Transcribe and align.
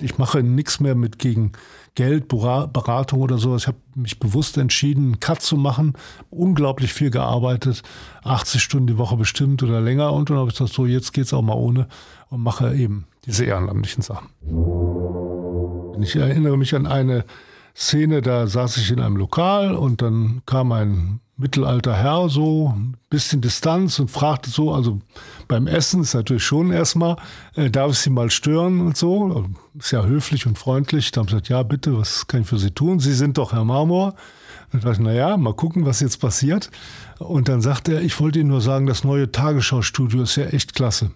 ich 0.00 0.18
mache 0.18 0.42
nichts 0.42 0.80
mehr 0.80 0.94
mit 0.94 1.18
gegen 1.18 1.52
Geld, 1.94 2.28
Beratung 2.28 3.20
oder 3.20 3.38
sowas. 3.38 3.62
Ich 3.62 3.68
habe 3.68 3.78
mich 3.94 4.18
bewusst 4.18 4.58
entschieden, 4.58 5.04
einen 5.04 5.20
Cut 5.20 5.42
zu 5.42 5.56
machen, 5.56 5.94
unglaublich 6.30 6.92
viel 6.92 7.10
gearbeitet, 7.10 7.82
80 8.24 8.62
Stunden 8.62 8.88
die 8.88 8.98
Woche 8.98 9.16
bestimmt 9.16 9.62
oder 9.62 9.80
länger 9.80 10.12
und 10.12 10.30
dann 10.30 10.38
habe 10.38 10.48
ich 10.48 10.54
gesagt, 10.54 10.74
so 10.74 10.86
jetzt 10.86 11.12
geht's 11.12 11.32
auch 11.32 11.42
mal 11.42 11.54
ohne 11.54 11.86
und 12.30 12.42
mache 12.42 12.74
eben 12.74 13.06
diese 13.26 13.44
ehrenamtlichen 13.44 14.02
Sachen. 14.02 14.28
Ich 16.02 16.16
erinnere 16.16 16.56
mich 16.58 16.74
an 16.74 16.86
eine 16.86 17.24
Szene, 17.76 18.22
da 18.22 18.46
saß 18.46 18.76
ich 18.76 18.90
in 18.90 19.00
einem 19.00 19.16
Lokal 19.16 19.74
und 19.74 20.02
dann 20.02 20.42
kam 20.46 20.72
ein 20.72 21.20
mittelalter 21.36 21.94
Herr 21.94 22.28
so 22.28 22.72
ein 22.76 22.96
bisschen 23.10 23.40
Distanz 23.40 23.98
und 23.98 24.10
fragte 24.10 24.50
so, 24.50 24.72
also 24.72 25.00
beim 25.48 25.66
Essen 25.66 26.02
ist 26.02 26.14
natürlich 26.14 26.44
schon 26.44 26.70
erstmal, 26.70 27.16
äh, 27.54 27.70
darf 27.70 27.92
ich 27.92 27.98
Sie 27.98 28.10
mal 28.10 28.30
stören 28.30 28.80
und 28.80 28.96
so, 28.96 29.46
ist 29.78 29.90
ja 29.90 30.04
höflich 30.04 30.46
und 30.46 30.58
freundlich. 30.58 31.10
Da 31.10 31.20
haben 31.20 31.26
gesagt, 31.26 31.48
ja 31.48 31.62
bitte, 31.62 31.98
was 31.98 32.26
kann 32.26 32.42
ich 32.42 32.46
für 32.46 32.58
Sie 32.58 32.70
tun? 32.70 33.00
Sie 33.00 33.14
sind 33.14 33.38
doch 33.38 33.52
Herr 33.52 33.64
Marmor. 33.64 34.14
Dann 34.72 34.80
dachte 34.80 35.02
naja, 35.02 35.36
mal 35.36 35.54
gucken, 35.54 35.86
was 35.86 36.00
jetzt 36.00 36.20
passiert. 36.20 36.70
Und 37.18 37.48
dann 37.48 37.60
sagte 37.60 37.94
er, 37.94 38.02
ich 38.02 38.18
wollte 38.20 38.40
Ihnen 38.40 38.50
nur 38.50 38.60
sagen, 38.60 38.86
das 38.86 39.04
neue 39.04 39.30
Tagesschau-Studio 39.30 40.22
ist 40.22 40.36
ja 40.36 40.46
echt 40.46 40.74
klasse. 40.74 41.10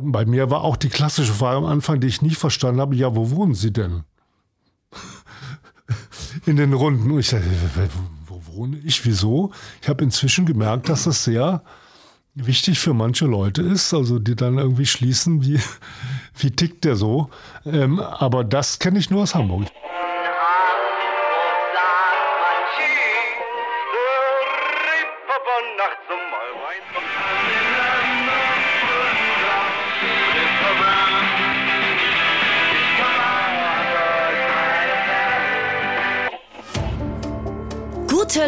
Bei 0.00 0.24
mir 0.24 0.50
war 0.50 0.62
auch 0.62 0.76
die 0.76 0.88
klassische 0.88 1.32
Frage 1.32 1.58
am 1.58 1.64
Anfang, 1.64 2.00
die 2.00 2.06
ich 2.06 2.22
nie 2.22 2.34
verstanden 2.34 2.80
habe, 2.80 2.94
ja, 2.96 3.14
wo 3.14 3.30
wohnen 3.30 3.54
Sie 3.54 3.72
denn? 3.72 4.04
In 6.46 6.56
den 6.56 6.72
Runden. 6.72 7.10
Und 7.10 7.20
ich 7.20 7.30
dachte, 7.30 7.44
wo 8.26 8.42
wohne 8.54 8.78
ich? 8.84 9.04
Wieso? 9.04 9.52
Ich 9.82 9.88
habe 9.88 10.04
inzwischen 10.04 10.46
gemerkt, 10.46 10.88
dass 10.88 11.04
das 11.04 11.24
sehr 11.24 11.62
wichtig 12.34 12.78
für 12.78 12.94
manche 12.94 13.26
Leute 13.26 13.62
ist, 13.62 13.92
also 13.92 14.18
die 14.18 14.36
dann 14.36 14.58
irgendwie 14.58 14.86
schließen, 14.86 15.42
wie, 15.42 15.60
wie 16.38 16.50
tickt 16.50 16.84
der 16.84 16.96
so. 16.96 17.30
Ähm, 17.64 17.98
aber 18.00 18.44
das 18.44 18.78
kenne 18.78 18.98
ich 18.98 19.10
nur 19.10 19.22
aus 19.22 19.34
Hamburg. 19.34 19.66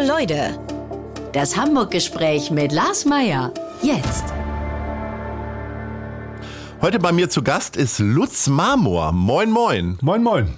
Leute. 0.05 0.59
Das 1.33 1.55
Hamburg-Gespräch 1.55 2.51
mit 2.51 2.71
Lars 2.71 3.05
Meier. 3.05 3.53
Jetzt. 3.81 4.25
Heute 6.81 6.99
bei 6.99 7.11
mir 7.11 7.29
zu 7.29 7.43
Gast 7.43 7.77
ist 7.77 7.99
Lutz 7.99 8.47
Marmor. 8.47 9.11
Moin, 9.11 9.49
moin. 9.51 9.97
Moin, 10.01 10.23
moin. 10.23 10.57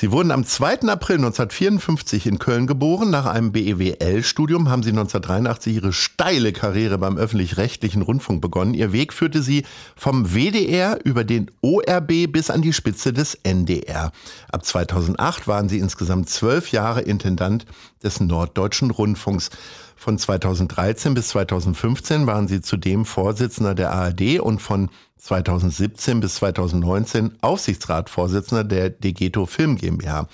Sie 0.00 0.12
wurden 0.12 0.30
am 0.30 0.44
2. 0.44 0.82
April 0.82 1.16
1954 1.16 2.26
in 2.26 2.38
Köln 2.38 2.68
geboren. 2.68 3.10
Nach 3.10 3.26
einem 3.26 3.50
BEWL-Studium 3.50 4.68
haben 4.68 4.84
Sie 4.84 4.90
1983 4.90 5.74
Ihre 5.74 5.92
steile 5.92 6.52
Karriere 6.52 6.98
beim 6.98 7.18
öffentlich-rechtlichen 7.18 8.02
Rundfunk 8.02 8.40
begonnen. 8.40 8.74
Ihr 8.74 8.92
Weg 8.92 9.12
führte 9.12 9.42
Sie 9.42 9.64
vom 9.96 10.32
WDR 10.32 11.04
über 11.04 11.24
den 11.24 11.50
ORB 11.62 12.30
bis 12.30 12.48
an 12.48 12.62
die 12.62 12.72
Spitze 12.72 13.12
des 13.12 13.40
NDR. 13.42 14.12
Ab 14.52 14.64
2008 14.64 15.48
waren 15.48 15.68
Sie 15.68 15.80
insgesamt 15.80 16.30
zwölf 16.30 16.70
Jahre 16.70 17.00
Intendant 17.00 17.66
des 18.00 18.20
Norddeutschen 18.20 18.92
Rundfunks. 18.92 19.50
Von 19.98 20.16
2013 20.16 21.12
bis 21.12 21.30
2015 21.30 22.28
waren 22.28 22.46
Sie 22.46 22.60
zudem 22.60 23.04
Vorsitzender 23.04 23.74
der 23.74 23.90
ARD 23.90 24.38
und 24.38 24.62
von 24.62 24.90
2017 25.16 26.20
bis 26.20 26.36
2019 26.36 27.32
Aufsichtsratsvorsitzender 27.40 28.62
der 28.62 28.90
Degeto 28.90 29.44
Film 29.46 29.74
GmbH. 29.74 30.28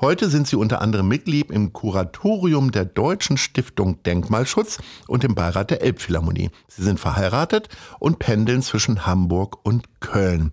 Heute 0.00 0.28
sind 0.28 0.48
sie 0.48 0.56
unter 0.56 0.80
anderem 0.80 1.06
Mitglied 1.06 1.52
im 1.52 1.72
Kuratorium 1.72 2.72
der 2.72 2.86
Deutschen 2.86 3.36
Stiftung 3.36 4.02
Denkmalschutz 4.02 4.78
und 5.06 5.22
im 5.22 5.36
Beirat 5.36 5.70
der 5.70 5.82
Elbphilharmonie. 5.82 6.50
Sie 6.66 6.82
sind 6.82 6.98
verheiratet 6.98 7.68
und 8.00 8.18
pendeln 8.18 8.62
zwischen 8.62 9.06
Hamburg 9.06 9.64
und 9.64 10.00
Köln. 10.00 10.50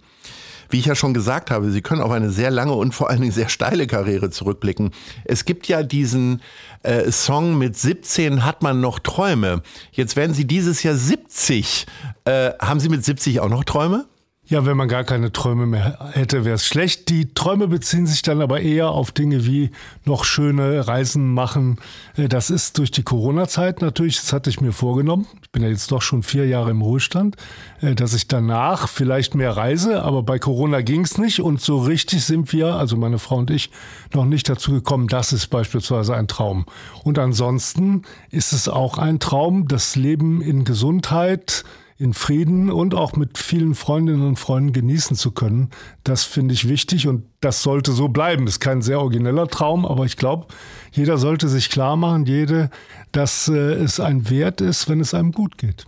Wie 0.71 0.79
ich 0.79 0.85
ja 0.85 0.95
schon 0.95 1.13
gesagt 1.13 1.51
habe, 1.51 1.69
Sie 1.69 1.81
können 1.81 2.01
auf 2.01 2.11
eine 2.11 2.29
sehr 2.29 2.50
lange 2.50 2.71
und 2.71 2.94
vor 2.94 3.09
allen 3.09 3.19
Dingen 3.19 3.33
sehr 3.33 3.50
steile 3.50 3.88
Karriere 3.88 4.29
zurückblicken. 4.29 4.91
Es 5.25 5.44
gibt 5.44 5.67
ja 5.67 5.83
diesen 5.83 6.41
äh, 6.84 7.12
Song 7.12 7.58
mit 7.58 7.78
17 7.78 8.46
hat 8.46 8.62
man 8.62 8.81
noch 8.81 9.00
Träume. 9.00 9.62
Jetzt 9.92 10.16
werden 10.16 10.34
Sie 10.34 10.46
dieses 10.46 10.84
Jahr 10.84 10.96
70. 10.96 11.86
Äh, 12.25 12.52
haben 12.59 12.80
Sie 12.80 12.90
mit 12.90 13.03
70 13.03 13.40
auch 13.40 13.50
noch 13.50 13.64
Träume? 13.64 14.06
Ja, 14.52 14.66
wenn 14.66 14.75
man 14.75 14.90
gar 14.90 15.06
keine 15.06 15.31
Träume 15.31 15.66
mehr 15.66 16.09
hätte, 16.12 16.44
wäre 16.44 16.56
es 16.56 16.66
schlecht. 16.66 17.08
Die 17.08 17.34
Träume 17.34 17.69
beziehen 17.69 18.06
sich 18.06 18.22
dann 18.22 18.42
aber 18.42 18.59
eher 18.59 18.90
auf 18.90 19.14
Dinge 19.14 19.46
wie 19.46 19.72
noch 20.03 20.25
schöne 20.25 20.88
Reisen 20.88 21.34
machen. 21.34 21.78
Äh, 22.18 22.28
das 22.28 22.50
ist 22.50 22.78
durch 22.78 22.92
die 22.92 23.03
Corona-Zeit 23.03 23.81
natürlich, 23.81 24.18
das 24.18 24.34
hatte 24.34 24.50
ich 24.50 24.59
mir 24.59 24.74
vorgenommen. 24.74 25.25
Ich 25.51 25.59
bin 25.59 25.63
ja 25.63 25.69
jetzt 25.69 25.91
doch 25.91 26.01
schon 26.01 26.23
vier 26.23 26.47
Jahre 26.47 26.72
im 26.72 26.81
Ruhestand, 26.81 27.35
äh, 27.81 27.94
dass 27.94 28.13
ich 28.13 28.29
danach 28.29 28.88
vielleicht 28.88 29.35
mehr 29.35 29.57
reise, 29.57 30.01
aber 30.01 30.23
bei 30.23 30.39
Corona 30.39 30.79
ging 30.79 31.01
es 31.01 31.17
nicht 31.17 31.41
und 31.41 31.59
so 31.59 31.79
richtig 31.79 32.23
sind 32.23 32.53
wir, 32.53 32.75
also 32.75 32.95
meine 32.95 33.19
Frau 33.19 33.35
und 33.35 33.51
ich, 33.51 33.69
noch 34.13 34.23
nicht 34.23 34.47
dazu 34.47 34.72
gekommen. 34.72 35.09
Das 35.09 35.34
ist 35.34 35.47
beispielsweise 35.47 36.16
ein 36.16 36.29
Traum. 36.29 36.67
Und 37.03 37.19
ansonsten 37.19 38.03
ist 38.29 38.53
es 38.53 38.69
auch 38.69 38.97
ein 38.97 39.19
Traum, 39.19 39.67
das 39.67 39.97
Leben 39.97 40.41
in 40.41 40.63
Gesundheit, 40.63 41.66
in 42.01 42.13
Frieden 42.13 42.72
und 42.72 42.95
auch 42.95 43.16
mit 43.16 43.38
vielen 43.38 43.75
Freundinnen 43.75 44.28
und 44.28 44.39
Freunden 44.39 44.73
genießen 44.73 45.16
zu 45.16 45.31
können. 45.31 45.69
Das 46.03 46.23
finde 46.23 46.53
ich 46.53 46.67
wichtig 46.67 47.07
und 47.07 47.23
das 47.39 47.62
sollte 47.62 47.91
so 47.91 48.07
bleiben. 48.07 48.45
Das 48.45 48.56
ist 48.56 48.59
kein 48.59 48.81
sehr 48.81 49.00
origineller 49.00 49.47
Traum, 49.47 49.85
aber 49.85 50.06
ich 50.06 50.17
glaube, 50.17 50.47
jeder 50.91 51.17
sollte 51.17 51.47
sich 51.47 51.69
klar 51.69 51.95
machen, 51.95 52.25
jede, 52.25 52.69
dass 53.12 53.47
äh, 53.47 53.53
es 53.53 54.00
ein 54.00 54.29
Wert 54.29 54.62
ist, 54.62 54.89
wenn 54.89 55.00
es 55.00 55.13
einem 55.13 55.31
gut 55.31 55.57
geht. 55.57 55.85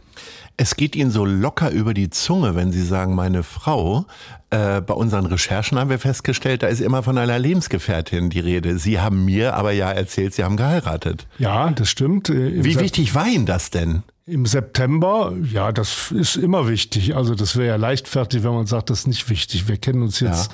Es 0.56 0.76
geht 0.76 0.96
Ihnen 0.96 1.10
so 1.10 1.26
locker 1.26 1.72
über 1.72 1.96
die 1.96 2.12
Zunge, 2.12 2.56
wenn 2.56 2.72
Sie 2.72 2.84
sagen, 2.84 3.16
meine 3.16 3.42
Frau. 3.42 4.06
Äh, 4.52 4.82
bei 4.82 4.94
unseren 4.94 5.26
Recherchen 5.26 5.80
haben 5.80 5.90
wir 5.90 5.98
festgestellt, 5.98 6.62
da 6.62 6.68
ist 6.68 6.80
immer 6.80 7.02
von 7.02 7.18
einer 7.18 7.40
Lebensgefährtin 7.40 8.30
die 8.30 8.40
Rede. 8.40 8.78
Sie 8.78 9.00
haben 9.00 9.26
mir 9.26 9.56
aber 9.56 9.72
ja 9.72 9.92
erzählt, 9.92 10.36
Sie 10.36 10.44
haben 10.44 10.58
geheiratet. 10.58 11.28
Ja, 11.40 11.72
das 11.72 11.90
stimmt. 11.90 12.30
Äh, 12.30 12.64
Wie 12.64 12.80
wichtig 12.80 13.16
war 13.16 13.28
Ihnen 13.28 13.48
das 13.48 13.72
denn? 13.72 14.04
Im 14.26 14.46
September, 14.46 15.34
ja, 15.52 15.74
das 15.74 16.12
ist 16.12 16.38
immer 16.38 16.70
wichtig. 16.70 17.16
Also 17.16 17.36
das 17.36 17.58
wäre 17.58 17.68
ja 17.68 17.76
leichtfertig, 17.76 18.44
wenn 18.44 18.54
man 18.54 18.66
sagt, 18.68 18.90
das 18.90 19.00
ist 19.00 19.08
nicht 19.08 19.30
wichtig. 19.30 19.68
Wir 19.68 19.76
kennen 19.76 20.02
uns 20.02 20.22
jetzt 20.22 20.50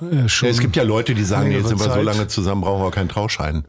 ja. 0.00 0.24
äh, 0.24 0.28
schon. 0.30 0.46
Ja, 0.46 0.54
es 0.54 0.60
gibt 0.60 0.76
ja 0.76 0.82
Leute, 0.82 1.14
die 1.14 1.24
sagen, 1.24 1.52
jetzt 1.52 1.68
sind 1.68 1.78
wir 1.78 1.92
so 1.92 2.00
lange 2.00 2.26
zusammen, 2.28 2.62
brauchen 2.62 2.82
wir 2.82 2.90
keinen 2.90 3.10
Trauschein. 3.10 3.64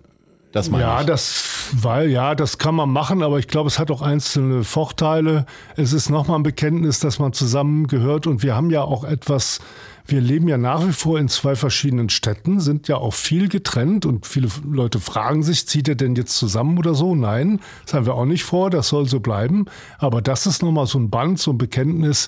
Das 0.53 0.69
meine 0.69 0.83
ja, 0.83 1.01
ich. 1.01 1.07
das, 1.07 1.69
weil, 1.73 2.09
ja, 2.09 2.35
das 2.35 2.59
kann 2.59 2.75
man 2.75 2.89
machen, 2.89 3.23
aber 3.23 3.39
ich 3.39 3.47
glaube, 3.47 3.67
es 3.67 3.79
hat 3.79 3.89
auch 3.89 4.03
einzelne 4.03 4.63
Vorteile. 4.63 5.45
Es 5.75 5.93
ist 5.93 6.09
nochmal 6.09 6.39
ein 6.39 6.43
Bekenntnis, 6.43 6.99
dass 6.99 7.17
man 7.19 7.33
zusammengehört 7.33 8.27
und 8.27 8.43
wir 8.43 8.55
haben 8.55 8.69
ja 8.69 8.83
auch 8.83 9.03
etwas 9.03 9.59
wir 10.05 10.19
leben 10.19 10.49
ja 10.49 10.57
nach 10.57 10.85
wie 10.85 10.91
vor 10.91 11.17
in 11.17 11.29
zwei 11.29 11.55
verschiedenen 11.55 12.09
Städten, 12.09 12.59
sind 12.59 12.87
ja 12.87 12.97
auch 12.97 13.13
viel 13.13 13.47
getrennt 13.47 14.05
und 14.05 14.27
viele 14.27 14.49
Leute 14.69 14.99
fragen 14.99 15.43
sich, 15.43 15.65
zieht 15.65 15.87
er 15.87 15.95
denn 15.95 16.15
jetzt 16.15 16.35
zusammen 16.35 16.77
oder 16.77 16.93
so? 16.93 17.15
Nein, 17.15 17.61
das 17.85 17.93
haben 17.93 18.05
wir 18.05 18.15
auch 18.15 18.25
nicht 18.25 18.43
vor, 18.43 18.69
das 18.69 18.89
soll 18.89 19.07
so 19.07 19.21
bleiben. 19.21 19.65
Aber 19.99 20.21
das 20.21 20.45
ist 20.45 20.61
nochmal 20.61 20.87
so 20.87 20.99
ein 20.99 21.09
Band, 21.09 21.39
so 21.39 21.51
ein 21.51 21.57
Bekenntnis. 21.57 22.27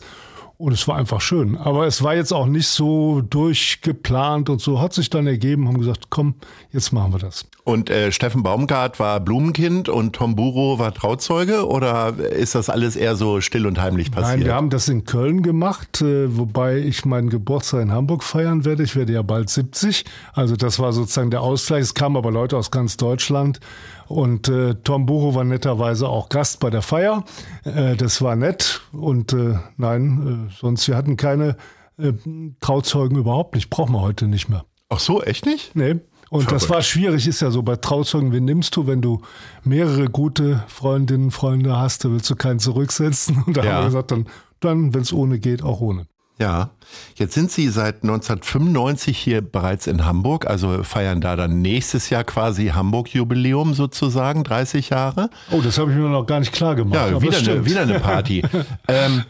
Und 0.58 0.72
es 0.72 0.88
war 0.88 0.96
einfach 0.96 1.20
schön. 1.20 1.58
Aber 1.58 1.86
es 1.86 2.02
war 2.02 2.16
jetzt 2.16 2.32
auch 2.32 2.46
nicht 2.46 2.68
so 2.68 3.22
durchgeplant 3.22 4.50
und 4.50 4.62
so. 4.62 4.80
Hat 4.80 4.94
sich 4.94 5.10
dann 5.10 5.28
ergeben, 5.28 5.68
haben 5.68 5.80
gesagt, 5.80 6.10
komm, 6.10 6.36
jetzt 6.72 6.94
machen 6.94 7.12
wir 7.12 7.20
das. 7.20 7.46
Und 7.66 7.90
äh, 7.90 8.12
Steffen 8.14 8.42
Baumgart 8.42 8.98
war 9.00 9.20
Blumenkind 9.20 9.90
und 9.90 10.16
Tom 10.16 10.36
Buro 10.36 10.80
war 10.80 10.94
Trauzeuge? 10.94 11.68
Oder 11.68 12.18
ist 12.18 12.56
das 12.56 12.70
alles 12.70 12.96
eher 12.96 13.18
so 13.18 13.42
still 13.42 13.66
und 13.68 13.82
heimlich 13.82 14.12
passiert? 14.12 14.38
Nein, 14.38 14.46
wir 14.46 14.56
haben 14.56 14.70
das 14.70 14.88
in 14.88 15.04
Köln 15.04 15.42
gemacht, 15.42 16.02
äh, 16.02 16.38
wobei 16.38 16.78
ich 16.78 17.04
meinen 17.04 17.30
Geburtstag 17.30 17.82
in 17.82 17.92
Hamburg 17.92 18.24
feiern 18.24 18.64
werde. 18.64 18.84
Ich 18.84 18.96
werde 18.96 19.12
ja 19.12 19.24
bald 19.24 19.50
70. 19.50 20.06
Also 20.32 20.56
das 20.56 20.80
war 20.80 20.94
sozusagen 20.94 21.32
der 21.32 21.42
Ausgleich. 21.42 21.82
Es 21.82 21.96
kamen 21.96 22.16
aber 22.16 22.32
Leute 22.32 22.56
aus 22.56 22.72
ganz 22.72 22.96
Deutschland. 22.96 23.60
Und 24.08 24.48
äh, 24.50 24.76
Tom 24.76 25.06
Buro 25.06 25.36
war 25.36 25.44
netterweise 25.44 26.08
auch 26.08 26.30
Gast 26.30 26.60
bei 26.60 26.70
der 26.70 26.82
Feier. 26.82 27.24
Äh, 27.64 27.96
das 27.96 28.22
war 28.22 28.36
nett. 28.36 28.82
Und 28.92 29.34
äh, 29.34 29.58
nein, 29.78 30.48
äh, 30.50 30.54
sonst, 30.54 30.88
wir 30.88 30.96
hatten 30.96 31.18
keine 31.18 31.58
äh, 31.98 32.14
Trauzeugen 32.60 33.18
überhaupt 33.18 33.56
nicht. 33.56 33.70
Brauchen 33.70 33.94
wir 33.94 34.02
heute 34.02 34.28
nicht 34.28 34.50
mehr. 34.50 34.66
Ach 34.90 35.00
so, 35.00 35.22
echt 35.22 35.46
nicht? 35.46 35.76
Nee. 35.76 35.96
Und 36.30 36.44
Verrückt. 36.44 36.52
das 36.52 36.70
war 36.70 36.82
schwierig, 36.82 37.28
ist 37.28 37.42
ja 37.42 37.52
so 37.52 37.62
bei 37.62 37.76
Trauzeugen, 37.76 38.32
wen 38.32 38.46
nimmst 38.46 38.76
du, 38.76 38.88
wenn 38.88 39.02
du 39.02 39.22
mehrere 39.64 40.10
gute 40.10 40.64
Freundinnen, 40.68 41.32
Freunde 41.32 41.78
hast, 41.78 42.04
da 42.04 42.10
willst 42.10 42.30
du 42.30 42.36
keinen 42.36 42.60
zurücksetzen. 42.60 43.44
Und 43.48 43.58
da 43.58 43.64
ja. 43.64 43.74
haben 43.74 43.82
wir 43.82 43.86
gesagt, 43.86 44.12
dann, 44.12 44.28
dann 44.60 44.94
wenn 44.94 45.02
es 45.02 45.14
ohne 45.14 45.40
geht, 45.40 45.64
auch 45.64 45.82
ohne. 45.82 46.08
Ja, 46.38 46.72
jetzt 47.16 47.34
sind 47.34 47.50
Sie 47.50 47.70
seit 47.70 48.04
1995 48.04 49.18
hier 49.18 49.42
bereits 49.42 49.88
in 49.88 50.06
Hamburg, 50.06 50.48
also 50.48 50.84
feiern 50.84 51.22
da 51.22 51.38
dann 51.38 51.62
nächstes 51.62 52.10
Jahr 52.10 52.26
quasi 52.26 52.68
Hamburg-Jubiläum 52.68 53.74
sozusagen, 53.74 54.44
30 54.44 54.90
Jahre. 54.90 55.30
Oh, 55.52 55.62
das 55.62 55.78
habe 55.78 55.92
ich 55.92 55.98
mir 55.98 56.10
noch 56.10 56.26
gar 56.26 56.40
nicht 56.40 56.52
klar 56.52 56.76
gemacht. 56.76 57.10
Ja, 57.10 57.22
wieder 57.22 57.38
eine, 57.38 57.66
wieder 57.66 57.82
eine 57.84 58.00
Party. 58.02 58.44
ähm, 58.90 59.24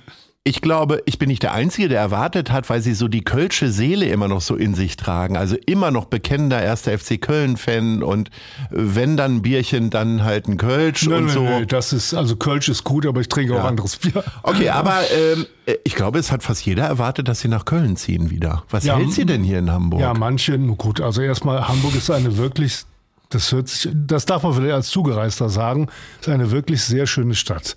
ich 0.47 0.62
glaube, 0.62 1.01
ich 1.07 1.18
bin 1.18 1.30
nicht 1.30 1.42
der 1.42 1.53
Einzige, 1.53 1.89
der 1.89 2.00
erwartet 2.00 2.51
hat, 2.51 2.69
weil 2.69 2.80
sie 2.80 2.94
so 2.94 3.07
die 3.07 3.24
kölsche 3.24 3.71
Seele 3.71 4.06
immer 4.06 4.27
noch 4.27 4.42
so 4.42 4.56
in 4.56 4.75
sich 4.75 4.95
tragen. 4.95 5.38
Also 5.38 5.56
immer 5.65 5.89
noch 5.89 6.06
bekennender 6.06 6.62
erster 6.62 6.95
FC 7.00 7.19
Köln-Fan 7.19 8.03
und 8.03 8.30
wenn 8.69 9.18
dann 9.18 9.38
ein 9.38 9.42
Bierchen, 9.42 9.89
dann 9.89 10.24
halt 10.24 10.47
ein 10.47 10.57
Kölsch 10.57 11.07
Nein, 11.07 11.18
und 11.18 11.25
nein, 11.25 11.33
so. 11.33 11.44
nein, 11.44 11.68
das 11.68 11.94
ist, 11.94 12.13
also 12.13 12.36
Kölsch 12.36 12.69
ist 12.69 12.83
gut, 12.83 13.07
aber 13.07 13.21
ich 13.21 13.27
trinke 13.27 13.59
auch 13.59 13.63
anderes 13.63 13.97
Bier. 13.97 14.24
Okay, 14.44 14.69
aber 14.69 15.00
ähm, 15.36 15.47
ich 15.83 15.95
glaube, 15.95 16.19
es 16.19 16.31
hat 16.31 16.44
fast 16.44 16.63
jeder 16.63 16.83
erwartet, 16.83 17.27
dass 17.27 17.39
sie 17.39 17.48
nach 17.48 17.65
Köln 17.65 17.98
ziehen 17.98 18.30
wieder. 18.30 18.65
Was 18.69 18.83
Ja, 18.83 18.98
hält 18.98 19.13
sie 19.13 19.25
denn 19.25 19.44
hier 19.44 19.57
in 19.57 19.71
Hamburg? 19.71 20.00
Ja, 20.00 20.13
manche, 20.13 20.59
gut, 20.59 21.01
also 21.01 21.24
erstmal, 21.24 21.68
Hamburg 21.68 21.95
ist 21.95 22.12
eine 22.12 22.38
wirklich, 22.38 22.83
das 23.31 23.51
hört 23.51 23.68
sich, 23.68 23.91
das 23.95 24.25
darf 24.25 24.44
man 24.44 24.53
vielleicht 24.53 24.75
als 24.75 24.89
Zugereister 24.89 25.50
sagen, 25.50 25.88
ist 26.21 26.30
eine 26.30 26.51
wirklich 26.51 26.83
sehr 26.83 27.07
schöne 27.07 27.33
Stadt. 27.33 27.75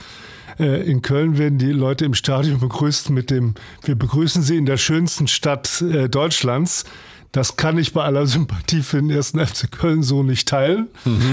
Äh, 0.58 0.82
In 0.90 1.02
Köln 1.02 1.38
werden 1.38 1.58
die 1.58 1.72
Leute 1.72 2.04
im 2.04 2.14
Stadion 2.14 2.60
begrüßt 2.60 3.10
mit 3.10 3.30
dem, 3.30 3.54
wir 3.84 3.94
begrüßen 3.94 4.42
Sie 4.42 4.56
in 4.56 4.66
der 4.66 4.76
schönsten 4.76 5.28
Stadt 5.28 5.82
äh, 5.82 6.08
Deutschlands. 6.08 6.84
Das 7.32 7.56
kann 7.56 7.76
ich 7.76 7.92
bei 7.92 8.02
aller 8.02 8.26
Sympathie 8.26 8.80
für 8.80 8.96
den 8.96 9.10
ersten 9.10 9.38
FC 9.44 9.70
Köln 9.70 10.02
so 10.02 10.22
nicht 10.22 10.48
teilen. 10.48 10.88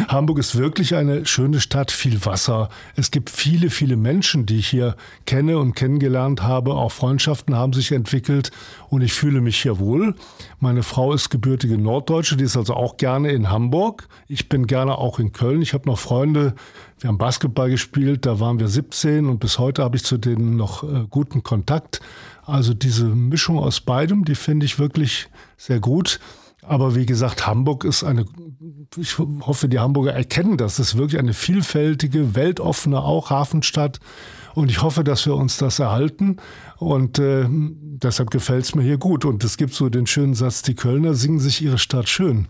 Hamburg 0.09 0.39
ist 0.39 0.57
wirklich 0.57 0.95
eine 0.95 1.25
schöne 1.25 1.61
Stadt, 1.61 1.89
viel 1.91 2.25
Wasser. 2.25 2.69
Es 2.95 3.11
gibt 3.11 3.29
viele, 3.29 3.69
viele 3.69 3.95
Menschen, 3.95 4.45
die 4.45 4.57
ich 4.57 4.67
hier 4.67 4.97
kenne 5.25 5.57
und 5.57 5.73
kennengelernt 5.73 6.43
habe. 6.43 6.73
Auch 6.73 6.91
Freundschaften 6.91 7.55
haben 7.55 7.71
sich 7.71 7.93
entwickelt 7.93 8.51
und 8.89 9.01
ich 9.01 9.13
fühle 9.13 9.39
mich 9.39 9.61
hier 9.61 9.79
wohl. 9.79 10.15
Meine 10.59 10.83
Frau 10.83 11.13
ist 11.13 11.29
gebürtige 11.29 11.77
Norddeutsche, 11.77 12.35
die 12.35 12.43
ist 12.43 12.57
also 12.57 12.73
auch 12.73 12.97
gerne 12.97 13.31
in 13.31 13.49
Hamburg. 13.49 14.07
Ich 14.27 14.49
bin 14.49 14.67
gerne 14.67 14.97
auch 14.97 15.19
in 15.19 15.31
Köln. 15.31 15.61
Ich 15.61 15.73
habe 15.73 15.87
noch 15.87 15.99
Freunde, 15.99 16.55
wir 16.99 17.09
haben 17.09 17.17
Basketball 17.17 17.69
gespielt, 17.69 18.25
da 18.25 18.39
waren 18.39 18.59
wir 18.59 18.67
17 18.67 19.27
und 19.27 19.39
bis 19.39 19.59
heute 19.59 19.83
habe 19.83 19.97
ich 19.97 20.03
zu 20.03 20.17
denen 20.17 20.55
noch 20.55 20.83
äh, 20.83 21.05
guten 21.09 21.43
Kontakt. 21.43 22.01
Also 22.45 22.73
diese 22.73 23.05
Mischung 23.05 23.57
aus 23.57 23.81
beidem, 23.81 24.25
die 24.25 24.35
finde 24.35 24.65
ich 24.65 24.79
wirklich 24.79 25.27
sehr 25.57 25.79
gut. 25.79 26.19
Aber 26.61 26.95
wie 26.95 27.05
gesagt, 27.05 27.45
Hamburg 27.45 27.83
ist 27.83 28.03
eine, 28.03 28.25
ich 28.97 29.17
hoffe, 29.17 29.69
die 29.69 29.79
Hamburger 29.79 30.13
erkennen 30.13 30.57
das, 30.57 30.79
es 30.79 30.89
ist 30.89 30.97
wirklich 30.97 31.19
eine 31.19 31.33
vielfältige, 31.33 32.35
weltoffene 32.35 32.99
auch 33.01 33.29
Hafenstadt. 33.29 33.99
Und 34.55 34.71
ich 34.71 34.81
hoffe, 34.81 35.03
dass 35.03 35.25
wir 35.25 35.35
uns 35.35 35.57
das 35.57 35.79
erhalten. 35.79 36.37
Und 36.77 37.19
äh, 37.19 37.45
deshalb 37.49 38.31
gefällt 38.31 38.63
es 38.63 38.73
mir 38.73 38.83
hier 38.83 38.97
gut. 38.97 39.25
Und 39.25 39.43
es 39.43 39.57
gibt 39.57 39.73
so 39.73 39.89
den 39.89 40.07
schönen 40.07 40.33
Satz, 40.33 40.61
die 40.61 40.75
Kölner 40.75 41.13
singen 41.13 41.39
sich 41.39 41.61
ihre 41.61 41.77
Stadt 41.77 42.07
schön. 42.07 42.47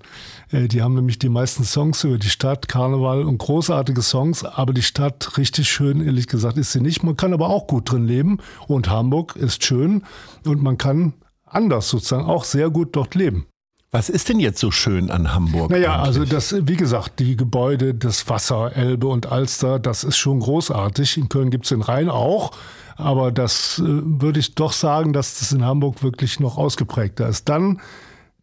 Äh, 0.51 0.67
die 0.67 0.83
haben 0.83 0.93
nämlich 0.93 1.17
die 1.17 1.29
meisten 1.29 1.63
Songs 1.63 2.03
über 2.03 2.19
die 2.19 2.29
Stadt, 2.29 2.67
Karneval 2.67 3.23
und 3.23 3.39
großartige 3.39 4.03
Songs. 4.03 4.45
Aber 4.45 4.71
die 4.71 4.83
Stadt 4.83 5.37
richtig 5.37 5.67
schön, 5.67 5.99
ehrlich 5.99 6.27
gesagt, 6.27 6.57
ist 6.57 6.71
sie 6.71 6.81
nicht. 6.81 7.03
Man 7.03 7.17
kann 7.17 7.33
aber 7.33 7.49
auch 7.49 7.65
gut 7.65 7.91
drin 7.91 8.05
leben. 8.05 8.37
Und 8.67 8.87
Hamburg 8.87 9.35
ist 9.35 9.65
schön. 9.65 10.03
Und 10.45 10.61
man 10.61 10.77
kann 10.77 11.13
anders 11.43 11.89
sozusagen 11.89 12.25
auch 12.25 12.43
sehr 12.43 12.69
gut 12.69 12.95
dort 12.95 13.15
leben. 13.15 13.47
Was 13.95 14.09
ist 14.09 14.27
denn 14.27 14.41
jetzt 14.41 14.59
so 14.59 14.71
schön 14.71 15.09
an 15.09 15.33
Hamburg? 15.33 15.71
Naja, 15.71 15.93
eigentlich? 15.93 16.05
also 16.05 16.25
das, 16.25 16.67
wie 16.67 16.75
gesagt, 16.75 17.21
die 17.21 17.37
Gebäude, 17.37 17.93
das 17.93 18.27
Wasser, 18.27 18.75
Elbe 18.75 19.07
und 19.07 19.31
Alster, 19.31 19.79
das 19.79 20.03
ist 20.03 20.17
schon 20.17 20.41
großartig. 20.41 21.17
In 21.17 21.29
Köln 21.29 21.49
gibt's 21.49 21.69
den 21.69 21.81
Rhein 21.81 22.09
auch. 22.09 22.51
Aber 22.97 23.31
das 23.31 23.79
äh, 23.79 23.83
würde 23.85 24.41
ich 24.41 24.53
doch 24.53 24.73
sagen, 24.73 25.13
dass 25.13 25.39
das 25.39 25.53
in 25.53 25.63
Hamburg 25.63 26.03
wirklich 26.03 26.41
noch 26.41 26.57
ausgeprägter 26.57 27.29
ist. 27.29 27.47
Dann, 27.47 27.79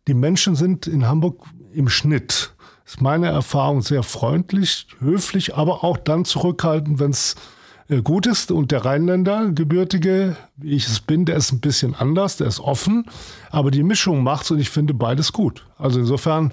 die 0.08 0.14
Menschen 0.14 0.56
sind 0.56 0.86
in 0.86 1.06
Hamburg 1.06 1.44
im 1.74 1.90
Schnitt, 1.90 2.54
ist 2.86 3.02
meine 3.02 3.26
Erfahrung, 3.26 3.82
sehr 3.82 4.02
freundlich, 4.02 4.86
höflich, 5.00 5.54
aber 5.54 5.84
auch 5.84 5.98
dann 5.98 6.24
zurückhaltend, 6.24 6.98
wenn 6.98 7.10
es 7.10 7.34
gut 8.02 8.26
ist. 8.26 8.50
Und 8.50 8.70
der 8.70 8.84
Rheinländer, 8.84 9.50
Gebürtige, 9.50 10.36
wie 10.56 10.72
ich 10.72 10.86
es 10.86 11.00
bin, 11.00 11.24
der 11.24 11.36
ist 11.36 11.52
ein 11.52 11.60
bisschen 11.60 11.94
anders, 11.94 12.36
der 12.36 12.46
ist 12.46 12.60
offen, 12.60 13.06
aber 13.50 13.70
die 13.70 13.82
Mischung 13.82 14.22
macht's 14.22 14.50
und 14.50 14.58
ich 14.58 14.70
finde 14.70 14.94
beides 14.94 15.32
gut. 15.32 15.66
Also 15.78 16.00
insofern, 16.00 16.52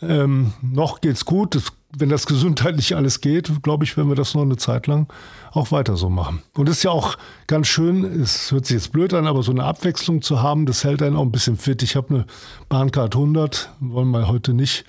ähm, 0.00 0.52
noch 0.62 1.00
geht's 1.00 1.24
gut. 1.24 1.54
Das, 1.54 1.64
wenn 1.96 2.08
das 2.08 2.26
gesundheitlich 2.26 2.96
alles 2.96 3.20
geht, 3.20 3.50
glaube 3.62 3.84
ich, 3.84 3.96
werden 3.96 4.08
wir 4.08 4.16
das 4.16 4.34
noch 4.34 4.42
eine 4.42 4.56
Zeit 4.56 4.86
lang 4.86 5.12
auch 5.52 5.72
weiter 5.72 5.96
so 5.96 6.08
machen. 6.08 6.42
Und 6.54 6.68
es 6.68 6.78
ist 6.78 6.82
ja 6.84 6.90
auch 6.90 7.16
ganz 7.46 7.66
schön, 7.66 8.04
es 8.04 8.52
hört 8.52 8.66
sich 8.66 8.74
jetzt 8.74 8.92
blöd 8.92 9.14
an, 9.14 9.26
aber 9.26 9.42
so 9.42 9.50
eine 9.50 9.64
Abwechslung 9.64 10.22
zu 10.22 10.42
haben, 10.42 10.66
das 10.66 10.84
hält 10.84 11.02
einen 11.02 11.16
auch 11.16 11.22
ein 11.22 11.32
bisschen 11.32 11.56
fit. 11.56 11.82
Ich 11.82 11.96
habe 11.96 12.14
eine 12.14 12.26
Bahncard 12.68 13.14
100, 13.14 13.72
wollen 13.80 14.10
wir 14.10 14.28
heute 14.28 14.52
nicht 14.52 14.84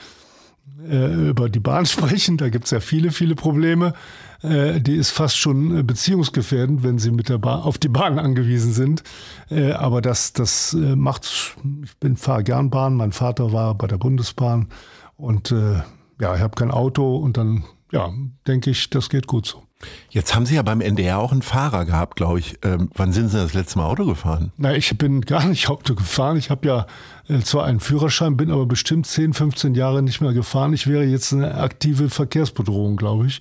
äh, 0.87 1.29
über 1.29 1.49
die 1.49 1.59
Bahn 1.59 1.85
sprechen. 1.87 2.37
Da 2.37 2.49
gibt 2.49 2.65
es 2.65 2.71
ja 2.71 2.79
viele, 2.79 3.11
viele 3.11 3.35
Probleme. 3.35 3.93
Äh, 4.41 4.79
die 4.79 4.95
ist 4.95 5.11
fast 5.11 5.37
schon 5.37 5.79
äh, 5.79 5.83
beziehungsgefährdend, 5.83 6.83
wenn 6.83 6.97
sie 6.97 7.11
mit 7.11 7.29
der 7.29 7.37
Bahn 7.37 7.61
auf 7.61 7.77
die 7.77 7.89
Bahn 7.89 8.19
angewiesen 8.19 8.71
sind. 8.71 9.03
Äh, 9.49 9.73
aber 9.73 10.01
das, 10.01 10.33
das 10.33 10.73
äh, 10.73 10.95
macht, 10.95 11.55
ich 11.83 11.97
bin 11.97 12.17
fahre 12.17 12.43
gern 12.43 12.69
Bahn. 12.69 12.95
Mein 12.95 13.11
Vater 13.11 13.51
war 13.51 13.75
bei 13.75 13.87
der 13.87 13.97
Bundesbahn 13.97 14.69
und 15.17 15.51
äh, 15.51 15.81
ja, 16.21 16.35
ich 16.35 16.41
habe 16.41 16.55
kein 16.55 16.71
Auto 16.71 17.17
und 17.17 17.37
dann 17.37 17.63
ja, 17.91 18.11
denke 18.47 18.69
ich, 18.69 18.89
das 18.89 19.09
geht 19.09 19.27
gut 19.27 19.45
so. 19.45 19.63
Jetzt 20.09 20.35
haben 20.35 20.45
Sie 20.45 20.55
ja 20.55 20.61
beim 20.61 20.81
NDR 20.81 21.19
auch 21.19 21.31
einen 21.31 21.41
Fahrer 21.41 21.85
gehabt, 21.85 22.15
glaube 22.17 22.39
ich. 22.39 22.57
Ähm, 22.63 22.89
wann 22.95 23.13
sind 23.13 23.29
Sie 23.29 23.37
das 23.37 23.53
letzte 23.53 23.77
Mal 23.79 23.85
Auto 23.85 24.05
gefahren? 24.05 24.51
Na, 24.57 24.75
ich 24.75 24.97
bin 24.97 25.21
gar 25.25 25.45
nicht 25.45 25.69
Auto 25.69 25.95
gefahren. 25.95 26.37
Ich 26.37 26.49
habe 26.49 26.67
ja 26.67 26.87
äh, 27.27 27.39
zwar 27.39 27.65
einen 27.65 27.79
Führerschein, 27.79 28.35
bin 28.35 28.51
aber 28.51 28.65
bestimmt 28.65 29.07
10, 29.07 29.33
15 29.33 29.75
Jahre 29.75 30.01
nicht 30.01 30.19
mehr 30.19 30.33
gefahren. 30.33 30.73
Ich 30.73 30.87
wäre 30.87 31.03
jetzt 31.03 31.31
eine 31.31 31.55
aktive 31.55 32.09
Verkehrsbedrohung, 32.09 32.97
glaube 32.97 33.27
ich. 33.27 33.39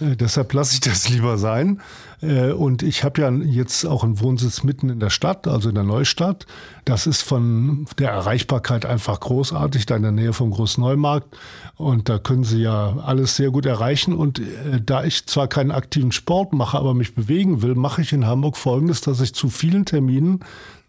Äh, 0.00 0.16
deshalb 0.16 0.52
lasse 0.52 0.74
ich 0.74 0.80
das 0.80 1.08
lieber 1.08 1.38
sein. 1.38 1.80
Äh, 2.20 2.52
und 2.52 2.82
ich 2.82 3.04
habe 3.04 3.20
ja 3.20 3.30
jetzt 3.30 3.84
auch 3.84 4.04
einen 4.04 4.20
Wohnsitz 4.20 4.62
mitten 4.62 4.88
in 4.90 5.00
der 5.00 5.10
Stadt, 5.10 5.46
also 5.46 5.68
in 5.68 5.74
der 5.74 5.84
Neustadt. 5.84 6.46
Das 6.84 7.06
ist 7.06 7.22
von 7.22 7.86
der 7.98 8.10
Erreichbarkeit 8.10 8.86
einfach 8.86 9.20
großartig, 9.20 9.86
da 9.86 9.96
in 9.96 10.02
der 10.02 10.12
Nähe 10.12 10.32
vom 10.32 10.50
Großneumarkt. 10.50 11.36
Und 11.76 12.08
da 12.08 12.18
können 12.18 12.44
Sie 12.44 12.62
ja 12.62 12.98
alles 13.04 13.36
sehr 13.36 13.50
gut 13.50 13.66
erreichen. 13.66 14.14
Und 14.14 14.40
äh, 14.40 14.80
da 14.84 15.04
ich 15.04 15.26
zwar 15.26 15.48
keinen 15.48 15.70
aktiven 15.70 16.12
Sport 16.12 16.52
mache, 16.52 16.78
aber 16.78 16.94
mich 16.94 17.14
bewegen 17.14 17.62
will, 17.62 17.74
mache 17.74 18.02
ich 18.02 18.12
in 18.12 18.26
Hamburg 18.26 18.56
Folgendes, 18.56 19.00
dass 19.00 19.20
ich 19.20 19.34
zu 19.34 19.48
vielen 19.48 19.84
Terminen 19.84 20.40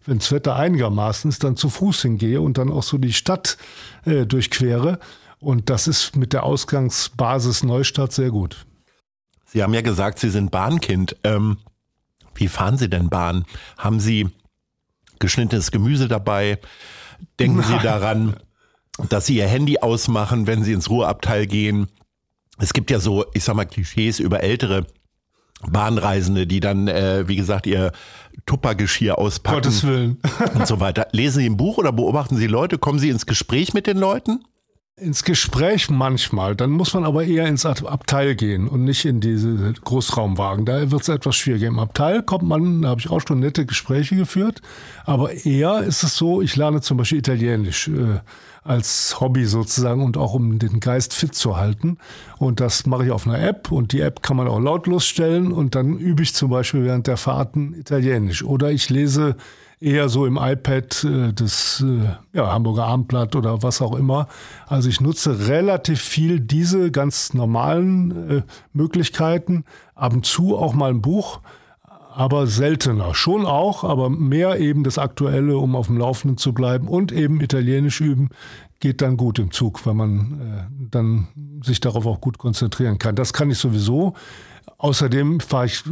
wenn 0.06 0.18
das 0.18 0.32
Wetter 0.32 0.56
einigermaßen 0.56 1.30
ist, 1.30 1.44
dann 1.44 1.56
zu 1.56 1.70
Fuß 1.70 2.02
hingehe 2.02 2.42
und 2.42 2.58
dann 2.58 2.72
auch 2.72 2.82
so 2.82 2.98
die 2.98 3.14
Stadt 3.14 3.58
durchquere. 4.06 4.98
Und 5.40 5.70
das 5.70 5.88
ist 5.88 6.16
mit 6.16 6.34
der 6.34 6.46
Ausgangsbasis 6.46 7.64
Neustadt 7.64 8.14
sehr 8.14 8.32
gut. 8.32 8.66
Sie 9.51 9.63
haben 9.63 9.74
ja 9.74 9.81
gesagt, 9.81 10.19
Sie 10.19 10.30
sind 10.30 10.51
Bahnkind. 10.51 11.16
Ähm, 11.24 11.57
wie 12.36 12.48
fahren 12.48 12.78
Sie 12.78 12.90
denn 12.90 13.10
Bahn? 13.10 13.46
Haben 13.78 14.00
Sie 14.00 14.30
geschnittenes 15.19 15.72
Gemüse 15.72 16.07
dabei? 16.07 16.60
Denken 17.39 17.63
Sie 17.63 17.77
daran, 17.79 18.38
dass 19.10 19.25
Sie 19.25 19.38
Ihr 19.38 19.48
Handy 19.48 19.79
ausmachen, 19.79 20.48
wenn 20.48 20.63
Sie 20.63 20.74
ins 20.74 20.89
Ruheabteil 20.89 21.48
gehen? 21.48 21.88
Es 22.60 22.74
gibt 22.74 22.91
ja 22.91 23.00
so, 23.00 23.25
ich 23.34 23.44
sag 23.44 23.56
mal, 23.56 23.65
Klischees 23.65 24.20
über 24.20 24.41
ältere 24.41 24.86
Bahnreisende, 25.68 26.48
die 26.48 26.60
dann, 26.60 26.88
äh, 26.88 27.27
wie 27.27 27.36
gesagt, 27.36 27.68
ihr 27.68 27.91
Tuppergeschirr 28.46 29.18
auspacken 29.18 29.56
Gottes 29.56 29.84
Willen. 29.84 30.18
und 30.53 30.68
so 30.68 30.79
weiter. 30.79 31.08
Lesen 31.12 31.39
Sie 31.39 31.50
ein 31.50 31.58
Buch 31.58 31.77
oder 31.77 31.91
beobachten 31.91 32.38
Sie 32.38 32.48
Leute? 32.48 32.77
Kommen 32.77 33.00
Sie 33.00 33.10
ins 33.10 33.25
Gespräch 33.25 33.74
mit 33.74 33.88
den 33.88 33.98
Leuten? 33.98 34.44
Ins 35.01 35.24
Gespräch 35.24 35.89
manchmal. 35.89 36.56
Dann 36.56 36.72
muss 36.72 36.94
man 36.94 37.06
aber 37.06 37.24
eher 37.24 37.48
ins 37.48 37.65
Ab- 37.65 37.89
Abteil 37.89 38.36
gehen 38.36 38.68
und 38.68 38.84
nicht 38.84 39.06
in 39.06 39.22
diese 39.22 39.74
Großraumwagen. 39.84 40.65
Da 40.65 40.91
wird 40.91 41.01
es 41.01 41.10
etwas 41.10 41.36
schwieriger. 41.36 41.68
Im 41.68 41.79
Abteil 41.79 42.22
kommt 42.24 42.44
man, 42.44 42.82
da 42.82 42.89
habe 42.89 43.00
ich 43.00 43.10
auch 43.10 43.22
schon 43.25 43.39
nette 43.39 43.65
Gespräche 43.65 44.15
geführt. 44.15 44.62
Aber 45.06 45.32
eher 45.34 45.84
ist 45.84 46.03
es 46.03 46.15
so, 46.18 46.41
ich 46.41 46.56
lerne 46.56 46.82
zum 46.82 46.98
Beispiel 46.98 47.20
Italienisch 47.20 47.88
äh, 47.88 48.20
als 48.63 49.20
Hobby 49.22 49.46
sozusagen 49.46 50.03
und 50.03 50.18
auch 50.18 50.34
um 50.34 50.60
den 50.60 50.79
Geist 50.79 51.13
fit 51.13 51.34
zu 51.34 51.58
halten. 51.58 51.98
Und 52.38 52.60
das 52.60 52.86
mache 52.86 53.06
ich 53.06 53.12
auf 53.12 53.25
einer 53.25 53.39
App 53.39 53.72
und 53.72 53.94
die 53.94 54.01
App 54.01 54.22
kann 54.22 54.38
man 54.38 54.48
auch 54.48 54.60
lautlos 54.60 55.06
stellen 55.06 55.51
und 55.51 55.75
dann 55.75 55.98
übe 55.98 56.24
ich 56.24 56.34
zum 56.34 56.50
Beispiel 56.50 56.84
während 56.84 57.08
der 57.08 57.18
Fahrten 57.18 57.74
Italienisch. 57.74 58.44
Oder 58.44 58.72
ich 58.72 58.89
lese 58.89 59.38
eher 59.79 60.09
so 60.09 60.25
im 60.25 60.38
iPad 60.38 61.03
äh, 61.03 61.33
das 61.33 61.83
äh, 61.86 62.38
ja, 62.38 62.51
Hamburger 62.51 62.86
Abendblatt 62.86 63.36
oder 63.36 63.63
was 63.63 63.81
auch 63.81 63.95
immer. 63.95 64.27
Also 64.67 64.89
ich 64.89 65.01
nutze 65.01 65.48
relativ 65.48 66.01
viel 66.01 66.39
diese 66.39 66.91
ganz 66.91 67.33
normalen 67.33 68.29
äh, 68.29 68.41
Möglichkeiten. 68.74 69.63
Ab 69.95 70.13
und 70.13 70.25
zu 70.25 70.57
auch 70.57 70.74
mal 70.74 70.91
ein 70.91 71.01
Buch, 71.01 71.41
aber 72.13 72.48
seltener. 72.48 73.13
Schon 73.13 73.45
auch, 73.45 73.83
aber 73.83 74.09
mehr 74.09 74.59
eben 74.59 74.83
das 74.83 74.98
Aktuelle, 74.98 75.57
um 75.57 75.75
auf 75.75 75.88
dem 75.88 75.98
Laufenden 75.98 76.38
zu 76.38 76.53
bleiben 76.53 76.88
und 76.88 77.12
eben 77.12 77.41
Italienisch 77.41 78.01
üben. 78.01 78.29
Geht 78.81 79.01
dann 79.01 79.17
gut 79.17 79.39
im 79.39 79.51
Zug, 79.51 79.86
weil 79.86 79.93
man 79.93 80.39
äh, 80.41 80.88
dann 80.89 81.27
sich 81.63 81.81
darauf 81.81 82.05
auch 82.05 82.21
gut 82.21 82.38
konzentrieren 82.38 82.98
kann. 82.98 83.15
Das 83.15 83.33
kann 83.33 83.51
ich 83.51 83.57
sowieso. 83.57 84.13
Außerdem 84.77 85.41
fahre 85.41 85.65
ich 85.65 85.86
äh, 85.86 85.89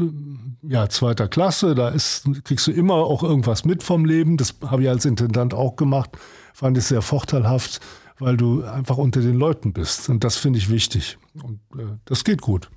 ja 0.62 0.90
zweiter 0.90 1.28
Klasse, 1.28 1.76
da 1.76 1.90
ist, 1.90 2.28
kriegst 2.44 2.68
du 2.68 2.72
immer 2.72 2.96
auch 2.96 3.24
irgendwas 3.24 3.66
mit 3.66 3.84
vom 3.84 4.06
Leben. 4.06 4.38
Das 4.38 4.56
habe 4.66 4.84
ich 4.84 4.90
als 4.90 5.06
Intendant 5.06 5.54
auch 5.54 5.76
gemacht. 5.76 6.12
Fand 6.54 6.78
ich 6.78 6.86
sehr 6.86 7.02
vorteilhaft, 7.02 7.80
weil 8.20 8.38
du 8.38 8.64
einfach 8.64 8.98
unter 8.98 9.22
den 9.22 9.36
Leuten 9.36 9.74
bist. 9.74 10.10
Und 10.10 10.24
das 10.24 10.38
finde 10.38 10.60
ich 10.60 10.70
wichtig. 10.70 11.18
Und 11.42 11.60
äh, 11.78 11.98
das 12.06 12.24
geht 12.24 12.42
gut. 12.42 12.70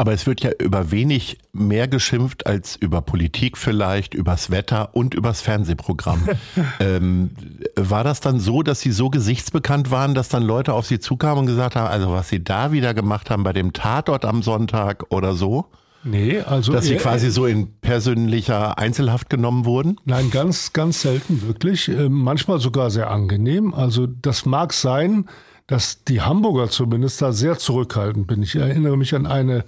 Aber 0.00 0.12
es 0.12 0.26
wird 0.26 0.42
ja 0.42 0.50
über 0.60 0.92
wenig 0.92 1.38
mehr 1.52 1.88
geschimpft 1.88 2.46
als 2.46 2.76
über 2.76 3.00
Politik 3.00 3.58
vielleicht, 3.58 4.14
übers 4.14 4.48
Wetter 4.48 4.94
und 4.94 5.12
übers 5.12 5.40
Fernsehprogramm. 5.40 6.28
ähm, 6.80 7.30
war 7.74 8.04
das 8.04 8.20
dann 8.20 8.38
so, 8.38 8.62
dass 8.62 8.80
Sie 8.80 8.92
so 8.92 9.10
gesichtsbekannt 9.10 9.90
waren, 9.90 10.14
dass 10.14 10.28
dann 10.28 10.44
Leute 10.44 10.72
auf 10.72 10.86
Sie 10.86 11.00
zukamen 11.00 11.40
und 11.40 11.46
gesagt 11.46 11.74
haben, 11.74 11.88
also 11.88 12.12
was 12.12 12.28
Sie 12.28 12.42
da 12.44 12.70
wieder 12.70 12.94
gemacht 12.94 13.28
haben 13.28 13.42
bei 13.42 13.52
dem 13.52 13.72
Tatort 13.72 14.24
am 14.24 14.42
Sonntag 14.42 15.06
oder 15.10 15.34
so? 15.34 15.66
Nee, 16.08 16.40
also. 16.40 16.72
Dass 16.72 16.86
sie 16.86 16.96
quasi 16.96 17.30
so 17.30 17.46
in 17.46 17.72
persönlicher 17.80 18.78
Einzelhaft 18.78 19.28
genommen 19.30 19.64
wurden? 19.64 19.98
Nein, 20.04 20.30
ganz, 20.30 20.72
ganz 20.72 21.02
selten 21.02 21.42
wirklich. 21.46 21.88
Äh, 21.88 22.08
manchmal 22.08 22.60
sogar 22.60 22.90
sehr 22.90 23.10
angenehm. 23.10 23.74
Also, 23.74 24.06
das 24.06 24.46
mag 24.46 24.72
sein, 24.72 25.26
dass 25.66 26.04
die 26.04 26.22
Hamburger 26.22 26.70
zumindest 26.70 27.20
da 27.20 27.32
sehr 27.32 27.58
zurückhaltend 27.58 28.26
bin. 28.26 28.42
Ich 28.42 28.56
erinnere 28.56 28.96
mich 28.96 29.14
an 29.14 29.26
eine 29.26 29.64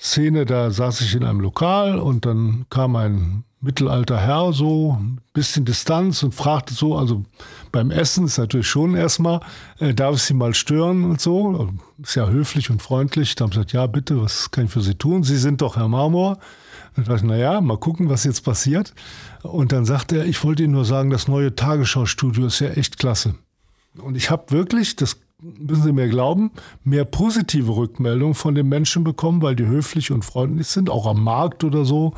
Szene, 0.00 0.46
da 0.46 0.70
saß 0.70 1.02
ich 1.02 1.14
in 1.14 1.24
einem 1.24 1.40
Lokal 1.40 1.98
und 1.98 2.26
dann 2.26 2.66
kam 2.70 2.96
ein 2.96 3.44
mittelalter 3.60 4.18
Herr 4.18 4.52
so 4.52 4.96
ein 4.98 5.20
bisschen 5.32 5.64
Distanz 5.64 6.22
und 6.22 6.34
fragte 6.34 6.74
so, 6.74 6.96
also 6.96 7.22
beim 7.72 7.90
Essen 7.90 8.26
ist 8.26 8.38
natürlich 8.38 8.68
schon 8.68 8.94
erstmal, 8.94 9.40
äh, 9.80 9.94
darf 9.94 10.16
ich 10.16 10.22
Sie 10.22 10.34
mal 10.34 10.54
stören 10.54 11.04
und 11.04 11.20
so. 11.20 11.70
Ist 12.02 12.14
ja 12.14 12.28
höflich 12.28 12.70
und 12.70 12.82
freundlich. 12.82 13.34
Da 13.34 13.44
haben 13.44 13.52
sie 13.52 13.56
gesagt, 13.56 13.72
ja 13.72 13.86
bitte, 13.86 14.20
was 14.22 14.50
kann 14.50 14.66
ich 14.66 14.70
für 14.70 14.82
Sie 14.82 14.94
tun? 14.94 15.24
Sie 15.24 15.38
sind 15.38 15.62
doch 15.62 15.76
Herr 15.76 15.88
Marmor. 15.88 16.38
Dann 16.94 17.06
dachte 17.06 17.16
ich, 17.16 17.22
naja, 17.22 17.60
mal 17.60 17.78
gucken, 17.78 18.10
was 18.10 18.24
jetzt 18.24 18.42
passiert. 18.42 18.94
Und 19.42 19.72
dann 19.72 19.86
sagte 19.86 20.18
er, 20.18 20.26
ich 20.26 20.44
wollte 20.44 20.62
Ihnen 20.62 20.74
nur 20.74 20.84
sagen, 20.84 21.10
das 21.10 21.26
neue 21.26 21.54
Tagesschau-Studio 21.54 22.46
ist 22.46 22.60
ja 22.60 22.68
echt 22.68 22.98
klasse. 22.98 23.34
Und 23.98 24.16
ich 24.16 24.30
habe 24.30 24.50
wirklich, 24.50 24.94
das 24.96 25.16
müssen 25.40 25.82
Sie 25.82 25.92
mir 25.92 26.08
glauben, 26.08 26.50
mehr 26.84 27.04
positive 27.04 27.74
Rückmeldungen 27.74 28.34
von 28.34 28.54
den 28.54 28.68
Menschen 28.68 29.04
bekommen, 29.04 29.42
weil 29.42 29.56
die 29.56 29.66
höflich 29.66 30.10
und 30.10 30.24
freundlich 30.24 30.68
sind, 30.68 30.90
auch 30.90 31.06
am 31.06 31.24
Markt 31.24 31.64
oder 31.64 31.84
so. 31.84 32.12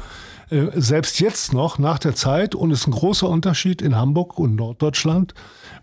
Äh, 0.50 0.66
selbst 0.74 1.20
jetzt 1.20 1.52
noch, 1.52 1.78
nach 1.78 1.98
der 1.98 2.14
Zeit, 2.14 2.54
und 2.54 2.70
es 2.70 2.80
ist 2.80 2.86
ein 2.86 2.92
großer 2.92 3.28
Unterschied 3.28 3.82
in 3.82 3.96
Hamburg 3.96 4.38
und 4.38 4.56
Norddeutschland, 4.56 5.34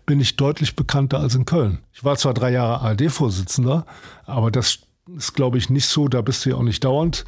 bin 0.06 0.20
ich 0.20 0.36
deutlich 0.36 0.76
bekannter 0.76 1.20
als 1.20 1.34
in 1.34 1.44
Köln. 1.44 1.78
Ich 1.92 2.04
war 2.04 2.16
zwar 2.16 2.34
drei 2.34 2.50
Jahre 2.50 2.80
ARD-Vorsitzender, 2.82 3.86
aber 4.24 4.50
das 4.50 4.80
ist, 5.16 5.34
glaube 5.34 5.58
ich, 5.58 5.70
nicht 5.70 5.86
so, 5.86 6.08
da 6.08 6.22
bist 6.22 6.44
du 6.44 6.50
ja 6.50 6.56
auch 6.56 6.62
nicht 6.62 6.84
dauernd 6.84 7.24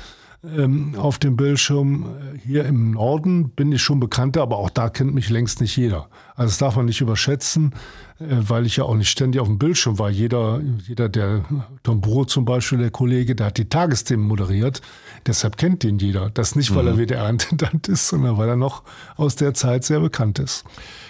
ähm, 0.57 0.95
auf 0.97 1.19
dem 1.19 1.37
Bildschirm. 1.37 2.07
Hier 2.45 2.65
im 2.65 2.93
Norden 2.93 3.51
bin 3.51 3.73
ich 3.73 3.83
schon 3.83 4.01
bekannter, 4.01 4.43
aber 4.43 4.59
auch 4.59 4.71
da 4.71 4.89
kennt 4.89 5.15
mich 5.15 5.31
längst 5.31 5.61
nicht 5.61 5.77
jeder. 5.77 6.09
Also 6.35 6.51
das 6.51 6.59
darf 6.59 6.77
man 6.77 6.87
nicht 6.87 7.01
überschätzen, 7.01 7.75
äh, 8.19 8.25
weil 8.29 8.67
ich 8.67 8.77
ja 8.77 8.85
auch 8.85 8.97
nicht 8.97 9.11
ständig 9.11 9.41
auf 9.41 9.49
dem 9.49 9.59
Bildschirm 9.59 9.99
war. 9.99 10.11
Jeder, 10.11 10.61
jeder, 10.87 11.09
der 11.09 11.45
Tom 11.83 12.01
Bro 12.01 12.27
zum 12.27 12.45
Beispiel, 12.45 12.79
der 12.79 12.91
Kollege, 12.91 13.35
der 13.35 13.47
hat 13.47 13.59
die 13.59 13.69
Tagesthemen 13.69 14.27
moderiert. 14.27 14.81
Deshalb 15.27 15.57
kennt 15.57 15.85
ihn 15.85 15.99
jeder. 15.99 16.31
Das 16.31 16.55
nicht, 16.55 16.75
weil 16.75 16.87
er 16.87 16.95
mhm. 16.95 16.99
WDR-Intendant 16.99 17.89
ist, 17.89 18.09
sondern 18.09 18.37
weil 18.37 18.49
er 18.49 18.57
noch 18.57 18.83
aus 19.17 19.37
der 19.37 19.55
Zeit 19.55 19.85
sehr 19.85 20.01
bekannt 20.01 20.39
ist. 20.39 20.65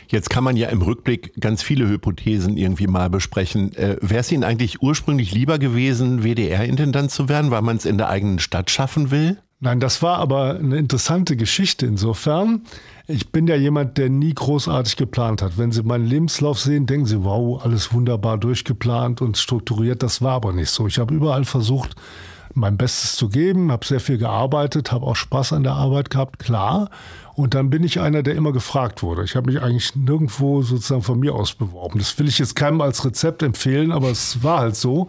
Jetzt 0.09 0.31
kann 0.31 0.45
man 0.45 0.57
ja 0.57 0.69
im 0.69 0.83
Rückblick 0.83 1.33
ganz 1.41 1.63
viele 1.63 1.89
Hypothesen 1.89 2.57
irgendwie 2.57 2.87
mal 2.87 3.11
besprechen. 3.11 3.75
Äh, 3.75 3.97
Wäre 4.01 4.21
es 4.21 4.31
Ihnen 4.31 4.45
eigentlich 4.45 4.83
ursprünglich 4.83 5.33
lieber 5.33 5.59
gewesen, 5.59 6.23
WDR-Intendant 6.23 7.11
zu 7.11 7.29
werden, 7.29 7.51
weil 7.51 7.63
man 7.63 7.77
es 7.77 7.85
in 7.85 7.99
der 7.99 8.09
eigenen 8.09 8.39
Stadt 8.39 8.71
schaffen 8.71 9.11
will? 9.11 9.39
Nein, 9.61 9.81
das 9.81 10.03
war 10.03 10.19
aber 10.19 10.57
eine 10.57 10.77
interessante 10.77 11.37
Geschichte 11.37 11.87
insofern. 11.87 12.63
Ich 13.07 13.33
bin 13.33 13.47
ja 13.47 13.55
jemand, 13.55 13.97
der 13.97 14.11
nie 14.11 14.35
großartig 14.35 14.97
geplant 14.97 15.41
hat. 15.41 15.57
Wenn 15.57 15.73
Sie 15.73 15.83
meinen 15.83 16.07
Lebenslauf 16.07 16.61
sehen, 16.61 16.87
denken 16.87 17.07
Sie, 17.07 17.25
wow, 17.25 17.65
alles 17.65 17.93
wunderbar 17.93 18.37
durchgeplant 18.37 19.23
und 19.23 19.39
strukturiert. 19.39 20.03
Das 20.03 20.21
war 20.21 20.33
aber 20.33 20.53
nicht 20.53 20.71
so. 20.71 20.87
Ich 20.87 20.99
habe 20.99 21.15
überall 21.15 21.45
versucht, 21.45 21.97
mein 22.55 22.77
Bestes 22.77 23.17
zu 23.17 23.29
geben, 23.29 23.71
habe 23.71 23.87
sehr 23.87 24.01
viel 24.01 24.19
gearbeitet, 24.19 24.93
habe 24.93 25.07
auch 25.07 25.17
Spaß 25.17 25.53
an 25.53 25.63
der 25.63 25.73
Arbeit 25.73 26.11
gehabt, 26.11 26.39
klar. 26.39 26.91
Und 27.35 27.55
dann 27.55 27.69
bin 27.69 27.83
ich 27.83 28.01
einer, 28.01 28.23
der 28.23 28.37
immer 28.37 28.53
gefragt 28.53 29.03
wurde. 29.03 29.25
Ich 29.25 29.35
habe 29.35 29.51
mich 29.51 29.61
eigentlich 29.61 29.97
nirgendwo 29.97 30.63
sozusagen 30.63 31.03
von 31.03 31.19
mir 31.19 31.35
aus 31.35 31.55
beworben. 31.55 31.99
Das 31.99 32.19
will 32.19 32.29
ich 32.29 32.39
jetzt 32.39 32.55
keinem 32.55 32.81
als 32.81 33.05
Rezept 33.05 33.43
empfehlen, 33.43 33.91
aber 33.91 34.09
es 34.11 34.43
war 34.43 34.61
halt 34.61 34.77
so. 34.77 35.09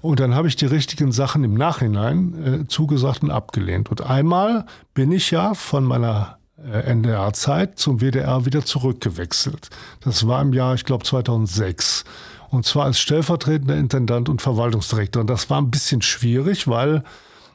Und 0.00 0.18
dann 0.18 0.34
habe 0.34 0.48
ich 0.48 0.56
die 0.56 0.66
richtigen 0.66 1.12
Sachen 1.12 1.44
im 1.44 1.54
Nachhinein 1.54 2.62
äh, 2.62 2.66
zugesagt 2.66 3.22
und 3.22 3.30
abgelehnt. 3.30 3.88
Und 3.88 4.04
einmal 4.04 4.66
bin 4.94 5.12
ich 5.12 5.30
ja 5.30 5.54
von 5.54 5.84
meiner 5.84 6.38
äh, 6.58 6.90
NDR-Zeit 6.90 7.78
zum 7.78 8.00
WDR 8.00 8.44
wieder 8.44 8.64
zurückgewechselt. 8.64 9.70
Das 10.00 10.26
war 10.26 10.42
im 10.42 10.52
Jahr, 10.52 10.74
ich 10.74 10.84
glaube, 10.84 11.04
2006. 11.04 12.04
Und 12.52 12.66
zwar 12.66 12.84
als 12.84 13.00
stellvertretender 13.00 13.76
Intendant 13.76 14.28
und 14.28 14.42
Verwaltungsdirektor. 14.42 15.22
Und 15.22 15.30
das 15.30 15.48
war 15.48 15.58
ein 15.58 15.70
bisschen 15.70 16.02
schwierig, 16.02 16.68
weil 16.68 17.02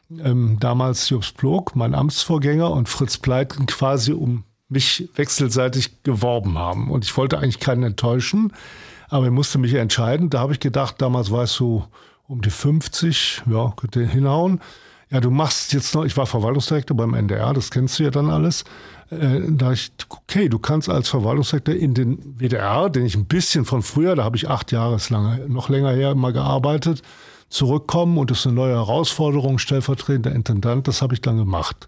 ähm, 0.09 0.57
damals 0.59 1.07
Jobs 1.07 1.31
Plog, 1.31 1.75
mein 1.75 1.93
Amtsvorgänger, 1.93 2.71
und 2.71 2.89
Fritz 2.89 3.19
Pleitgen 3.19 3.67
quasi 3.67 4.11
um 4.11 4.43
mich 4.69 5.07
wechselseitig 5.13 6.01
geworben 6.01 6.57
haben. 6.57 6.89
Und 6.89 7.05
ich 7.05 7.15
wollte 7.15 7.37
eigentlich 7.37 7.59
keinen 7.59 7.83
enttäuschen, 7.83 8.53
aber 9.07 9.25
ich 9.25 9.31
musste 9.31 9.59
mich 9.59 9.75
entscheiden. 9.75 10.31
Da 10.31 10.39
habe 10.39 10.53
ich 10.53 10.59
gedacht, 10.59 10.95
damals 10.99 11.29
war 11.29 11.43
es 11.43 11.53
so 11.53 11.85
um 12.27 12.41
die 12.41 12.49
50, 12.49 13.43
ja, 13.45 13.73
könnte 13.77 14.03
hinhauen. 14.03 14.61
Ja, 15.11 15.19
du 15.19 15.29
machst 15.29 15.73
jetzt 15.73 15.93
noch, 15.93 16.05
ich 16.05 16.17
war 16.17 16.25
Verwaltungsdirektor 16.25 16.97
beim 16.97 17.13
NDR, 17.13 17.53
das 17.53 17.69
kennst 17.69 17.99
du 17.99 18.03
ja 18.03 18.09
dann 18.09 18.31
alles. 18.31 18.65
Äh, 19.09 19.41
da 19.47 19.71
ich, 19.71 19.91
okay, 20.09 20.49
du 20.49 20.59
kannst 20.59 20.89
als 20.89 21.09
Verwaltungsdirektor 21.09 21.75
in 21.75 21.93
den 21.93 22.39
WDR, 22.39 22.89
den 22.89 23.05
ich 23.05 23.15
ein 23.15 23.25
bisschen 23.25 23.65
von 23.65 23.81
früher, 23.81 24.15
da 24.15 24.23
habe 24.23 24.35
ich 24.35 24.49
acht 24.49 24.71
Jahre 24.71 24.97
lang, 25.09 25.47
noch 25.47 25.69
länger 25.69 25.91
her 25.91 26.15
mal 26.15 26.33
gearbeitet, 26.33 27.01
zurückkommen 27.49 28.17
und 28.17 28.29
das 28.29 28.39
ist 28.39 28.47
eine 28.47 28.55
neue 28.55 28.73
Herausforderung, 28.73 29.59
stellvertretender 29.59 30.33
Intendant, 30.33 30.87
das 30.87 31.01
habe 31.01 31.13
ich 31.13 31.21
dann 31.21 31.37
gemacht. 31.37 31.87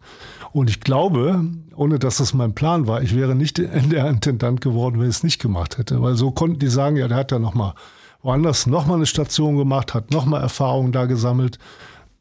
Und 0.52 0.70
ich 0.70 0.80
glaube, 0.80 1.44
ohne 1.76 2.00
dass 2.00 2.18
das 2.18 2.34
mein 2.34 2.56
Plan 2.56 2.88
war, 2.88 3.02
ich 3.02 3.16
wäre 3.16 3.36
nicht 3.36 3.58
der 3.58 3.74
Intendant 4.08 4.62
geworden, 4.62 5.00
wenn 5.00 5.10
ich 5.10 5.18
es 5.18 5.24
nicht 5.24 5.42
gemacht 5.42 5.78
hätte. 5.78 6.02
Weil 6.02 6.16
so 6.16 6.32
konnten 6.32 6.60
die 6.60 6.68
sagen, 6.68 6.96
ja, 6.96 7.08
der 7.08 7.18
hat 7.18 7.32
ja 7.32 7.40
nochmal 7.40 7.74
woanders 8.22 8.66
nochmal 8.66 8.98
eine 8.98 9.06
Station 9.06 9.58
gemacht, 9.58 9.94
hat 9.94 10.12
nochmal 10.12 10.42
Erfahrungen 10.42 10.92
da 10.92 11.06
gesammelt. 11.06 11.60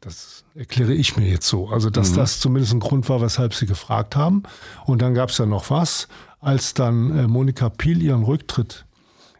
Das 0.01 0.38
erkläre 0.59 0.93
ich 0.93 1.15
mir 1.15 1.25
jetzt 1.25 1.47
so. 1.47 1.69
Also, 1.69 1.89
dass 1.89 2.11
mhm. 2.11 2.15
das 2.17 2.39
zumindest 2.41 2.73
ein 2.73 2.81
Grund 2.81 3.07
war, 3.07 3.21
weshalb 3.21 3.53
sie 3.53 3.65
gefragt 3.65 4.17
haben. 4.17 4.43
Und 4.85 5.01
dann 5.01 5.13
gab 5.13 5.29
es 5.29 5.37
ja 5.37 5.45
noch 5.45 5.69
was, 5.69 6.09
als 6.41 6.73
dann 6.73 7.17
äh, 7.17 7.27
Monika 7.27 7.69
Piel 7.69 8.03
ihren 8.03 8.23
Rücktritt 8.23 8.85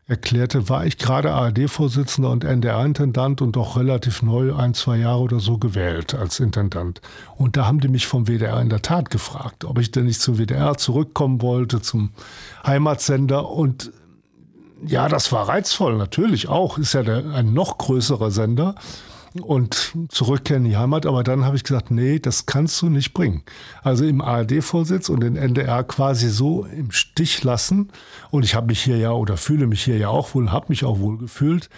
erklärte, 0.07 0.69
war 0.69 0.85
ich 0.85 0.97
gerade 0.97 1.33
ARD-Vorsitzender 1.33 2.31
und 2.31 2.43
NDR-Intendant 2.43 3.41
und 3.41 3.57
doch 3.57 3.77
relativ 3.77 4.23
neu, 4.23 4.55
ein, 4.55 4.73
zwei 4.73 4.97
Jahre 4.97 5.19
oder 5.19 5.39
so 5.39 5.57
gewählt 5.57 6.15
als 6.15 6.39
Intendant. 6.39 7.01
Und 7.35 7.57
da 7.57 7.67
haben 7.67 7.79
die 7.79 7.89
mich 7.89 8.07
vom 8.07 8.27
WDR 8.27 8.59
in 8.61 8.69
der 8.69 8.81
Tat 8.81 9.11
gefragt, 9.11 9.65
ob 9.65 9.77
ich 9.77 9.91
denn 9.91 10.05
nicht 10.05 10.21
zum 10.21 10.37
WDR 10.37 10.77
zurückkommen 10.77 11.41
wollte, 11.41 11.81
zum 11.81 12.11
Heimatsender. 12.65 13.51
Und 13.51 13.91
ja, 14.83 15.09
das 15.09 15.31
war 15.31 15.49
reizvoll, 15.49 15.97
natürlich 15.97 16.47
auch. 16.47 16.77
Ist 16.77 16.93
ja 16.93 17.03
der, 17.03 17.25
ein 17.31 17.53
noch 17.53 17.77
größerer 17.77 18.31
Sender 18.31 18.75
und 19.41 19.93
zurückkehren 20.09 20.65
in 20.65 20.71
die 20.71 20.77
Heimat. 20.77 21.05
Aber 21.05 21.23
dann 21.23 21.45
habe 21.45 21.55
ich 21.55 21.63
gesagt, 21.63 21.91
nee, 21.91 22.19
das 22.19 22.45
kannst 22.45 22.81
du 22.81 22.89
nicht 22.89 23.13
bringen. 23.13 23.43
Also 23.83 24.05
im 24.05 24.21
ARD-Vorsitz 24.21 25.09
und 25.09 25.21
den 25.21 25.35
NDR 25.35 25.83
quasi 25.83 26.29
so 26.29 26.65
im 26.65 26.91
Stich 26.91 27.43
lassen. 27.43 27.89
Und 28.31 28.43
ich 28.43 28.55
habe 28.55 28.67
mich 28.67 28.81
hier 28.81 28.97
ja 28.97 29.11
oder 29.11 29.37
fühle 29.37 29.67
mich 29.67 29.83
hier 29.83 29.97
ja 29.97 30.09
auch 30.09 30.33
wohl, 30.33 30.51
habe 30.51 30.67
mich 30.69 30.83
auch 30.83 30.99
wohl 30.99 31.17
gefühlt. 31.17 31.69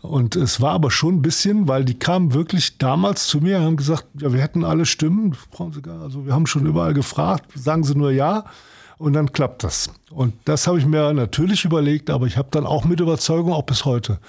Und 0.00 0.36
es 0.36 0.60
war 0.60 0.72
aber 0.72 0.90
schon 0.90 1.16
ein 1.16 1.22
bisschen, 1.22 1.68
weil 1.68 1.84
die 1.84 1.98
kamen 1.98 2.34
wirklich 2.34 2.78
damals 2.78 3.26
zu 3.26 3.38
mir 3.38 3.58
und 3.58 3.64
haben 3.64 3.76
gesagt, 3.76 4.06
ja, 4.18 4.32
wir 4.32 4.40
hätten 4.40 4.64
alle 4.64 4.86
Stimmen. 4.86 5.36
Also 5.58 6.26
wir 6.26 6.32
haben 6.32 6.46
schon 6.46 6.66
überall 6.66 6.94
gefragt, 6.94 7.46
sagen 7.54 7.84
Sie 7.84 7.94
nur 7.94 8.10
ja. 8.10 8.44
Und 8.98 9.14
dann 9.14 9.32
klappt 9.32 9.64
das. 9.64 9.90
Und 10.10 10.34
das 10.44 10.68
habe 10.68 10.78
ich 10.78 10.86
mir 10.86 11.12
natürlich 11.12 11.64
überlegt, 11.64 12.08
aber 12.08 12.26
ich 12.26 12.36
habe 12.36 12.48
dann 12.52 12.66
auch 12.66 12.84
mit 12.84 13.00
Überzeugung, 13.00 13.52
auch 13.52 13.64
bis 13.64 13.84
heute, 13.84 14.20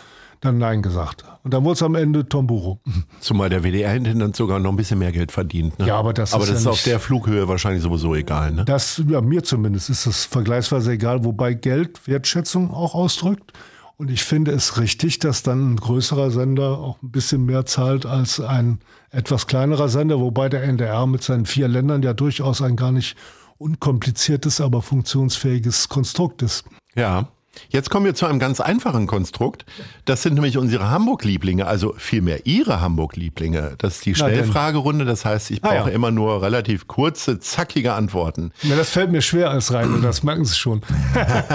dann 0.44 0.58
Nein 0.58 0.82
gesagt. 0.82 1.24
Und 1.44 1.54
dann 1.54 1.64
wurde 1.64 1.74
es 1.74 1.84
am 1.84 1.96
Ende 1.96 2.28
Tomburo. 2.28 2.80
Zumal 3.20 3.50
der 3.50 3.64
WDR-Intendant 3.64 4.36
sogar 4.36 4.60
noch 4.60 4.72
ein 4.72 4.76
bisschen 4.76 5.00
mehr 5.00 5.12
Geld 5.12 5.32
verdient. 5.32 5.80
Ne? 5.80 5.88
Ja, 5.88 5.98
aber 5.98 6.14
das 6.14 6.34
aber 6.34 6.44
ist, 6.44 6.52
das 6.52 6.64
ja 6.64 6.72
ist 6.72 6.80
auf 6.80 6.84
der 6.84 7.00
Flughöhe 7.00 7.48
wahrscheinlich 7.48 7.84
sowieso 7.84 8.16
egal. 8.16 8.52
Ne? 8.52 8.66
Das, 8.66 9.02
ja, 9.08 9.22
mir 9.22 9.44
zumindest 9.44 9.90
ist 9.90 10.06
das 10.06 10.26
vergleichsweise 10.26 10.92
egal, 10.92 11.24
wobei 11.24 11.54
Geld 11.54 12.08
Wertschätzung 12.08 12.72
auch 12.72 12.94
ausdrückt. 12.94 13.54
Und 13.98 14.10
ich 14.10 14.24
finde 14.24 14.52
es 14.52 14.80
richtig, 14.80 15.20
dass 15.20 15.44
dann 15.44 15.74
ein 15.74 15.76
größerer 15.78 16.32
Sender 16.32 16.80
auch 16.80 17.02
ein 17.02 17.12
bisschen 17.12 17.46
mehr 17.46 17.66
zahlt 17.66 18.06
als 18.06 18.40
ein 18.40 18.80
etwas 19.12 19.48
kleinerer 19.48 19.88
Sender, 19.88 20.20
wobei 20.20 20.50
der 20.50 20.64
NDR 20.64 21.06
mit 21.06 21.24
seinen 21.24 21.46
vier 21.46 21.68
Ländern 21.68 22.02
ja 22.02 22.14
durchaus 22.14 22.62
ein 22.62 22.76
gar 22.76 22.92
nicht 22.92 23.16
unkompliziertes, 23.60 24.60
aber 24.60 24.82
funktionsfähiges 24.82 25.88
Konstrukt 25.90 26.42
ist. 26.42 26.66
Ja. 26.96 27.30
Jetzt 27.70 27.90
kommen 27.90 28.06
wir 28.06 28.16
zu 28.16 28.26
einem 28.26 28.40
ganz 28.40 28.60
einfachen 28.60 29.08
Konstrukt. 29.08 29.66
Das 30.06 30.22
sind 30.22 30.34
nämlich 30.36 30.58
unsere 30.58 30.90
Hamburg-Lieblinge, 30.90 31.66
also 31.68 31.94
vielmehr 31.98 32.46
Ihre 32.46 32.82
Hamburg-Lieblinge. 32.82 33.76
Das 33.78 33.96
ist 33.96 34.06
die 34.06 34.16
Schnellfragerunde. 34.16 35.06
Das 35.06 35.26
heißt, 35.26 35.52
ich 35.52 35.62
brauche 35.62 35.74
ah, 35.74 35.88
ja. 35.88 35.94
immer 35.94 36.12
nur 36.12 36.42
relativ 36.42 36.88
kurze, 36.88 37.40
zackige 37.40 37.94
Antworten. 37.94 38.52
Ja, 38.62 38.76
das 38.76 38.90
fällt 38.90 39.12
mir 39.12 39.22
schwer 39.22 39.50
als 39.50 39.74
rein, 39.74 40.02
das 40.02 40.24
merken 40.24 40.46
Sie 40.46 40.56
schon. 40.56 40.82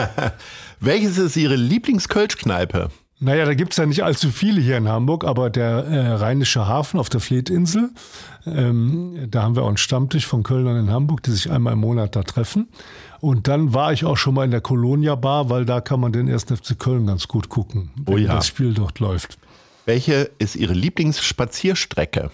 Welches 0.81 1.19
ist 1.19 1.37
Ihre 1.37 1.57
Lieblingskölschkneipe? 1.57 2.91
Naja, 3.21 3.45
da 3.45 3.55
gibt 3.55 3.73
es 3.73 3.79
ja 3.79 3.87
nicht 3.87 4.05
allzu 4.05 4.31
viele 4.31 4.61
hier 4.61 4.77
in 4.77 4.89
Hamburg, 4.89 5.25
aber 5.25 5.51
der 5.51 5.85
äh, 5.85 6.07
Rheinische 6.13 6.69
Hafen 6.69 7.01
auf 7.01 7.09
der 7.09 7.21
Fletinsel, 7.21 7.91
ähm, 8.47 9.27
da 9.29 9.43
haben 9.43 9.57
wir 9.57 9.65
auch 9.65 9.69
einen 9.69 9.77
Stammtisch 9.77 10.25
von 10.27 10.45
Kölnern 10.45 10.77
in 10.77 10.91
Hamburg, 10.93 11.25
die 11.25 11.33
sich 11.33 11.51
einmal 11.51 11.73
im 11.73 11.81
Monat 11.81 12.15
da 12.15 12.23
treffen. 12.23 12.69
Und 13.21 13.49
dann 13.49 13.75
war 13.75 13.93
ich 13.93 14.05
auch 14.05 14.17
schon 14.17 14.35
mal 14.35 14.45
in 14.45 14.53
der 14.53 14.61
Colonia 14.61 15.17
Bar, 15.17 15.51
weil 15.51 15.65
da 15.65 15.81
kann 15.81 15.99
man 15.99 16.13
den 16.13 16.31
1. 16.31 16.45
FC 16.45 16.79
Köln 16.79 17.07
ganz 17.07 17.27
gut 17.27 17.49
gucken, 17.49 17.91
wenn 17.97 18.15
Oh 18.15 18.17
ja. 18.19 18.37
das 18.37 18.47
Spiel 18.47 18.73
dort 18.73 19.01
läuft. 19.01 19.37
Welche 19.85 20.31
ist 20.39 20.55
Ihre 20.55 20.75
Lieblingsspazierstrecke? 20.75 22.31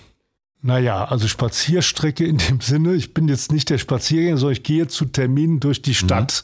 Naja, 0.66 1.04
also 1.04 1.28
Spazierstrecke 1.28 2.24
in 2.24 2.38
dem 2.38 2.58
Sinne, 2.62 2.94
ich 2.94 3.12
bin 3.12 3.28
jetzt 3.28 3.52
nicht 3.52 3.68
der 3.68 3.76
Spaziergänger, 3.76 4.38
sondern 4.38 4.54
ich 4.54 4.62
gehe 4.62 4.88
zu 4.88 5.04
Terminen 5.04 5.60
durch 5.60 5.82
die 5.82 5.94
Stadt. 5.94 6.42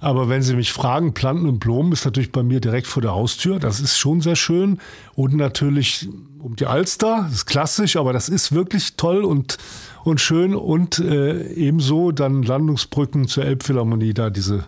Aber 0.00 0.28
wenn 0.28 0.42
Sie 0.42 0.54
mich 0.54 0.70
fragen, 0.70 1.14
Planten 1.14 1.48
und 1.48 1.60
Blumen 1.60 1.90
ist 1.90 2.04
natürlich 2.04 2.30
bei 2.30 2.42
mir 2.42 2.60
direkt 2.60 2.86
vor 2.86 3.00
der 3.00 3.12
Haustür. 3.12 3.58
Das 3.58 3.80
ist 3.80 3.96
schon 3.96 4.20
sehr 4.20 4.36
schön. 4.36 4.80
Und 5.14 5.34
natürlich 5.34 6.10
um 6.40 6.56
die 6.56 6.66
Alster, 6.66 7.22
das 7.24 7.36
ist 7.36 7.46
klassisch, 7.46 7.96
aber 7.96 8.12
das 8.12 8.28
ist 8.28 8.52
wirklich 8.52 8.96
toll 8.96 9.24
und, 9.24 9.56
und 10.04 10.20
schön. 10.20 10.54
Und 10.54 10.98
äh, 10.98 11.50
ebenso 11.54 12.12
dann 12.12 12.42
Landungsbrücken 12.42 13.28
zur 13.28 13.46
Elbphilharmonie, 13.46 14.12
da 14.12 14.28
diese 14.28 14.66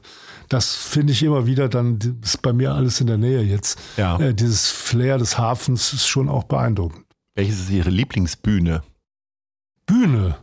das 0.48 0.74
finde 0.74 1.12
ich 1.12 1.22
immer 1.24 1.46
wieder 1.46 1.68
dann, 1.68 1.98
ist 2.22 2.40
bei 2.40 2.52
mir 2.52 2.72
alles 2.72 3.00
in 3.00 3.08
der 3.08 3.18
Nähe 3.18 3.42
jetzt. 3.42 3.78
Ja. 3.96 4.18
Äh, 4.18 4.32
dieses 4.32 4.70
Flair 4.70 5.18
des 5.18 5.36
Hafens 5.36 5.92
ist 5.92 6.06
schon 6.06 6.28
auch 6.28 6.44
beeindruckend. 6.44 7.05
Welches 7.36 7.60
ist 7.60 7.70
Ihre 7.70 7.90
Lieblingsbühne? 7.90 8.82
Bühne. 9.86 10.36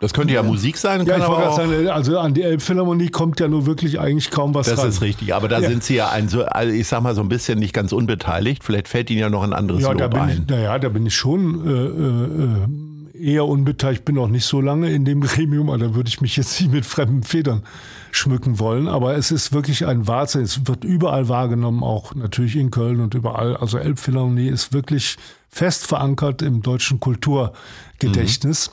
Das 0.00 0.14
könnte 0.14 0.32
ja, 0.32 0.42
Musik 0.42 0.78
sein, 0.78 1.04
Ja, 1.04 1.18
ich 1.18 1.26
wollte 1.28 1.42
gerade 1.42 1.56
sagen, 1.56 1.88
also 1.90 2.18
an 2.18 2.32
die 2.32 2.40
Elbphilharmonie 2.42 3.10
kommt 3.10 3.38
ja 3.38 3.48
nur 3.48 3.66
wirklich 3.66 4.00
eigentlich 4.00 4.30
kaum 4.30 4.54
was 4.54 4.66
das 4.66 4.78
ran. 4.80 4.88
ist 4.88 5.02
richtig. 5.02 5.34
Aber 5.34 5.46
da 5.46 5.60
Ja. 5.60 5.68
sind 5.68 5.84
Sie 5.84 5.94
ja 5.96 6.08
ein, 6.08 6.30
so, 6.30 6.44
also 6.46 6.72
ich 6.72 6.88
sag 6.88 7.02
mal 7.02 7.14
so 7.14 7.20
ein 7.20 7.28
bisschen 7.28 7.58
nicht 7.58 7.74
ganz 7.74 7.92
unbeteiligt. 7.92 8.64
Vielleicht 8.64 8.88
fällt 8.88 9.10
Ihnen 9.10 9.20
ja 9.20 9.28
noch 9.28 9.42
ein 9.42 9.52
anderes 9.52 9.82
Ja, 9.82 9.92
da 9.92 10.04
Lob 10.04 10.12
bin 10.12 10.20
ein. 10.22 10.30
ich, 10.30 10.46
naja, 10.48 10.78
da 10.78 10.88
bin 10.88 11.04
ich 11.04 11.14
schon 11.14 11.66
äh, 11.66 11.70
äh, 11.70 12.89
eher 13.20 13.46
unbeteiligt. 13.46 14.00
Ich 14.00 14.04
bin 14.04 14.18
auch 14.18 14.28
nicht 14.28 14.44
so 14.44 14.60
lange 14.60 14.90
in 14.90 15.04
dem 15.04 15.20
Gremium, 15.20 15.70
aber 15.70 15.78
da 15.78 15.94
würde 15.94 16.08
ich 16.08 16.20
mich 16.20 16.36
jetzt 16.36 16.60
nicht 16.60 16.72
mit 16.72 16.86
fremden 16.86 17.22
Federn 17.22 17.62
schmücken 18.10 18.58
wollen. 18.58 18.88
Aber 18.88 19.16
es 19.16 19.30
ist 19.30 19.52
wirklich 19.52 19.86
ein 19.86 20.06
Wahnsinn. 20.06 20.42
Es 20.42 20.66
wird 20.66 20.84
überall 20.84 21.28
wahrgenommen, 21.28 21.82
auch 21.82 22.14
natürlich 22.14 22.56
in 22.56 22.70
Köln 22.70 23.00
und 23.00 23.14
überall. 23.14 23.56
Also 23.56 23.78
Elbphilharmonie 23.78 24.48
ist 24.48 24.72
wirklich 24.72 25.16
fest 25.48 25.86
verankert 25.86 26.42
im 26.42 26.62
deutschen 26.62 27.00
Kulturgedächtnis. 27.00 28.70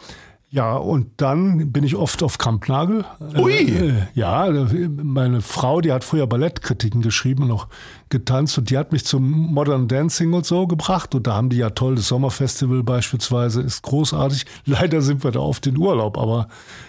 Ja, 0.49 0.77
und 0.77 1.09
dann 1.17 1.73
bin 1.73 1.83
ich 1.83 1.95
oft 1.95 2.23
auf 2.23 2.37
Kampnagel. 2.37 3.03
Ui. 3.37 3.53
Äh, 3.53 3.93
ja, 4.13 4.49
meine 4.49 5.41
Frau, 5.41 5.81
die 5.81 5.91
hat 5.91 6.05
früher 6.05 6.25
Ballettkritiken 6.25 7.01
geschrieben 7.01 7.43
und 7.43 7.51
auch 7.51 7.67
getanzt 8.09 8.57
und 8.57 8.69
die 8.69 8.77
hat 8.77 8.91
mich 8.91 9.05
zum 9.05 9.29
Modern 9.29 9.87
Dancing 9.87 10.33
und 10.33 10.45
so 10.45 10.65
gebracht 10.67 11.13
und 11.15 11.27
da 11.27 11.33
haben 11.35 11.49
die 11.49 11.57
ja 11.57 11.69
toll, 11.71 11.95
das 11.95 12.07
Sommerfestival 12.07 12.83
beispielsweise 12.83 13.61
ist 13.61 13.81
großartig. 13.83 14.45
Leider 14.65 15.01
sind 15.01 15.23
wir 15.23 15.31
da 15.31 15.39
oft 15.39 15.67
in 15.67 15.77
Urlaub, 15.77 16.17
aber 16.17 16.47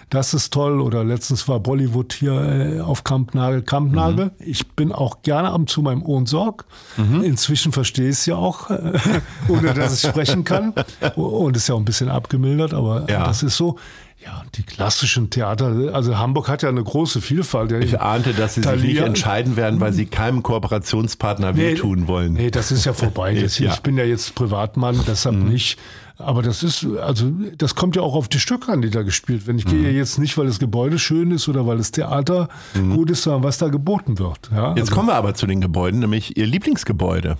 das 0.09 0.33
ist 0.33 0.53
toll. 0.53 0.81
Oder 0.81 1.03
letztens 1.03 1.47
war 1.47 1.59
Bollywood 1.59 2.13
hier 2.13 2.33
äh, 2.33 2.79
auf 2.81 3.03
Kampnagel. 3.03 3.61
Kampnagel, 3.61 4.31
ich 4.39 4.67
bin 4.69 4.91
auch 4.91 5.21
gerne 5.21 5.49
ab 5.49 5.55
und 5.59 5.69
zu 5.69 5.81
meinem 5.81 6.03
Ohren 6.03 6.25
Sorg. 6.25 6.65
Inzwischen 6.97 7.71
verstehe 7.71 8.05
ich 8.09 8.15
es 8.15 8.25
ja 8.25 8.35
auch, 8.35 8.69
ohne 9.49 9.73
dass 9.73 10.03
ich 10.03 10.09
sprechen 10.09 10.43
kann. 10.43 10.73
Und 11.15 11.55
ist 11.57 11.67
ja 11.67 11.75
auch 11.75 11.79
ein 11.79 11.85
bisschen 11.85 12.09
abgemildert, 12.09 12.73
aber 12.73 13.09
Ja. 13.09 13.25
das 13.25 13.43
ist 13.43 13.57
so. 13.57 13.77
Ja, 14.25 14.43
die 14.55 14.63
klassischen 14.63 15.29
Theater, 15.29 15.91
also 15.93 16.17
Hamburg 16.17 16.49
hat 16.49 16.61
ja 16.61 16.67
eine 16.69 16.83
große 16.83 17.21
Vielfalt. 17.21 17.71
Ich 17.71 17.99
ahnte, 18.01 18.33
dass 18.33 18.55
Sie 18.55 18.61
sich 18.61 18.71
nicht 18.71 18.81
Thalia- 18.97 19.05
entscheiden 19.05 19.55
werden, 19.55 19.79
weil 19.79 19.93
Sie 19.93 20.05
keinem 20.07 20.43
Kooperationspartner 20.43 21.55
wehtun 21.55 22.07
wollen. 22.07 22.33
Nee, 22.33 22.51
das 22.51 22.71
ist 22.71 22.85
ja 22.85 22.91
vorbei. 22.93 23.33
Hier, 23.33 23.47
Ja. 23.47 23.67
Mhm. 23.69 23.73
Ich 23.73 23.79
bin 23.81 23.97
ja 23.97 24.03
jetzt 24.03 24.35
Privatmann, 24.35 24.99
deshalb 25.07 25.35
nicht. 25.37 25.79
Aber 26.17 26.41
das 26.41 26.63
ist, 26.63 26.85
also 27.01 27.31
das 27.57 27.75
kommt 27.75 27.95
ja 27.95 28.01
auch 28.01 28.13
auf 28.13 28.27
die 28.27 28.39
Stücke 28.39 28.73
an, 28.73 28.81
die 28.81 28.89
da 28.89 29.03
gespielt 29.03 29.47
werden. 29.47 29.57
Ich 29.57 29.65
Mhm. 29.65 29.69
gehe 29.83 29.91
jetzt 29.91 30.19
nicht, 30.19 30.37
weil 30.37 30.47
das 30.47 30.59
Gebäude 30.59 30.99
schön 30.99 31.31
ist 31.31 31.47
oder 31.47 31.65
weil 31.65 31.77
das 31.77 31.91
Theater 31.91 32.49
gut 32.73 33.09
ist, 33.09 33.23
sondern 33.23 33.43
was 33.43 33.57
da 33.57 33.69
geboten 33.69 34.19
wird. 34.19 34.49
Ja, 34.53 34.71
Mhm. 34.71 34.77
Jetzt 34.77 34.89
also, 34.89 34.95
kommen 34.95 35.07
wir 35.07 35.15
aber 35.15 35.33
zu 35.33 35.47
den 35.47 35.61
Gebäuden, 35.61 36.01
nämlich 36.01 36.35
Ihr 36.35 36.45
Lieblingsgebäude. 36.45 37.37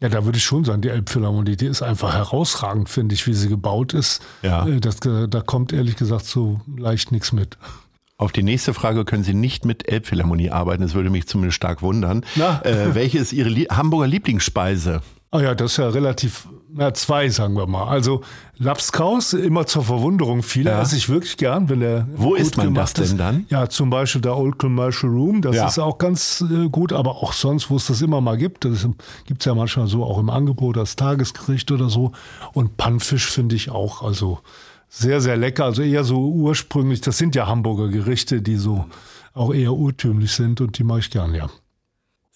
Ja 0.00 0.08
da 0.08 0.24
würde 0.24 0.38
ich 0.38 0.44
schon 0.44 0.64
sagen, 0.64 0.82
die 0.82 0.88
Elbphilharmonie, 0.88 1.56
die 1.56 1.66
ist 1.66 1.82
einfach 1.82 2.14
herausragend, 2.14 2.88
finde 2.88 3.14
ich, 3.14 3.26
wie 3.26 3.34
sie 3.34 3.48
gebaut 3.48 3.94
ist. 3.94 4.22
Ja. 4.42 4.66
Äh, 4.66 4.80
Das, 4.80 4.96
da 5.00 5.40
kommt 5.40 5.72
ehrlich 5.72 5.96
gesagt 5.96 6.26
so 6.26 6.60
leicht 6.76 7.12
nichts 7.12 7.32
mit. 7.32 7.58
Auf 8.16 8.32
die 8.32 8.42
nächste 8.42 8.74
Frage 8.74 9.04
können 9.04 9.22
Sie 9.22 9.32
nicht 9.34 9.64
mit 9.64 9.88
Elbphilharmonie 9.88 10.50
arbeiten. 10.50 10.82
Das 10.82 10.94
würde 10.94 11.08
mich 11.08 11.28
zumindest 11.28 11.54
stark 11.56 11.82
wundern. 11.82 12.24
Äh, 12.64 12.94
welche 12.94 13.18
ist 13.18 13.32
Ihre 13.32 13.48
Lie 13.48 13.68
Hamburger 13.70 14.08
Lieblingsspeise? 14.08 15.02
Ah 15.30 15.40
ja, 15.42 15.54
das 15.54 15.72
ist 15.72 15.76
ja 15.76 15.88
relativ, 15.90 16.48
na 16.72 16.94
zwei 16.94 17.28
sagen 17.28 17.54
wir 17.54 17.66
mal. 17.66 17.86
Also 17.86 18.22
Lapskaus, 18.56 19.34
immer 19.34 19.66
zur 19.66 19.84
Verwunderung 19.84 20.42
vieler, 20.42 20.72
Ja. 20.72 20.82
esse 20.82 20.96
ich 20.96 21.10
wirklich 21.10 21.36
gern, 21.36 21.68
wenn 21.68 21.80
der 21.80 22.08
Wo 22.14 22.30
gut 22.30 22.38
isst 22.38 22.56
man 22.56 22.72
das 22.74 22.94
gemacht 22.94 22.98
ist. 22.98 23.10
denn 23.10 23.18
dann? 23.18 23.46
Ja, 23.50 23.68
zum 23.68 23.90
Beispiel 23.90 24.22
der 24.22 24.36
Old 24.38 24.58
Commercial 24.58 25.12
Room, 25.12 25.42
das 25.42 25.54
Ja. 25.56 25.66
ist 25.68 25.78
auch 25.78 25.98
ganz 25.98 26.42
äh, 26.50 26.68
gut, 26.70 26.94
aber 26.94 27.16
auch 27.16 27.34
sonst, 27.34 27.68
wo 27.68 27.76
es 27.76 27.86
das 27.88 28.00
immer 28.00 28.22
mal 28.22 28.38
gibt, 28.38 28.64
das 28.64 28.88
gibt's 29.26 29.44
ja 29.44 29.54
manchmal 29.54 29.86
so 29.86 30.02
auch 30.02 30.18
im 30.18 30.30
Angebot 30.30 30.78
als 30.78 30.96
Tagesgericht 30.96 31.70
oder 31.72 31.90
so. 31.90 32.12
Und 32.54 32.78
Pannfisch 32.78 33.26
finde 33.26 33.54
ich 33.54 33.70
auch, 33.70 34.02
also 34.02 34.38
sehr, 34.88 35.20
sehr 35.20 35.36
lecker, 35.36 35.66
also 35.66 35.82
eher 35.82 36.04
so 36.04 36.26
ursprünglich, 36.30 37.02
das 37.02 37.18
sind 37.18 37.34
ja 37.34 37.46
Hamburger 37.46 37.88
Gerichte, 37.88 38.40
die 38.40 38.56
so 38.56 38.86
auch 39.34 39.52
eher 39.52 39.74
urtümlich 39.74 40.32
sind 40.32 40.62
und 40.62 40.78
die 40.78 40.84
mag 40.84 41.00
ich 41.00 41.10
gern, 41.10 41.34
ja. 41.34 41.48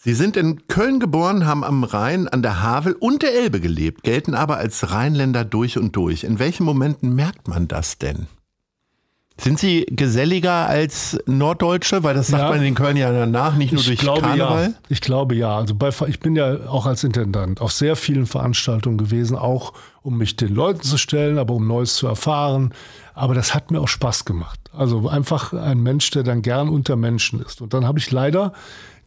Sie 0.04 0.14
sind 0.14 0.36
in 0.36 0.66
Köln 0.66 0.98
geboren, 0.98 1.46
haben 1.46 1.62
am 1.62 1.84
Rhein, 1.84 2.26
an 2.26 2.42
der 2.42 2.60
Havel 2.60 2.94
und 2.94 3.22
der 3.22 3.34
Elbe 3.34 3.60
gelebt, 3.60 4.02
gelten 4.02 4.34
aber 4.34 4.56
als 4.56 4.90
Rheinländer 4.90 5.44
durch 5.44 5.78
und 5.78 5.94
durch. 5.94 6.24
In 6.24 6.40
welchen 6.40 6.64
Momenten 6.64 7.14
merkt 7.14 7.46
man 7.46 7.68
das 7.68 7.98
denn? 7.98 8.26
Sind 9.40 9.60
Sie 9.60 9.86
geselliger 9.88 10.66
als 10.66 11.18
Norddeutsche? 11.26 12.02
Weil 12.02 12.14
das 12.14 12.26
sagt 12.26 12.42
Ja. 12.42 12.50
man 12.50 12.62
in 12.64 12.74
Köln 12.74 12.96
ja 12.96 13.12
danach, 13.12 13.54
nicht 13.54 13.72
nur 13.72 13.82
durch 13.82 14.00
Karneval. 14.00 14.70
Ja. 14.70 14.74
Ich 14.88 15.00
glaube 15.00 15.36
ja. 15.36 15.56
Also 15.56 15.76
bei, 15.76 15.90
ich 16.08 16.18
bin 16.18 16.34
ja 16.34 16.66
auch 16.66 16.86
als 16.86 17.04
Intendant 17.04 17.60
auf 17.60 17.70
sehr 17.70 17.94
vielen 17.94 18.26
Veranstaltungen 18.26 18.98
gewesen, 18.98 19.36
auch 19.36 19.72
um 20.02 20.18
mich 20.18 20.34
den 20.34 20.52
Leuten 20.52 20.82
zu 20.82 20.98
stellen, 20.98 21.38
aber 21.38 21.54
um 21.54 21.68
Neues 21.68 21.94
zu 21.94 22.08
erfahren. 22.08 22.74
Aber 23.14 23.34
das 23.34 23.54
hat 23.54 23.70
mir 23.70 23.80
auch 23.80 23.88
Spaß 23.88 24.24
gemacht. 24.24 24.58
Also 24.76 25.08
einfach 25.08 25.52
ein 25.52 25.80
Mensch, 25.80 26.10
der 26.10 26.24
dann 26.24 26.42
gern 26.42 26.68
unter 26.68 26.96
Menschen 26.96 27.40
ist. 27.40 27.60
Und 27.62 27.72
dann 27.72 27.86
habe 27.86 28.00
ich 28.00 28.10
leider 28.10 28.52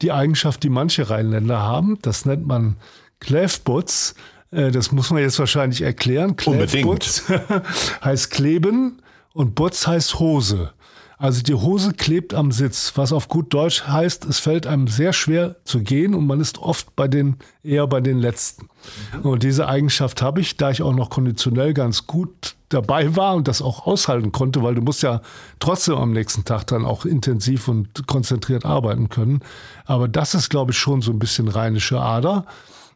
die 0.02 0.12
Eigenschaft, 0.12 0.64
die 0.64 0.70
manche 0.70 1.10
Rheinländer 1.10 1.60
haben. 1.60 1.98
Das 2.02 2.26
nennt 2.26 2.46
man 2.46 2.76
Kläfbutz. 3.20 4.16
Äh, 4.52 4.72
Das 4.72 4.92
muss 4.92 5.10
man 5.12 5.22
jetzt 5.22 5.40
wahrscheinlich 5.40 5.82
erklären. 5.82 6.36
Kläfbutz 6.36 7.24
heißt 8.04 8.32
kleben 8.32 9.02
und 9.34 9.56
Butz 9.56 9.88
heißt 9.88 10.20
Hose. 10.20 10.72
Also 11.18 11.42
die 11.42 11.54
Hose 11.54 11.94
klebt 11.94 12.34
am 12.34 12.52
Sitz, 12.52 12.92
was 12.96 13.14
auf 13.14 13.30
gut 13.30 13.54
Deutsch 13.54 13.84
heißt, 13.88 14.26
es 14.26 14.40
fällt 14.40 14.68
einem 14.68 14.88
sehr 14.88 15.14
schwer 15.14 15.56
zu 15.64 15.82
gehen 15.82 16.14
und 16.14 16.28
man 16.28 16.42
ist 16.42 16.58
oft 16.58 16.94
bei 16.98 17.08
den 17.08 17.38
eher 17.64 17.88
bei 17.88 18.02
den 18.02 18.20
letzten. 18.20 18.68
Und 19.24 19.44
diese 19.44 19.68
Eigenschaft 19.68 20.22
habe 20.22 20.42
ich, 20.42 20.58
da 20.58 20.72
ich 20.72 20.82
auch 20.82 20.94
noch 20.94 21.10
konditionell 21.10 21.74
ganz 21.74 22.06
gut 22.06 22.56
dabei 22.76 23.16
war 23.16 23.36
und 23.36 23.48
das 23.48 23.62
auch 23.62 23.88
aushalten 23.88 24.32
konnte, 24.32 24.62
weil 24.62 24.76
du 24.76 24.82
musst 24.82 25.02
ja 25.02 25.22
trotzdem 25.60 25.96
am 25.96 26.12
nächsten 26.12 26.46
Tag 26.46 26.68
dann 26.68 26.86
auch 26.86 27.06
intensiv 27.06 27.68
und 27.68 28.06
konzentriert 28.06 28.66
arbeiten 28.66 29.10
können. 29.10 29.40
Aber 29.86 30.08
das 30.08 30.36
ist, 30.36 30.50
glaube 30.50 30.72
ich, 30.72 30.78
schon 30.78 31.02
so 31.02 31.12
ein 31.12 31.20
bisschen 31.20 31.48
rheinische 31.48 32.00
Ader. 32.00 32.46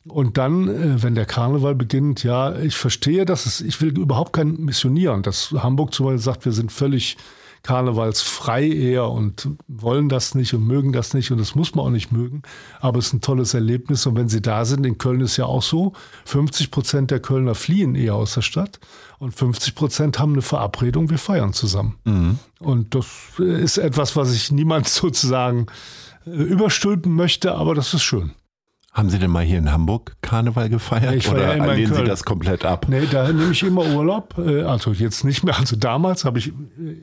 Und 0.08 0.38
dann, 0.38 0.68
äh, 0.68 1.04
wenn 1.04 1.16
der 1.16 1.26
Karneval 1.26 1.76
beginnt, 1.76 2.24
ja, 2.24 2.56
ich 2.56 2.76
verstehe, 2.76 3.26
dass 3.26 3.46
es, 3.46 3.62
ich 3.62 3.82
will 3.82 3.98
überhaupt 3.98 4.34
kein 4.34 4.58
Missionieren. 4.58 5.24
Dass 5.24 5.52
Hamburg 5.52 5.94
zum 5.94 6.08
Beispiel 6.08 6.20
sagt, 6.20 6.46
wir 6.46 6.52
sind 6.52 6.72
völlig 6.72 7.18
karnevalsfrei 7.64 8.68
eher 8.68 9.10
und 9.10 9.50
wollen 9.68 10.10
das 10.10 10.34
nicht 10.34 10.54
und 10.54 10.66
mögen 10.66 10.94
das 10.94 11.14
nicht 11.14 11.32
und 11.32 11.40
das 11.40 11.56
muss 11.56 11.76
man 11.76 11.86
auch 11.86 11.90
nicht 11.90 12.12
mögen. 12.12 12.42
Aber 12.80 13.00
es 13.00 13.08
ist 13.08 13.14
ein 13.14 13.22
tolles 13.22 13.54
Erlebnis 13.54 14.06
und 14.06 14.16
wenn 14.16 14.30
sie 14.30 14.42
da 14.42 14.66
sind, 14.66 14.86
in 14.86 14.98
Köln 14.98 15.22
ist 15.22 15.38
ja 15.38 15.46
auch 15.46 15.62
so, 15.62 15.94
50 16.26 16.72
Prozent 16.72 17.12
der 17.12 17.20
Kölner 17.20 17.56
fliehen 17.56 17.96
eher 17.96 18.16
aus 18.16 18.34
der 18.34 18.42
Stadt 18.42 18.80
und 19.20 19.34
50 19.34 19.76
Prozent 19.76 20.18
haben 20.20 20.34
eine 20.34 20.42
Verabredung, 20.42 21.10
wir 21.10 21.18
feiern 21.20 21.54
zusammen. 21.54 22.40
Und 22.60 22.96
das 22.96 23.06
ist 23.38 23.78
etwas, 23.78 24.16
was 24.16 24.34
ich 24.34 24.52
niemand 24.52 24.88
sozusagen 24.90 25.68
äh, 26.26 26.30
überstülpen 26.32 27.14
möchte, 27.14 27.54
aber 27.56 27.76
das 27.76 27.94
ist 27.94 28.04
schön. 28.04 28.32
Haben 28.92 29.10
Sie 29.12 29.20
denn 29.20 29.30
mal 29.30 29.44
hier 29.44 29.60
in 29.60 29.72
Hamburg 29.72 30.16
Karneval 30.22 30.68
gefeiert? 30.68 31.14
Ich 31.14 31.30
oder 31.30 31.54
in 31.54 31.64
lehnen 31.64 31.94
Sie 31.94 32.04
das 32.06 32.24
komplett 32.24 32.66
ab? 32.66 32.88
Nee, 32.90 33.06
da 33.10 33.28
nehme 33.32 33.52
ich 33.52 33.62
immer 33.62 33.86
Urlaub. 33.86 34.36
äh, 34.40 34.64
Also 34.64 34.92
jetzt 34.92 35.24
nicht 35.24 35.44
mehr. 35.44 35.58
Also 35.60 35.76
damals 35.76 36.26
habe 36.26 36.40
ich 36.40 36.48
äh, 36.48 36.52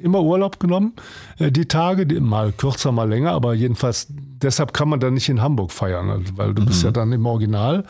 immer 0.02 0.20
Urlaub 0.22 0.58
genommen, 0.58 0.94
die 1.38 1.66
Tage, 1.66 2.20
mal 2.20 2.50
kürzer, 2.52 2.90
mal 2.90 3.08
länger, 3.08 3.30
aber 3.32 3.54
jedenfalls 3.54 4.08
deshalb 4.10 4.72
kann 4.72 4.88
man 4.88 4.98
dann 4.98 5.14
nicht 5.14 5.28
in 5.28 5.40
Hamburg 5.40 5.70
feiern, 5.70 6.24
weil 6.34 6.54
du 6.54 6.66
bist 6.66 6.82
ja 6.82 6.90
dann 6.90 7.12
im 7.12 7.24
Original 7.24 7.84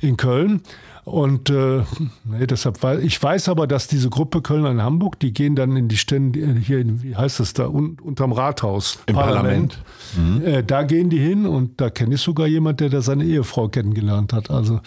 in 0.00 0.16
Köln. 0.16 0.62
Und 1.06 1.50
äh, 1.50 1.84
nee, 2.24 2.48
deshalb, 2.48 2.82
weil 2.82 2.98
ich 3.04 3.22
weiß 3.22 3.48
aber, 3.48 3.68
dass 3.68 3.86
diese 3.86 4.10
Gruppe 4.10 4.42
Köln 4.42 4.64
in 4.64 4.82
Hamburg, 4.82 5.20
die 5.20 5.32
gehen 5.32 5.54
dann 5.54 5.76
in 5.76 5.86
die 5.86 5.98
Stände 5.98 6.56
hier, 6.58 6.80
in, 6.80 7.00
wie 7.00 7.14
heißt 7.14 7.38
das 7.38 7.52
da, 7.52 7.68
un, 7.68 7.96
unterm 8.02 8.32
Rathaus. 8.32 8.98
Im 9.06 9.14
Parlament. 9.14 9.78
Parlament. 10.16 10.42
Mhm. 10.42 10.44
Äh, 10.44 10.64
da 10.64 10.82
gehen 10.82 11.08
die 11.08 11.20
hin 11.20 11.46
und 11.46 11.80
da 11.80 11.90
kenne 11.90 12.16
ich 12.16 12.22
sogar 12.22 12.48
jemand, 12.48 12.80
der 12.80 12.88
da 12.90 13.02
seine 13.02 13.22
Ehefrau 13.22 13.68
kennengelernt 13.68 14.32
hat. 14.32 14.50
Also 14.50 14.80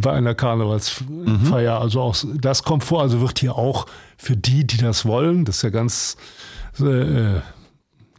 bei 0.00 0.12
einer 0.12 0.36
Karnevalsfeier. 0.36 1.78
Mhm. 1.78 1.82
Also 1.82 2.02
auch 2.02 2.16
das 2.40 2.62
kommt 2.62 2.84
vor. 2.84 3.02
Also 3.02 3.20
wird 3.20 3.40
hier 3.40 3.56
auch 3.56 3.86
für 4.16 4.36
die, 4.36 4.64
die 4.64 4.76
das 4.76 5.04
wollen, 5.04 5.44
das 5.44 5.56
ist 5.56 5.62
ja 5.62 5.70
ganz 5.70 6.16
äh, 6.78 7.40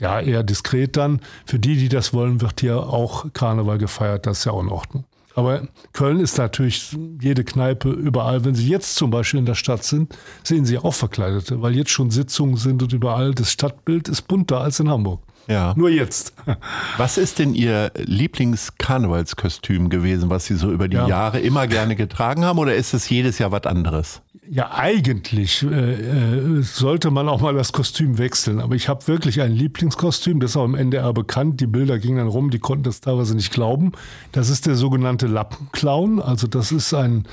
ja 0.01 0.19
eher 0.19 0.43
diskret 0.43 0.97
dann. 0.97 1.21
Für 1.45 1.57
die, 1.57 1.77
die 1.77 1.87
das 1.87 2.13
wollen, 2.13 2.41
wird 2.41 2.59
hier 2.59 2.81
auch 2.81 3.27
Karneval 3.31 3.77
gefeiert. 3.77 4.25
Das 4.25 4.39
ist 4.39 4.43
ja 4.43 4.51
auch 4.51 4.61
in 4.61 4.67
Ordnung. 4.67 5.05
Aber 5.35 5.67
Köln 5.91 6.19
ist 6.19 6.37
natürlich 6.37 6.97
jede 7.21 7.43
Kneipe 7.43 7.89
überall. 7.89 8.45
Wenn 8.45 8.55
Sie 8.55 8.69
jetzt 8.69 8.95
zum 8.95 9.11
Beispiel 9.11 9.39
in 9.39 9.45
der 9.45 9.55
Stadt 9.55 9.83
sind, 9.83 10.17
sehen 10.43 10.65
Sie 10.65 10.77
auch 10.77 10.93
Verkleidete, 10.93 11.61
weil 11.61 11.75
jetzt 11.75 11.91
schon 11.91 12.09
Sitzungen 12.09 12.55
sind 12.55 12.81
und 12.81 12.93
überall. 12.93 13.33
Das 13.33 13.51
Stadtbild 13.51 14.07
ist 14.07 14.23
bunter 14.23 14.61
als 14.61 14.79
in 14.79 14.89
Hamburg. 14.89 15.21
Ja. 15.47 15.73
Nur 15.75 15.89
jetzt. 15.89 16.33
Was 16.97 17.17
ist 17.17 17.39
denn 17.39 17.53
Ihr 17.53 17.91
Lieblingskarnevalskostüm 17.95 19.89
gewesen, 19.89 20.29
was 20.29 20.45
Sie 20.45 20.55
so 20.55 20.71
über 20.71 20.87
die 20.87 20.97
ja. 20.97 21.07
Jahre 21.07 21.39
immer 21.39 21.67
gerne 21.67 21.95
getragen 21.95 22.45
haben, 22.45 22.57
oder 22.57 22.73
ist 22.75 22.93
es 22.93 23.09
jedes 23.09 23.37
Jahr 23.37 23.51
was 23.51 23.63
anderes? 23.63 24.21
Ja, 24.47 24.71
eigentlich 24.71 25.63
äh, 25.63 25.93
äh, 25.93 26.61
sollte 26.61 27.09
man 27.09 27.27
auch 27.27 27.41
mal 27.41 27.55
das 27.55 27.73
Kostüm 27.73 28.19
wechseln. 28.19 28.59
Aber 28.59 28.75
ich 28.75 28.87
habe 28.89 29.07
wirklich 29.07 29.41
ein 29.41 29.51
Lieblingskostüm, 29.51 30.39
das 30.39 30.51
ist 30.51 30.57
auch 30.57 30.65
im 30.65 30.75
NDR 30.75 31.13
bekannt. 31.13 31.61
Die 31.61 31.67
Bilder 31.67 31.97
gingen 31.97 32.17
dann 32.17 32.27
rum, 32.27 32.51
die 32.51 32.59
konnten 32.59 32.83
das 32.83 33.01
teilweise 33.01 33.35
nicht 33.35 33.51
glauben. 33.51 33.93
Das 34.33 34.49
ist 34.49 34.67
der 34.67 34.75
sogenannte 34.75 35.25
Lappenclown. 35.25 36.21
Also 36.21 36.45
das 36.45 36.71
ist 36.71 36.93
ein, 36.93 37.23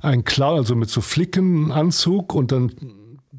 ein 0.00 0.24
Clown, 0.24 0.58
also 0.58 0.74
mit 0.74 0.88
so 0.88 1.02
Flickenanzug 1.02 2.34
und 2.34 2.52
dann 2.52 2.72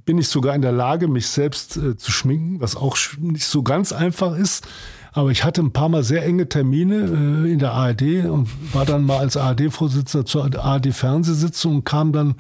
bin 0.06 0.18
ich 0.18 0.28
sogar 0.28 0.54
in 0.54 0.62
der 0.62 0.72
Lage, 0.72 1.08
mich 1.08 1.28
selbst 1.28 1.78
äh, 1.78 1.98
zu 1.98 2.12
schminken, 2.12 2.62
was 2.62 2.76
auch 2.76 2.98
nicht 3.20 3.46
so 3.46 3.64
ganz 3.64 3.94
einfach 3.94 4.38
ist. 4.38 4.68
Aber 5.12 5.30
ich 5.30 5.44
hatte 5.44 5.62
ein 5.62 5.72
paar 5.72 5.90
Mal 5.90 6.04
sehr 6.04 6.26
enge 6.26 6.50
Termine 6.50 7.46
äh, 7.46 7.52
in 7.52 7.60
der 7.60 7.72
ARD 7.72 8.26
und 8.26 8.50
war 8.74 8.86
dann 8.86 9.06
mal 9.06 9.18
als 9.18 9.38
ARD-Vorsitzender 9.38 10.26
zur 10.26 10.44
ARD-Fernsehsitzung 10.56 11.78
und 11.78 11.84
kam 11.86 12.12
dann 12.12 12.36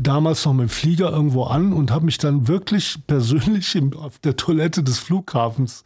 damals 0.00 0.44
noch 0.44 0.52
mit 0.52 0.68
dem 0.68 0.70
Flieger 0.70 1.10
irgendwo 1.10 1.44
an 1.44 1.72
und 1.72 1.90
habe 1.90 2.04
mich 2.04 2.18
dann 2.18 2.48
wirklich 2.48 2.98
persönlich 3.06 3.74
im, 3.74 3.92
auf 3.94 4.18
der 4.18 4.36
Toilette 4.36 4.82
des 4.82 4.98
Flughafens 4.98 5.84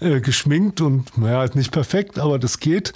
äh, 0.00 0.20
geschminkt 0.20 0.80
und 0.80 1.16
naja, 1.16 1.38
halt 1.38 1.56
nicht 1.56 1.72
perfekt, 1.72 2.18
aber 2.18 2.38
das 2.38 2.58
geht. 2.60 2.92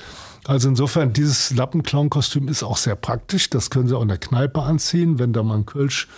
Also 0.47 0.69
insofern, 0.69 1.13
dieses 1.13 1.55
Lappenclown-Kostüm 1.55 2.49
ist 2.49 2.63
auch 2.63 2.77
sehr 2.77 2.97
praktisch. 2.97 3.49
Das 3.49 3.71
können 3.71 3.89
Sie 3.89 3.97
auch 3.97 4.03
in 4.03 4.09
der 4.09 4.19
Kneipe 4.19 4.63
anziehen, 4.63 5.19
wenn 5.19 5.33
da 5.33 5.43
mal 5.43 5.57
ein 5.57 5.67
Kölsch 5.67 6.09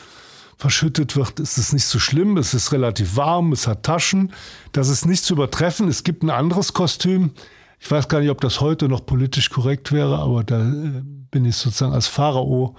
verschüttet 0.57 1.17
wird, 1.17 1.39
ist 1.39 1.59
es 1.59 1.73
nicht 1.73 1.85
so 1.85 1.99
schlimm. 1.99 2.37
Es 2.37 2.55
ist 2.55 2.73
relativ 2.73 3.17
warm, 3.17 3.53
es 3.53 3.67
hat 3.67 3.83
Taschen. 3.83 4.33
Das 4.73 4.89
ist 4.89 5.05
nicht 5.05 5.23
zu 5.23 5.35
übertreffen. 5.35 5.89
Es 5.89 6.03
gibt 6.03 6.23
ein 6.23 6.31
anderes 6.31 6.73
Kostüm. 6.73 7.33
Ich 7.79 7.91
weiß 7.91 8.09
gar 8.09 8.21
nicht, 8.21 8.31
ob 8.31 8.41
das 8.41 8.61
heute 8.61 8.89
noch 8.89 9.05
politisch 9.05 9.51
korrekt 9.51 9.93
wäre, 9.93 10.19
aber 10.19 10.45
da 10.45 10.61
äh, 10.61 11.03
bin 11.31 11.45
ich 11.45 11.57
sozusagen 11.57 11.93
als 11.93 12.07
Pharao 12.07 12.75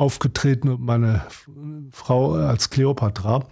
aufgetreten 0.00 0.70
und 0.70 0.80
meine 0.80 1.22
Frau 1.92 2.32
als 2.32 2.70
Kleopatra. 2.70 3.44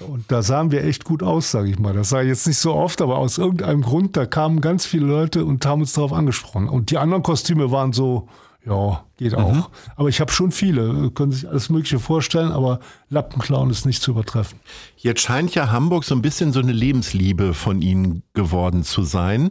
Und 0.00 0.32
da 0.32 0.42
sahen 0.42 0.72
wir 0.72 0.84
echt 0.84 1.04
gut 1.04 1.22
aus, 1.22 1.52
sage 1.52 1.70
ich 1.70 1.78
mal. 1.78 1.94
Das 1.94 2.08
sah 2.08 2.20
jetzt 2.20 2.48
nicht 2.48 2.58
so 2.58 2.74
oft, 2.74 3.00
aber 3.00 3.18
aus 3.18 3.38
irgendeinem 3.38 3.82
Grund, 3.82 4.16
da 4.16 4.26
kamen 4.26 4.60
ganz 4.60 4.84
viele 4.84 5.06
Leute 5.06 5.44
und 5.44 5.64
haben 5.64 5.80
uns 5.80 5.92
darauf 5.92 6.12
angesprochen. 6.12 6.68
Und 6.68 6.90
die 6.90 6.98
anderen 6.98 7.22
Kostüme 7.22 7.70
waren 7.70 7.92
so, 7.92 8.28
ja, 8.64 9.04
geht 9.16 9.34
auch. 9.34 9.52
Mhm. 9.52 9.64
Aber 9.96 10.08
ich 10.08 10.20
habe 10.20 10.30
schon 10.30 10.52
viele, 10.52 11.10
können 11.10 11.32
sich 11.32 11.48
alles 11.48 11.68
Mögliche 11.68 11.98
vorstellen, 11.98 12.52
aber 12.52 12.78
Lappenclown 13.08 13.70
ist 13.70 13.86
nicht 13.86 14.00
zu 14.02 14.12
übertreffen. 14.12 14.60
Jetzt 14.96 15.20
scheint 15.20 15.54
ja 15.54 15.72
Hamburg 15.72 16.04
so 16.04 16.14
ein 16.14 16.22
bisschen 16.22 16.52
so 16.52 16.60
eine 16.60 16.72
Lebensliebe 16.72 17.54
von 17.54 17.82
Ihnen 17.82 18.22
geworden 18.34 18.84
zu 18.84 19.02
sein. 19.02 19.50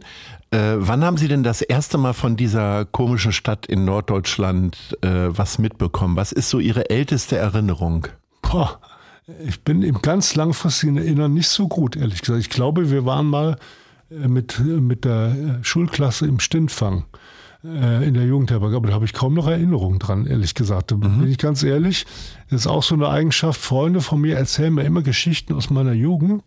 Äh, 0.50 0.76
wann 0.76 1.04
haben 1.04 1.18
Sie 1.18 1.28
denn 1.28 1.42
das 1.42 1.60
erste 1.60 1.98
Mal 1.98 2.14
von 2.14 2.36
dieser 2.36 2.86
komischen 2.86 3.32
Stadt 3.32 3.66
in 3.66 3.84
Norddeutschland 3.84 4.96
äh, 5.02 5.28
was 5.28 5.58
mitbekommen? 5.58 6.16
Was 6.16 6.32
ist 6.32 6.48
so 6.48 6.58
Ihre 6.58 6.88
älteste 6.88 7.36
Erinnerung? 7.36 8.08
Boah, 8.40 8.80
ich 9.46 9.62
bin 9.62 9.82
im 9.82 10.00
ganz 10.00 10.34
langfristigen 10.34 10.96
Erinnern 10.96 11.34
nicht 11.34 11.48
so 11.48 11.68
gut, 11.68 11.96
ehrlich 11.96 12.22
gesagt. 12.22 12.40
Ich 12.40 12.50
glaube, 12.50 12.90
wir 12.90 13.04
waren 13.04 13.26
mal 13.26 13.56
äh, 14.10 14.26
mit, 14.26 14.58
mit 14.58 15.04
der 15.04 15.58
äh, 15.60 15.64
Schulklasse 15.64 16.26
im 16.26 16.40
Stintfang 16.40 17.04
äh, 17.64 18.06
in 18.06 18.14
der 18.14 18.24
Jugendherberge, 18.24 18.76
aber 18.76 18.88
da 18.88 18.94
habe 18.94 19.04
ich 19.04 19.12
kaum 19.12 19.34
noch 19.34 19.46
Erinnerungen 19.46 19.98
dran, 19.98 20.26
ehrlich 20.26 20.54
gesagt. 20.54 20.90
Da 20.90 20.96
mhm. 20.96 21.20
bin 21.20 21.28
ich 21.28 21.38
ganz 21.38 21.62
ehrlich. 21.62 22.06
Das 22.50 22.62
ist 22.62 22.66
auch 22.66 22.82
so 22.82 22.94
eine 22.94 23.08
Eigenschaft. 23.08 23.60
Freunde 23.60 24.00
von 24.00 24.20
mir 24.20 24.36
erzählen 24.36 24.74
mir 24.74 24.82
immer 24.82 25.02
Geschichten 25.02 25.54
aus 25.54 25.70
meiner 25.70 25.92
Jugend 25.92 26.42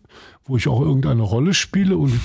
wo 0.46 0.56
ich 0.56 0.68
auch 0.68 0.80
irgendeine 0.80 1.22
Rolle 1.22 1.54
spiele 1.54 1.96
und 1.96 2.20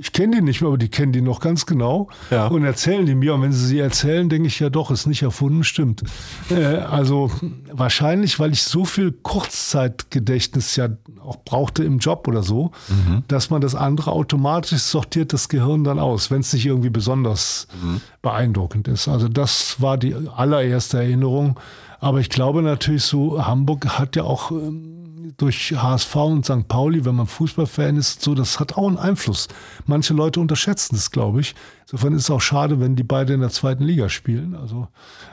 ich 0.00 0.12
kenne 0.12 0.36
die 0.36 0.42
nicht 0.42 0.60
mehr, 0.60 0.68
aber 0.68 0.78
die 0.78 0.88
kennen 0.88 1.12
die 1.12 1.20
noch 1.20 1.40
ganz 1.40 1.66
genau 1.66 2.08
ja. 2.30 2.48
und 2.48 2.64
erzählen 2.64 3.06
die 3.06 3.14
mir. 3.14 3.34
Und 3.34 3.42
wenn 3.42 3.52
sie 3.52 3.66
sie 3.66 3.78
erzählen, 3.78 4.28
denke 4.28 4.48
ich 4.48 4.58
ja 4.58 4.70
doch, 4.70 4.90
ist 4.90 5.06
nicht 5.06 5.22
erfunden, 5.22 5.62
stimmt. 5.62 6.02
Äh, 6.50 6.64
also 6.64 7.30
wahrscheinlich, 7.70 8.38
weil 8.40 8.52
ich 8.52 8.62
so 8.62 8.84
viel 8.84 9.12
Kurzzeitgedächtnis 9.12 10.74
ja 10.76 10.88
auch 11.24 11.36
brauchte 11.44 11.84
im 11.84 11.98
Job 11.98 12.26
oder 12.26 12.42
so, 12.42 12.72
mhm. 12.88 13.22
dass 13.28 13.50
man 13.50 13.60
das 13.60 13.74
andere 13.74 14.10
automatisch 14.12 14.80
sortiert 14.80 15.32
das 15.32 15.48
Gehirn 15.48 15.84
dann 15.84 15.98
aus, 15.98 16.30
wenn 16.30 16.40
es 16.40 16.52
nicht 16.52 16.66
irgendwie 16.66 16.90
besonders 16.90 17.68
mhm. 17.82 18.00
beeindruckend 18.20 18.88
ist. 18.88 19.06
Also 19.06 19.28
das 19.28 19.80
war 19.80 19.96
die 19.96 20.14
allererste 20.34 20.98
Erinnerung. 20.98 21.58
Aber 22.00 22.20
ich 22.20 22.28
glaube 22.28 22.62
natürlich 22.62 23.04
so, 23.04 23.46
Hamburg 23.46 23.86
hat 23.98 24.16
ja 24.16 24.24
auch 24.24 24.50
ähm, 24.50 24.93
durch 25.36 25.72
HSV 25.74 26.16
und 26.16 26.44
St. 26.44 26.68
Pauli, 26.68 27.04
wenn 27.04 27.14
man 27.14 27.26
Fußballfan 27.26 27.96
ist, 27.96 28.22
so, 28.22 28.34
das 28.34 28.60
hat 28.60 28.76
auch 28.76 28.86
einen 28.86 28.98
Einfluss. 28.98 29.48
Manche 29.86 30.14
Leute 30.14 30.40
unterschätzen 30.40 30.96
das, 30.96 31.10
glaube 31.10 31.40
ich. 31.40 31.54
Insofern 31.82 32.14
ist 32.14 32.24
es 32.24 32.30
auch 32.30 32.40
schade, 32.40 32.80
wenn 32.80 32.96
die 32.96 33.02
beide 33.02 33.34
in 33.34 33.40
der 33.40 33.50
zweiten 33.50 33.84
Liga 33.84 34.08
spielen. 34.08 34.54
Also 34.54 34.88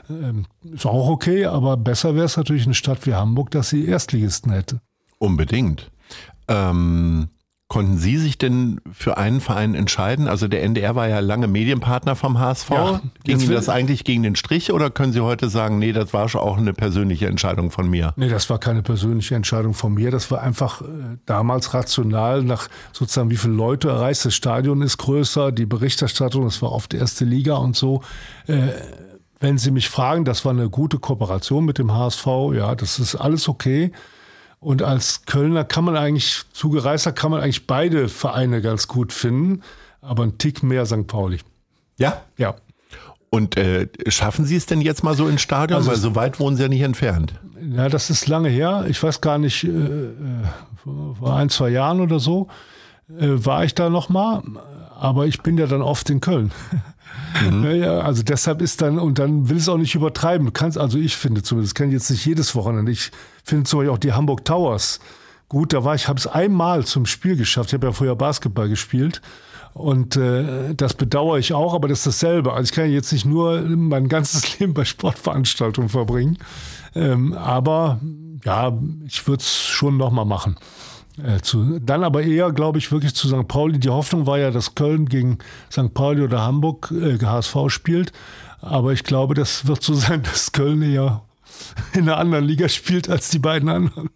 ähm, 0.10 0.46
ist 0.64 0.86
auch 0.86 1.10
okay, 1.10 1.46
aber 1.46 1.78
besser 1.78 2.16
wäre 2.16 2.26
es 2.26 2.38
natürlich 2.38 2.66
eine 2.66 2.74
Stadt 2.74 3.06
wie 3.06 3.14
Hamburg, 3.14 3.52
dass 3.52 3.70
sie 3.70 3.86
Erstligisten 3.86 4.52
hätte. 4.52 4.82
Unbedingt. 5.18 5.92
Ähm, 6.48 7.30
Konnten 7.72 7.98
Sie 7.98 8.18
sich 8.18 8.38
denn 8.38 8.82
für 8.92 9.18
einen 9.18 9.40
Verein 9.40 9.76
entscheiden? 9.76 10.28
Also 10.28 10.50
der 10.50 10.62
NDR 10.62 10.98
war 10.98 11.08
ja 11.08 11.22
lange 11.22 11.48
Medienpartner 11.48 12.18
vom 12.18 12.38
HSV. 12.38 12.70
Ja, 12.70 13.02
Ging 13.24 13.40
Ihnen 13.40 13.54
das 13.54 13.70
eigentlich 13.70 14.04
gegen 14.04 14.24
den 14.24 14.36
Strich 14.36 14.74
oder 14.74 14.90
können 14.90 15.14
Sie 15.14 15.22
heute 15.22 15.50
sagen, 15.50 15.80
nee, 15.80 15.94
das 15.94 16.12
war 16.12 16.28
schon 16.28 16.42
auch 16.42 16.58
eine 16.58 16.74
persönliche 16.74 17.28
Entscheidung 17.28 17.72
von 17.72 17.90
mir? 17.90 18.12
Nee, 18.18 18.28
das 18.28 18.50
war 18.50 18.60
keine 18.60 18.82
persönliche 18.82 19.36
Entscheidung 19.36 19.74
von 19.74 19.94
mir. 19.94 20.12
Das 20.12 20.30
war 20.32 20.42
einfach 20.42 20.82
äh, 20.82 20.86
damals 21.26 21.74
rational 21.74 22.44
nach 22.44 22.68
sozusagen, 22.92 23.30
wie 23.30 23.38
viele 23.38 23.54
Leute 23.54 23.88
erreicht. 23.88 24.26
Das 24.26 24.36
Stadion 24.36 24.82
ist 24.82 24.98
größer, 24.98 25.54
die 25.54 25.66
Berichterstattung, 25.66 26.44
das 26.44 26.62
war 26.62 26.74
oft 26.74 26.94
erste 26.94 27.24
Liga 27.24 27.56
und 27.56 27.78
so. 27.78 28.02
Äh, 28.48 28.68
wenn 29.40 29.58
Sie 29.58 29.72
mich 29.72 29.88
fragen, 29.88 30.26
das 30.26 30.44
war 30.44 30.52
eine 30.52 30.70
gute 30.70 31.00
Kooperation 31.00 31.64
mit 31.64 31.78
dem 31.78 31.94
HSV, 31.94 32.28
ja, 32.54 32.76
das 32.76 33.00
ist 33.00 33.16
alles 33.16 33.48
okay. 33.48 33.94
Und 34.62 34.84
als 34.84 35.26
Kölner 35.26 35.64
kann 35.64 35.84
man 35.84 35.98
eigentlich, 35.98 36.44
Zugereister 36.54 37.12
kann 37.12 37.32
man 37.32 37.42
eigentlich 37.42 37.66
beide 37.66 38.08
Vereine 38.08 38.62
ganz 38.62 38.88
gut 38.88 39.12
finden, 39.12 39.64
aber 40.02 40.24
ein 40.24 40.38
Tick 40.38 40.62
mehr 40.62 40.86
St. 40.86 41.08
Pauli. 41.08 41.40
Ja? 41.98 42.22
Ja. 42.38 42.54
Und 43.32 43.58
äh, 43.58 43.88
schaffen 44.08 44.46
Sie 44.46 44.56
es 44.56 44.68
denn 44.68 44.82
jetzt 44.82 45.04
mal 45.04 45.16
so 45.16 45.28
ins 45.28 45.42
Stadion? 45.42 45.78
Also 45.78 45.90
Weil 45.90 45.98
so 45.98 46.16
weit 46.16 46.40
wohnen 46.40 46.58
Sie 46.58 46.62
ja 46.62 46.70
nicht 46.70 46.82
entfernt. 46.82 47.34
Ja, 47.76 47.90
das 47.90 48.12
ist 48.12 48.28
lange 48.28 48.50
her. 48.50 48.86
Ich 48.88 49.02
weiß 49.02 49.20
gar 49.22 49.40
nicht, 49.40 49.64
äh, 49.64 49.70
äh 49.70 50.12
vor 50.84 51.36
ein, 51.36 51.50
zwei 51.50 51.70
Jahren 51.70 52.00
oder 52.00 52.20
so 52.20 52.48
äh, 53.10 53.30
war 53.30 53.66
ich 53.66 53.74
da 53.74 53.90
noch 53.90 54.10
mal. 54.10 54.44
Aber 55.00 55.26
ich 55.26 55.42
bin 55.42 55.58
ja 55.58 55.66
dann 55.66 55.82
oft 55.82 56.08
in 56.12 56.22
Köln. 56.22 56.52
Mhm. 57.40 57.66
Ja, 57.76 58.00
also 58.00 58.24
deshalb 58.24 58.62
ist 58.62 58.82
dann, 58.82 59.00
und 59.00 59.20
dann 59.20 59.50
will 59.50 59.58
es 59.58 59.70
auch 59.70 59.78
nicht 59.78 59.96
übertreiben. 59.96 60.48
Du 60.48 60.52
kannst, 60.52 60.78
also 60.78 60.98
ich 60.98 61.16
finde 61.16 61.44
zumindest, 61.44 61.76
kann 61.76 61.92
jetzt 61.92 62.10
nicht 62.10 62.26
jedes 62.26 62.56
Wochenende. 62.56 62.92
Ich 62.92 63.12
finde 63.44 63.66
zum 63.66 63.80
Beispiel 63.80 63.94
auch 63.94 63.98
die 63.98 64.14
Hamburg 64.14 64.46
Towers 64.46 65.00
gut. 65.50 65.74
Da 65.74 65.84
war 65.84 65.96
ich, 65.96 66.08
habe 66.08 66.20
es 66.20 66.28
einmal 66.28 66.86
zum 66.86 67.06
Spiel 67.06 67.36
geschafft. 67.36 67.70
Ich 67.70 67.74
habe 67.74 67.88
ja 67.88 67.94
früher 67.94 68.16
Basketball 68.16 68.70
gespielt. 68.70 69.22
Und 69.74 70.18
äh, 70.18 70.74
das 70.76 70.94
bedauere 70.94 71.38
ich 71.38 71.54
auch, 71.54 71.74
aber 71.74 71.88
das 71.88 72.00
ist 72.00 72.08
dasselbe. 72.08 72.54
Also 72.54 72.70
ich 72.70 72.72
kann 72.74 72.92
jetzt 72.92 73.12
nicht 73.14 73.26
nur 73.26 73.62
mein 73.62 74.10
ganzes 74.10 74.60
Leben 74.60 74.74
bei 74.74 74.86
Sportveranstaltungen 74.86 75.90
verbringen. 75.90 76.38
Ähm, 76.94 77.34
aber 77.34 78.02
ja, 78.44 78.78
ich 79.06 79.28
würde 79.28 79.42
es 79.42 79.62
schon 79.62 79.98
nochmal 79.98 80.26
machen. 80.26 80.58
Äh, 81.22 81.42
zu, 81.42 81.80
dann 81.80 82.04
aber 82.04 82.24
eher, 82.24 82.52
glaube 82.52 82.78
ich, 82.78 82.92
wirklich 82.92 83.14
zu 83.14 83.28
St. 83.28 83.48
Pauli. 83.48 83.80
Die 83.80 83.90
Hoffnung 83.90 84.26
war 84.26 84.40
ja, 84.40 84.52
dass 84.52 84.76
Köln 84.76 85.08
gegen 85.08 85.40
St. 85.72 85.94
Pauli 85.94 86.22
oder 86.22 86.42
Hamburg 86.42 86.92
äh, 86.92 87.18
HSV 87.18 87.56
spielt. 87.68 88.12
Aber 88.62 88.94
ich 88.94 89.04
glaube, 89.04 89.34
das 89.34 89.68
wird 89.68 89.84
so 89.84 89.94
sein, 89.96 90.24
dass 90.24 90.52
Köln 90.52 90.82
eher 90.82 91.24
in 91.94 92.04
einer 92.04 92.18
anderen 92.18 92.46
Liga 92.46 92.70
spielt 92.70 93.10
als 93.10 93.30
die 93.30 93.40
beiden 93.40 93.70
anderen. 93.70 94.10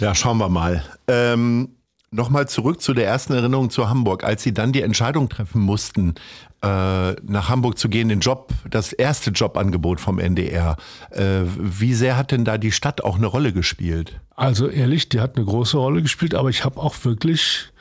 Ja, 0.00 0.14
schauen 0.14 0.38
wir 0.38 0.48
mal. 0.48 0.82
Ähm, 1.08 1.70
Nochmal 2.10 2.48
zurück 2.48 2.80
zu 2.80 2.94
der 2.94 3.06
ersten 3.06 3.34
Erinnerung 3.34 3.68
zu 3.68 3.90
Hamburg, 3.90 4.24
als 4.24 4.42
Sie 4.42 4.54
dann 4.54 4.72
die 4.72 4.80
Entscheidung 4.80 5.28
treffen 5.28 5.60
mussten, 5.60 6.14
äh, 6.62 7.12
nach 7.12 7.48
Hamburg 7.50 7.78
zu 7.78 7.90
gehen, 7.90 8.08
den 8.08 8.20
Job, 8.20 8.52
das 8.70 8.94
erste 8.94 9.30
Jobangebot 9.30 10.00
vom 10.00 10.18
NDR. 10.18 10.76
Äh, 11.10 11.42
wie 11.56 11.92
sehr 11.92 12.16
hat 12.16 12.32
denn 12.32 12.46
da 12.46 12.56
die 12.56 12.72
Stadt 12.72 13.04
auch 13.04 13.16
eine 13.16 13.26
Rolle 13.26 13.52
gespielt? 13.52 14.20
Also 14.34 14.68
ehrlich, 14.68 15.10
die 15.10 15.20
hat 15.20 15.36
eine 15.36 15.44
große 15.44 15.76
Rolle 15.76 16.00
gespielt, 16.00 16.34
aber 16.34 16.48
ich 16.48 16.64
habe 16.64 16.80
auch 16.80 16.94
wirklich 17.04 17.72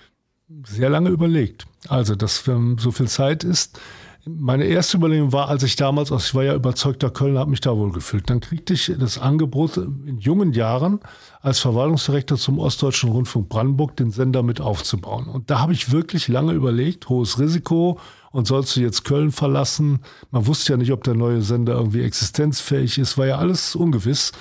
sehr 0.66 0.90
lange 0.90 1.10
überlegt. 1.10 1.66
Also, 1.88 2.16
dass 2.16 2.44
so 2.44 2.92
viel 2.92 3.08
Zeit 3.08 3.44
ist, 3.46 3.80
meine 4.28 4.66
erste 4.66 4.98
Überlegung 4.98 5.32
war, 5.32 5.50
als 5.50 5.64
ich 5.64 5.76
damals, 5.76 6.12
ich 6.12 6.36
war 6.36 6.44
ja 6.44 6.54
überzeugter 6.54 7.10
Kölner, 7.10 7.40
habe 7.42 7.52
mich 7.52 7.62
da 7.62 7.76
wohl 7.76 7.92
gefühlt. 7.92 8.30
Dann 8.30 8.40
kriegte 8.40 8.74
ich 8.74 8.92
das 9.00 9.18
Angebot 9.18 9.78
in 9.78 10.20
jungen 10.20 10.54
Jahren 10.54 11.00
als 11.42 11.60
Verwaltungsdirektor 11.60 12.38
zum 12.38 12.60
Ostdeutschen 12.60 13.12
Rundfunk 13.12 13.50
Brandenburg 13.50 13.96
den 13.96 14.12
Sender 14.12 14.44
mit 14.44 14.62
aufzubauen. 14.62 15.28
Und 15.28 15.50
da 15.50 15.60
habe 15.60 15.74
ich 15.74 15.92
wirklich 15.92 16.28
lange 16.28 16.54
überlegt, 16.54 17.10
hohes 17.10 17.40
Risiko 17.40 18.00
und 18.32 18.48
sollst 18.48 18.76
du 18.76 18.82
jetzt 18.82 19.04
Köln 19.04 19.32
verlassen? 19.32 20.00
Man 20.32 20.48
wusste 20.48 20.74
ja 20.74 20.78
nicht, 20.78 20.92
ob 20.92 21.04
der 21.04 21.16
neue 21.16 21.42
Sender 21.42 21.74
irgendwie 21.74 22.02
existenzfähig 22.02 22.98
ist, 22.98 23.18
war 23.18 23.28
ja 23.28 23.38
alles 23.38 23.76
ungewiss. 23.76 24.32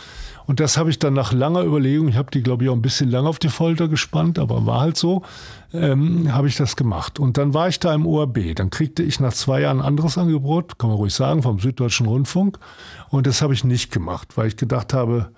Und 0.47 0.61
das 0.61 0.77
habe 0.77 0.91
ich 0.91 0.99
dann 0.99 1.15
nach 1.15 1.33
langer 1.33 1.65
Überlegung, 1.65 2.09
ich 2.09 2.17
habe 2.17 2.31
die, 2.31 2.43
glaube 2.43 2.65
ich, 2.65 2.71
auch 2.71 2.75
ein 2.75 2.83
bisschen 2.83 3.11
lang 3.11 3.27
auf 3.27 3.39
die 3.39 3.49
Folter 3.49 3.89
gespannt, 3.89 4.39
aber 4.39 4.65
war 4.65 4.81
halt 4.81 4.97
so, 4.97 5.23
ähm, 5.73 6.33
habe 6.33 6.49
ich 6.49 6.57
das 6.57 6.77
gemacht. 6.77 7.19
Und 7.19 7.37
dann 7.37 7.53
war 7.53 7.69
ich 7.69 7.81
da 7.81 7.93
im 7.93 8.07
ORB. 8.07 8.55
Dann 8.55 8.71
kriegte 8.71 9.03
ich 9.03 9.19
nach 9.19 9.33
zwei 9.33 9.63
Jahren 9.63 9.81
ein 9.81 9.87
anderes 9.87 10.17
Angebot, 10.17 10.79
kann 10.79 10.91
man 10.91 10.99
ruhig 10.99 11.15
sagen, 11.15 11.43
vom 11.43 11.59
Süddeutschen 11.59 12.07
Rundfunk. 12.07 12.59
Und 13.09 13.27
das 13.27 13.43
habe 13.43 13.55
ich 13.55 13.65
nicht 13.65 13.91
gemacht, 13.91 14.37
weil 14.37 14.47
ich 14.47 14.57
gedacht 14.57 14.93
habe, 14.93 15.31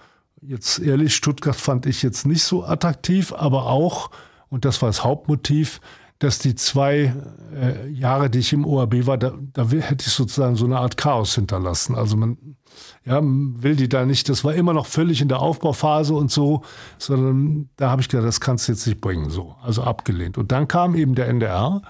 jetzt 0.43 0.79
ehrlich, 0.79 1.15
Stuttgart 1.15 1.57
fand 1.57 1.87
ich 1.87 2.03
jetzt 2.03 2.27
nicht 2.27 2.43
so 2.43 2.65
attraktiv, 2.65 3.33
aber 3.33 3.67
auch, 3.67 4.11
und 4.51 4.65
das 4.65 4.83
war 4.83 4.89
das 4.89 5.05
Hauptmotiv, 5.05 5.81
dass 6.19 6.39
die 6.39 6.55
zwei 6.55 7.15
äh, 7.55 7.89
Jahre, 7.91 8.29
die 8.29 8.41
ich 8.41 8.53
im 8.53 8.67
ORB 8.67 9.07
war, 9.07 9.19
da, 9.19 9.35
da 9.53 9.69
hätte 9.69 10.05
ich 10.07 10.13
sozusagen 10.13 10.57
so 10.57 10.65
eine 10.65 10.79
Art 10.79 10.97
Chaos 10.97 11.35
hinterlassen. 11.35 11.95
Also 11.95 12.17
man 12.17 12.57
ja, 13.05 13.21
will 13.23 13.77
die 13.77 13.89
da 13.89 14.05
nicht, 14.05 14.29
das 14.29 14.45
war 14.45 14.55
immer 14.55 14.73
noch 14.73 14.87
völlig 14.87 15.21
in 15.21 15.29
der 15.29 15.41
Aufbauphase 15.41 16.15
und 16.15 16.31
so, 16.31 16.63
sondern 16.99 17.69
da 17.77 17.91
habe 17.91 18.03
ich 18.03 18.09
gedacht, 18.09 18.27
das 18.27 18.41
kannst 18.41 18.69
du 18.69 18.73
jetzt 18.73 18.87
nicht 18.87 19.01
bringen, 19.01 19.31
so. 19.31 19.57
Also 19.63 19.83
abgelehnt. 19.83 20.39
Und 20.39 20.53
dann 20.53 20.69
kam 20.69 20.95
eben 20.95 21.15
der 21.15 21.29
NDR. 21.29 21.83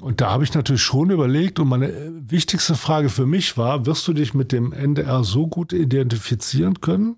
Und 0.00 0.20
da 0.20 0.30
habe 0.30 0.44
ich 0.44 0.54
natürlich 0.54 0.82
schon 0.82 1.10
überlegt 1.10 1.58
und 1.58 1.68
meine 1.68 1.90
äh, 1.90 2.10
wichtigste 2.12 2.74
Frage 2.74 3.08
für 3.08 3.26
mich 3.26 3.56
war, 3.56 3.86
wirst 3.86 4.06
du 4.06 4.12
dich 4.12 4.34
mit 4.34 4.52
dem 4.52 4.72
NDR 4.72 5.24
so 5.24 5.46
gut 5.46 5.72
identifizieren 5.72 6.80
können 6.80 7.16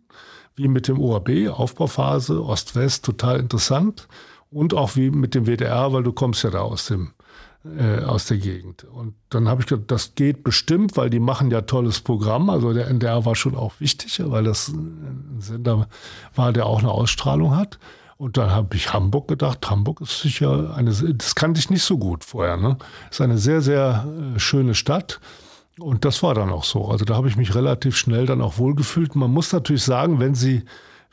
wie 0.54 0.68
mit 0.68 0.88
dem 0.88 1.00
OAB, 1.00 1.48
Aufbauphase, 1.48 2.42
Ost-West, 2.44 3.04
total 3.04 3.40
interessant 3.40 4.08
und 4.50 4.74
auch 4.74 4.96
wie 4.96 5.10
mit 5.10 5.34
dem 5.34 5.46
WDR, 5.46 5.92
weil 5.92 6.02
du 6.02 6.12
kommst 6.12 6.44
ja 6.44 6.50
da 6.50 6.60
aus 6.60 6.86
dem 6.86 7.12
äh, 7.64 8.02
aus 8.04 8.26
der 8.26 8.38
Gegend. 8.38 8.84
Und 8.84 9.14
dann 9.28 9.48
habe 9.48 9.60
ich 9.60 9.66
gedacht, 9.66 9.90
das 9.90 10.14
geht 10.14 10.42
bestimmt, 10.42 10.96
weil 10.96 11.10
die 11.10 11.20
machen 11.20 11.50
ja 11.50 11.62
tolles 11.62 12.00
Programm. 12.00 12.50
Also 12.50 12.72
der 12.72 12.88
NDR 12.88 13.24
war 13.24 13.34
schon 13.34 13.54
auch 13.54 13.74
wichtig, 13.80 14.20
weil 14.24 14.44
das 14.44 14.68
ein 14.68 15.36
Sender 15.40 15.88
war, 16.34 16.52
der 16.52 16.66
auch 16.66 16.78
eine 16.78 16.90
Ausstrahlung 16.90 17.56
hat. 17.56 17.78
Und 18.16 18.36
dann 18.36 18.50
habe 18.50 18.76
ich 18.76 18.92
Hamburg 18.92 19.28
gedacht, 19.28 19.70
Hamburg 19.70 20.02
ist 20.02 20.20
sicher 20.20 20.74
eine, 20.76 20.90
das 20.90 21.34
kannte 21.34 21.58
ich 21.58 21.70
nicht 21.70 21.84
so 21.84 21.96
gut 21.96 22.24
vorher, 22.24 22.58
ne? 22.58 22.76
Ist 23.10 23.22
eine 23.22 23.38
sehr, 23.38 23.62
sehr 23.62 24.06
äh, 24.34 24.38
schöne 24.38 24.74
Stadt. 24.74 25.20
Und 25.78 26.04
das 26.04 26.22
war 26.22 26.34
dann 26.34 26.50
auch 26.50 26.64
so. 26.64 26.88
Also 26.88 27.06
da 27.06 27.14
habe 27.14 27.28
ich 27.28 27.36
mich 27.36 27.54
relativ 27.54 27.96
schnell 27.96 28.26
dann 28.26 28.42
auch 28.42 28.58
wohlgefühlt. 28.58 29.16
Man 29.16 29.30
muss 29.30 29.52
natürlich 29.52 29.84
sagen, 29.84 30.18
wenn 30.18 30.34
Sie 30.34 30.64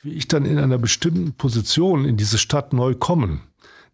wie 0.02 0.14
ich 0.14 0.28
dann 0.28 0.46
in 0.46 0.58
einer 0.58 0.78
bestimmten 0.78 1.34
Position 1.34 2.06
in 2.06 2.18
diese 2.18 2.38
Stadt 2.38 2.74
neu 2.74 2.96
kommen, 2.96 3.42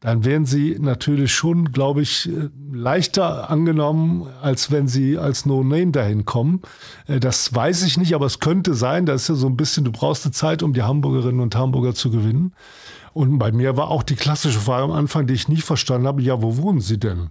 dann 0.03 0.25
werden 0.25 0.45
sie 0.45 0.75
natürlich 0.81 1.33
schon, 1.33 1.71
glaube 1.71 2.01
ich, 2.01 2.29
leichter 2.73 3.49
angenommen, 3.49 4.27
als 4.41 4.69
wenn 4.69 4.85
sie 4.85 5.17
als 5.17 5.45
No-Name 5.45 5.91
dahin 5.91 6.25
kommen. 6.25 6.61
Äh, 7.07 7.21
das 7.21 7.55
weiß 7.55 7.83
ich 7.83 7.97
nicht, 7.97 8.13
aber 8.13 8.25
es 8.25 8.41
könnte 8.41 8.73
sein. 8.73 9.05
Das 9.05 9.21
ist 9.21 9.27
ja 9.29 9.35
so 9.35 9.47
ein 9.47 9.55
bisschen, 9.55 9.85
du 9.85 9.93
brauchst 9.93 10.25
eine 10.25 10.33
Zeit, 10.33 10.61
um 10.61 10.73
die 10.73 10.81
Hamburgerinnen 10.81 11.39
und 11.39 11.55
Hamburger 11.55 11.95
zu 11.95 12.11
gewinnen. 12.11 12.53
Und 13.13 13.39
bei 13.39 13.53
mir 13.53 13.77
war 13.77 13.87
auch 13.87 14.03
die 14.03 14.17
klassische 14.17 14.59
Frage 14.59 14.83
am 14.83 14.91
Anfang, 14.91 15.25
die 15.25 15.35
ich 15.35 15.47
nie 15.47 15.61
verstanden 15.61 16.05
habe, 16.05 16.21
ja, 16.21 16.41
wo 16.41 16.57
wohnen 16.57 16.81
Sie 16.81 16.99
denn? 16.99 17.29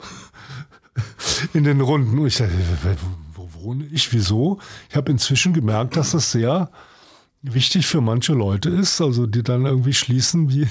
In 1.52 1.64
den 1.64 1.82
Runden. 1.82 2.18
Und 2.18 2.28
ich 2.28 2.38
dachte, 2.38 2.52
wo 3.34 3.50
wohne 3.62 3.84
ich? 3.92 4.10
Wieso? 4.10 4.58
Ich 4.88 4.96
habe 4.96 5.12
inzwischen 5.12 5.52
gemerkt, 5.52 5.98
dass 5.98 6.12
das 6.12 6.32
sehr 6.32 6.70
wichtig 7.44 7.86
für 7.86 8.00
manche 8.00 8.32
Leute 8.32 8.70
ist, 8.70 9.00
also 9.00 9.26
die 9.26 9.42
dann 9.42 9.66
irgendwie 9.66 9.92
schließen, 9.92 10.50
wie, 10.50 10.66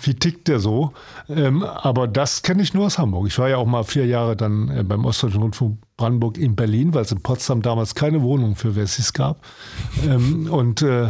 wie 0.00 0.14
tickt 0.14 0.48
der 0.48 0.58
so. 0.58 0.92
Ähm, 1.28 1.62
aber 1.62 2.08
das 2.08 2.42
kenne 2.42 2.62
ich 2.62 2.72
nur 2.72 2.86
aus 2.86 2.98
Hamburg. 2.98 3.26
Ich 3.26 3.38
war 3.38 3.48
ja 3.48 3.58
auch 3.58 3.66
mal 3.66 3.84
vier 3.84 4.06
Jahre 4.06 4.34
dann 4.34 4.68
äh, 4.68 4.82
beim 4.82 5.04
Ostdeutschen 5.04 5.42
Rundfunk 5.42 5.78
Brandenburg 5.96 6.38
in 6.38 6.56
Berlin, 6.56 6.94
weil 6.94 7.02
es 7.02 7.12
in 7.12 7.20
Potsdam 7.20 7.60
damals 7.60 7.94
keine 7.94 8.22
Wohnung 8.22 8.56
für 8.56 8.74
Wessis 8.76 9.12
gab. 9.12 9.44
Ähm, 10.06 10.50
und 10.50 10.80
äh, 10.80 11.08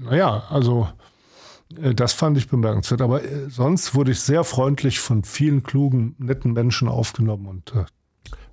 naja, 0.00 0.44
also 0.48 0.88
äh, 1.80 1.94
das 1.94 2.14
fand 2.14 2.38
ich 2.38 2.48
bemerkenswert. 2.48 3.02
Aber 3.02 3.22
äh, 3.22 3.50
sonst 3.50 3.94
wurde 3.94 4.12
ich 4.12 4.20
sehr 4.20 4.44
freundlich 4.44 4.98
von 4.98 5.24
vielen 5.24 5.62
klugen, 5.62 6.14
netten 6.18 6.54
Menschen 6.54 6.88
aufgenommen 6.88 7.46
und 7.46 7.74
äh, 7.74 7.84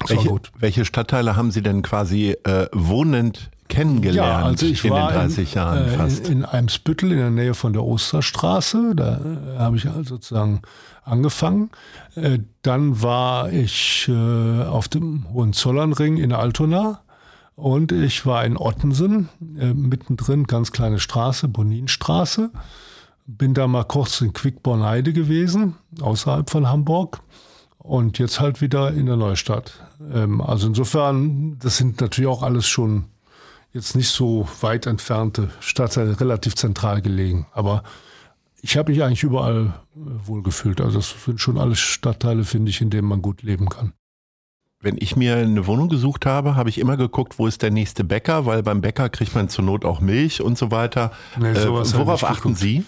welche, 0.08 0.36
welche, 0.60 0.86
Stadtteile 0.86 1.38
haben 1.38 1.52
Sie 1.52 1.62
denn 1.62 1.82
quasi 1.82 2.36
äh, 2.44 2.68
wohnend 2.74 3.52
kennengelernt 3.68 4.18
ja, 4.18 4.46
also 4.46 4.66
ich 4.66 4.84
in 4.84 4.92
war 4.92 5.10
den 5.10 5.20
30 5.20 5.38
in, 5.38 5.56
Jahren 5.56 5.86
äh, 5.86 5.90
fast? 5.90 6.28
In, 6.28 6.40
in 6.40 6.46
Eimsbüttel 6.46 7.12
in 7.12 7.18
der 7.18 7.30
Nähe 7.30 7.54
von 7.54 7.74
der 7.74 7.84
Osterstraße. 7.84 8.94
Da 8.96 9.18
äh, 9.18 9.60
habe 9.60 9.78
ich 9.78 9.88
also 9.88 10.04
sozusagen 10.04 10.62
angefangen. 11.04 11.72
Äh, 12.16 12.40
dann 12.62 13.02
war 13.02 13.52
ich 13.52 14.10
auf 14.10 14.88
dem 14.88 15.26
Hohenzollernring 15.34 16.18
in 16.18 16.32
Altona. 16.32 17.02
Und 17.56 17.92
ich 17.92 18.26
war 18.26 18.44
in 18.46 18.58
Ottensen, 18.58 19.30
mittendrin, 19.40 20.46
ganz 20.46 20.72
kleine 20.72 21.00
Straße, 21.00 21.48
Boninstraße. 21.48 22.50
Bin 23.28 23.54
da 23.54 23.68
mal 23.68 23.84
kurz 23.84 24.22
in 24.22 24.34
Quickbornheide 24.34 25.14
gewesen, 25.14 25.76
außerhalb 26.02 26.50
von 26.50 26.68
Hamburg. 26.68 27.20
Und 27.78 28.18
jetzt 28.18 28.40
halt 28.40 28.62
wieder 28.62 28.92
in 28.92 29.06
der 29.06 29.18
Neustadt. 29.18 29.74
Ähm, 30.12 30.42
also 30.42 30.68
insofern, 30.68 31.60
das 31.60 31.78
sind 31.78 32.00
natürlich 32.02 32.30
auch 32.30 32.42
alles 32.42 32.66
schon 32.66 33.06
jetzt 33.74 33.96
nicht 33.96 34.10
so 34.10 34.48
weit 34.62 34.86
entfernte 34.86 35.50
Stadtteile, 35.60 36.20
relativ 36.20 36.56
zentral 36.56 37.02
gelegen. 37.02 37.48
Aber 37.54 37.84
ich 38.62 38.78
habe 38.78 38.92
mich 38.92 39.04
eigentlich 39.04 39.24
überall 39.24 39.74
äh, 39.96 40.00
wohlgefühlt. 40.26 40.80
Also 40.80 41.00
das 41.00 41.16
sind 41.26 41.42
schon 41.42 41.58
alles 41.58 41.80
Stadtteile, 41.80 42.46
finde 42.46 42.70
ich, 42.70 42.82
in 42.82 42.90
denen 42.90 43.08
man 43.08 43.22
gut 43.22 43.42
leben 43.42 43.68
kann. 43.68 43.94
Wenn 44.80 44.98
ich 45.00 45.16
mir 45.16 45.38
eine 45.38 45.66
Wohnung 45.66 45.90
gesucht 45.90 46.26
habe, 46.26 46.56
habe 46.56 46.70
ich 46.70 46.78
immer 46.78 46.98
geguckt, 46.98 47.40
wo 47.40 47.48
ist 47.48 47.62
der 47.62 47.72
nächste 47.72 48.04
Bäcker, 48.04 48.46
weil 48.46 48.64
beim 48.64 48.82
Bäcker 48.82 49.10
kriegt 49.10 49.34
man 49.34 49.48
zur 49.48 49.64
Not 49.64 49.86
auch 49.86 50.02
Milch 50.02 50.42
und 50.42 50.58
so 50.58 50.72
weiter. 50.72 51.12
Nee, 51.40 51.52
äh, 51.52 51.68
worauf 51.68 52.24
achten. 52.26 52.56
Sie? 52.56 52.84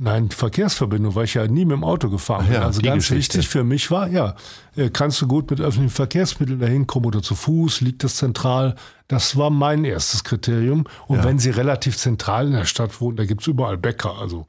Nein, 0.00 0.30
Verkehrsverbindung, 0.30 1.16
weil 1.16 1.24
ich 1.24 1.34
ja 1.34 1.48
nie 1.48 1.64
mit 1.64 1.72
dem 1.72 1.82
Auto 1.82 2.08
gefahren 2.08 2.46
bin. 2.46 2.54
Ja, 2.54 2.62
also 2.62 2.80
ganz 2.80 3.08
Geschichte. 3.08 3.38
wichtig 3.38 3.48
für 3.48 3.64
mich 3.64 3.90
war, 3.90 4.08
ja, 4.08 4.36
äh, 4.76 4.90
kannst 4.90 5.20
du 5.20 5.26
gut 5.26 5.50
mit 5.50 5.60
öffentlichen 5.60 5.92
Verkehrsmitteln 5.92 6.60
dahin 6.60 6.86
kommen 6.86 7.06
oder 7.06 7.20
zu 7.20 7.34
Fuß, 7.34 7.80
liegt 7.80 8.04
das 8.04 8.14
zentral? 8.14 8.76
Das 9.08 9.36
war 9.36 9.50
mein 9.50 9.84
erstes 9.84 10.22
Kriterium. 10.22 10.84
Und 11.08 11.18
ja. 11.18 11.24
wenn 11.24 11.40
sie 11.40 11.50
relativ 11.50 11.96
zentral 11.96 12.46
in 12.46 12.52
der 12.52 12.64
Stadt 12.64 13.00
wohnen, 13.00 13.16
da 13.16 13.24
gibt's 13.24 13.48
überall 13.48 13.76
Bäcker. 13.76 14.16
Also 14.20 14.46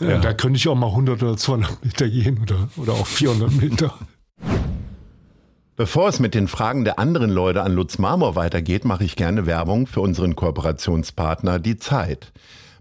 äh, 0.00 0.10
ja. 0.10 0.18
da 0.18 0.32
könnte 0.32 0.58
ich 0.58 0.68
auch 0.68 0.76
mal 0.76 0.86
100 0.86 1.20
oder 1.24 1.36
200 1.36 1.84
Meter 1.84 2.08
gehen 2.08 2.38
oder, 2.40 2.68
oder 2.76 2.92
auch 2.92 3.06
400 3.06 3.50
Meter. 3.50 3.94
Bevor 5.74 6.08
es 6.08 6.20
mit 6.20 6.36
den 6.36 6.46
Fragen 6.46 6.84
der 6.84 7.00
anderen 7.00 7.30
Leute 7.30 7.64
an 7.64 7.72
Lutz 7.72 7.98
Marmor 7.98 8.36
weitergeht, 8.36 8.84
mache 8.84 9.02
ich 9.02 9.16
gerne 9.16 9.44
Werbung 9.44 9.88
für 9.88 10.02
unseren 10.02 10.36
Kooperationspartner 10.36 11.58
Die 11.58 11.78
Zeit. 11.78 12.32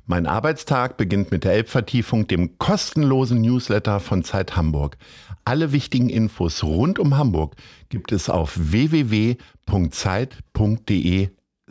Mein 0.06 0.28
Arbeitstag 0.28 0.98
beginnt 0.98 1.32
mit 1.32 1.46
der 1.46 1.54
Elbvertiefung, 1.54 2.28
dem 2.28 2.58
kostenlosen 2.58 3.40
Newsletter 3.40 4.02
von 4.02 4.26
Zeit 4.26 4.58
Hamburg. 4.58 4.98
Alle 5.46 5.72
wichtigen 5.72 6.10
Infos 6.10 6.62
rund 6.64 7.00
um 7.00 7.16
Hamburg 7.16 7.56
gibt 7.88 8.12
es 8.12 8.30
auf 8.30 8.52
www.zeit.de 8.56 9.40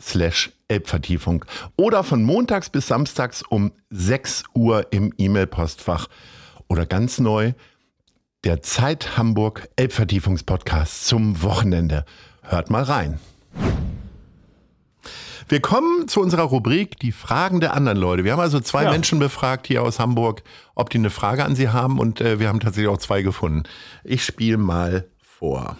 slash 0.01 0.51
Elbvertiefung 0.67 1.45
oder 1.77 2.03
von 2.03 2.23
montags 2.23 2.71
bis 2.71 2.87
samstags 2.87 3.43
um 3.43 3.71
6 3.91 4.45
Uhr 4.55 4.91
im 4.91 5.13
E-Mail-Postfach 5.15 6.07
oder 6.67 6.87
ganz 6.87 7.19
neu 7.19 7.53
der 8.43 8.63
Zeit 8.63 9.15
Hamburg 9.15 9.69
Elbvertiefungspodcast 9.75 11.05
zum 11.05 11.43
Wochenende. 11.43 12.03
Hört 12.41 12.71
mal 12.71 12.83
rein. 12.83 13.19
Wir 15.47 15.61
kommen 15.61 16.07
zu 16.07 16.21
unserer 16.21 16.43
Rubrik 16.43 16.97
Die 16.99 17.11
Fragen 17.11 17.59
der 17.59 17.73
anderen 17.73 17.97
Leute. 17.97 18.23
Wir 18.23 18.33
haben 18.33 18.39
also 18.39 18.59
zwei 18.59 18.83
ja. 18.83 18.91
Menschen 18.91 19.19
befragt 19.19 19.67
hier 19.67 19.83
aus 19.83 19.99
Hamburg, 19.99 20.41
ob 20.75 20.89
die 20.89 20.97
eine 20.97 21.09
Frage 21.09 21.43
an 21.43 21.55
sie 21.55 21.69
haben 21.69 21.99
und 21.99 22.21
äh, 22.21 22.39
wir 22.39 22.47
haben 22.47 22.59
tatsächlich 22.59 22.89
auch 22.89 22.97
zwei 22.97 23.21
gefunden. 23.21 23.63
Ich 24.03 24.23
spiele 24.23 24.57
mal 24.57 25.09
vor. 25.21 25.77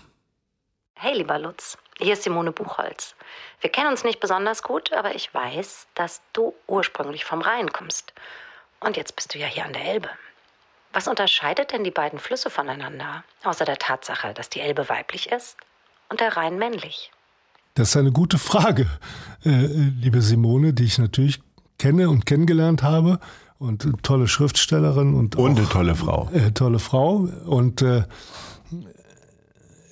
Hey, 0.96 1.18
lieber 1.18 1.40
Lutz, 1.40 1.78
hier 1.98 2.14
ist 2.14 2.24
Simone 2.24 2.52
Buchholz. 2.52 3.16
Wir 3.62 3.70
kennen 3.70 3.90
uns 3.90 4.04
nicht 4.04 4.20
besonders 4.20 4.64
gut, 4.64 4.92
aber 4.94 5.16
ich 5.16 5.34
weiß, 5.34 5.88
dass 5.96 6.22
du 6.34 6.54
ursprünglich 6.68 7.26
vom 7.26 7.42
Rhein 7.42 7.72
kommst. 7.72 8.14
Und 8.80 8.98
jetzt 8.98 9.16
bist 9.16 9.34
du 9.34 9.40
ja 9.40 9.48
hier 9.48 9.66
an 9.66 9.74
der 9.74 9.86
Elbe. 9.86 10.10
Was 10.92 11.08
unterscheidet 11.08 11.72
denn 11.72 11.84
die 11.84 11.92
beiden 11.92 12.20
Flüsse 12.20 12.50
voneinander, 12.50 13.24
außer 13.44 13.66
der 13.66 13.78
Tatsache, 13.78 14.34
dass 14.34 14.50
die 14.50 14.60
Elbe 14.60 14.90
weiblich 14.90 15.32
ist 15.32 15.58
und 16.10 16.20
der 16.20 16.38
Rhein 16.38 16.58
männlich? 16.58 17.12
Das 17.76 17.90
ist 17.90 17.98
eine 17.98 18.12
gute 18.12 18.38
Frage, 18.38 18.88
äh, 19.44 19.66
liebe 19.66 20.22
Simone, 20.22 20.74
die 20.74 20.84
ich 20.84 21.00
natürlich 21.00 21.42
kenne 21.80 22.10
und 22.10 22.26
kennengelernt 22.26 22.84
habe 22.84 23.20
und 23.58 23.88
tolle 24.04 24.28
Schriftstellerin 24.28 25.14
und 25.16 25.36
und 25.36 25.58
eine 25.58 25.68
tolle 25.68 25.96
Frau. 25.96 26.30
Äh, 26.34 26.52
tolle 26.52 26.80
Frau 26.80 27.28
und 27.46 27.82
äh, 27.82 28.04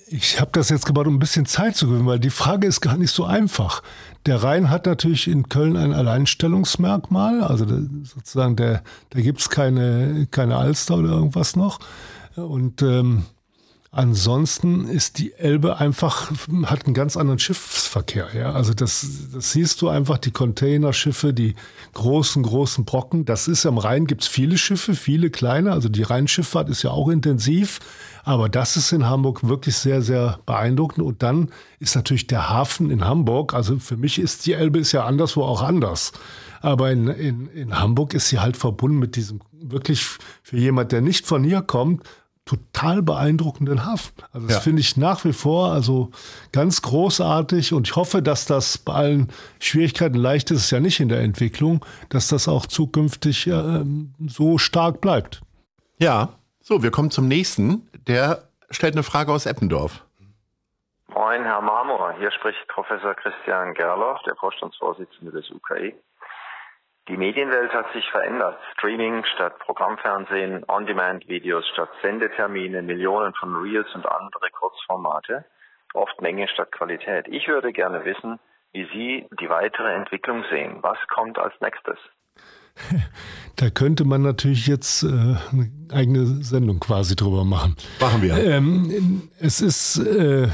ich 0.06 0.40
habe 0.40 0.50
das 0.52 0.68
jetzt 0.68 0.84
gebaut, 0.84 1.06
um 1.06 1.16
ein 1.16 1.18
bisschen 1.18 1.46
Zeit 1.46 1.74
zu 1.74 1.88
gewinnen, 1.88 2.06
weil 2.06 2.20
die 2.20 2.30
Frage 2.30 2.66
ist 2.66 2.82
gar 2.82 2.98
nicht 2.98 3.12
so 3.12 3.24
einfach. 3.24 3.82
Der 4.26 4.42
Rhein 4.42 4.68
hat 4.68 4.86
natürlich 4.86 5.26
in 5.26 5.48
Köln 5.48 5.76
ein 5.76 5.94
Alleinstellungsmerkmal, 5.94 7.42
also 7.42 7.64
sozusagen 8.04 8.54
der, 8.56 8.82
da 9.10 9.20
gibt's 9.20 9.48
keine, 9.48 10.28
keine 10.30 10.56
Alster 10.56 10.98
oder 10.98 11.10
irgendwas 11.10 11.56
noch. 11.56 11.80
Und 12.36 12.82
ähm, 12.82 13.24
Ansonsten 13.94 14.88
ist 14.88 15.18
die 15.18 15.34
Elbe 15.34 15.76
einfach, 15.76 16.30
hat 16.64 16.86
einen 16.86 16.94
ganz 16.94 17.18
anderen 17.18 17.38
Schiffsverkehr. 17.38 18.28
Ja? 18.34 18.52
Also 18.52 18.72
das, 18.72 19.06
das 19.34 19.52
siehst 19.52 19.82
du 19.82 19.90
einfach, 19.90 20.16
die 20.16 20.30
Containerschiffe, 20.30 21.34
die 21.34 21.56
großen, 21.92 22.42
großen 22.42 22.86
Brocken. 22.86 23.26
Das 23.26 23.48
ist 23.48 23.66
am 23.66 23.76
Rhein 23.76 24.06
gibt's 24.06 24.26
viele 24.26 24.56
Schiffe, 24.56 24.94
viele 24.94 25.28
kleine. 25.28 25.72
Also 25.72 25.90
die 25.90 26.04
Rheinschifffahrt 26.04 26.70
ist 26.70 26.82
ja 26.82 26.90
auch 26.90 27.10
intensiv. 27.10 27.80
Aber 28.24 28.48
das 28.48 28.78
ist 28.78 28.92
in 28.92 29.06
Hamburg 29.06 29.46
wirklich 29.46 29.76
sehr, 29.76 30.00
sehr 30.00 30.38
beeindruckend. 30.46 31.04
Und 31.04 31.22
dann 31.22 31.50
ist 31.78 31.94
natürlich 31.94 32.26
der 32.26 32.48
Hafen 32.48 32.90
in 32.90 33.04
Hamburg, 33.04 33.52
also 33.52 33.78
für 33.78 33.98
mich 33.98 34.18
ist 34.18 34.46
die 34.46 34.54
Elbe 34.54 34.78
ist 34.78 34.92
ja 34.92 35.04
anderswo 35.04 35.42
auch 35.42 35.60
anders. 35.60 36.12
Aber 36.62 36.90
in, 36.90 37.08
in, 37.08 37.48
in 37.48 37.78
Hamburg 37.78 38.14
ist 38.14 38.28
sie 38.28 38.38
halt 38.38 38.56
verbunden 38.56 38.98
mit 38.98 39.16
diesem 39.16 39.40
wirklich 39.52 40.06
für 40.42 40.56
jemand, 40.56 40.92
der 40.92 41.02
nicht 41.02 41.26
von 41.26 41.44
hier 41.44 41.60
kommt, 41.60 42.02
total 42.44 43.02
beeindruckenden 43.02 43.84
Hafen. 43.84 44.12
Also 44.32 44.46
das 44.46 44.56
ja. 44.56 44.62
finde 44.62 44.80
ich 44.80 44.96
nach 44.96 45.24
wie 45.24 45.32
vor 45.32 45.72
also 45.72 46.10
ganz 46.50 46.82
großartig 46.82 47.72
und 47.72 47.86
ich 47.86 47.96
hoffe, 47.96 48.20
dass 48.20 48.46
das 48.46 48.78
bei 48.78 48.92
allen 48.92 49.32
Schwierigkeiten, 49.60 50.16
leicht 50.16 50.50
ist 50.50 50.64
es 50.64 50.70
ja 50.70 50.80
nicht 50.80 51.00
in 51.00 51.08
der 51.08 51.20
Entwicklung, 51.20 51.84
dass 52.08 52.28
das 52.28 52.48
auch 52.48 52.66
zukünftig 52.66 53.46
äh, 53.46 53.84
so 54.26 54.58
stark 54.58 55.00
bleibt. 55.00 55.40
Ja, 55.98 56.30
so, 56.60 56.82
wir 56.82 56.90
kommen 56.90 57.10
zum 57.10 57.28
nächsten. 57.28 57.88
Der 58.06 58.44
stellt 58.70 58.94
eine 58.94 59.02
Frage 59.02 59.32
aus 59.32 59.46
Eppendorf. 59.46 60.04
Moin, 61.14 61.44
Herr 61.44 61.60
Marmor. 61.60 62.14
Hier 62.18 62.30
spricht 62.32 62.66
Professor 62.68 63.14
Christian 63.14 63.74
Gerloff, 63.74 64.20
der 64.22 64.34
Vorstandsvorsitzende 64.36 65.30
des 65.30 65.50
UKI. 65.50 65.94
Die 67.08 67.16
Medienwelt 67.16 67.72
hat 67.72 67.92
sich 67.92 68.08
verändert. 68.10 68.58
Streaming 68.74 69.24
statt 69.34 69.58
Programmfernsehen, 69.58 70.64
On-Demand-Videos 70.68 71.66
statt 71.72 71.90
Sendetermine, 72.00 72.80
Millionen 72.82 73.34
von 73.34 73.56
Reels 73.56 73.92
und 73.94 74.06
andere 74.06 74.50
Kurzformate, 74.52 75.44
oft 75.94 76.20
Menge 76.20 76.46
statt 76.46 76.70
Qualität. 76.70 77.26
Ich 77.28 77.48
würde 77.48 77.72
gerne 77.72 78.04
wissen, 78.04 78.38
wie 78.72 78.84
Sie 78.92 79.26
die 79.40 79.48
weitere 79.48 79.92
Entwicklung 79.92 80.44
sehen. 80.48 80.78
Was 80.82 80.98
kommt 81.08 81.38
als 81.38 81.54
nächstes? 81.60 81.98
Da 83.56 83.68
könnte 83.68 84.04
man 84.04 84.22
natürlich 84.22 84.66
jetzt 84.66 85.02
äh, 85.02 85.08
eine 85.08 85.70
eigene 85.92 86.24
Sendung 86.42 86.80
quasi 86.80 87.14
drüber 87.14 87.44
machen. 87.44 87.76
Machen 88.00 88.22
wir. 88.22 88.34
Ähm, 88.34 89.28
es 89.38 89.60
ist 89.60 89.98
äh, 89.98 90.48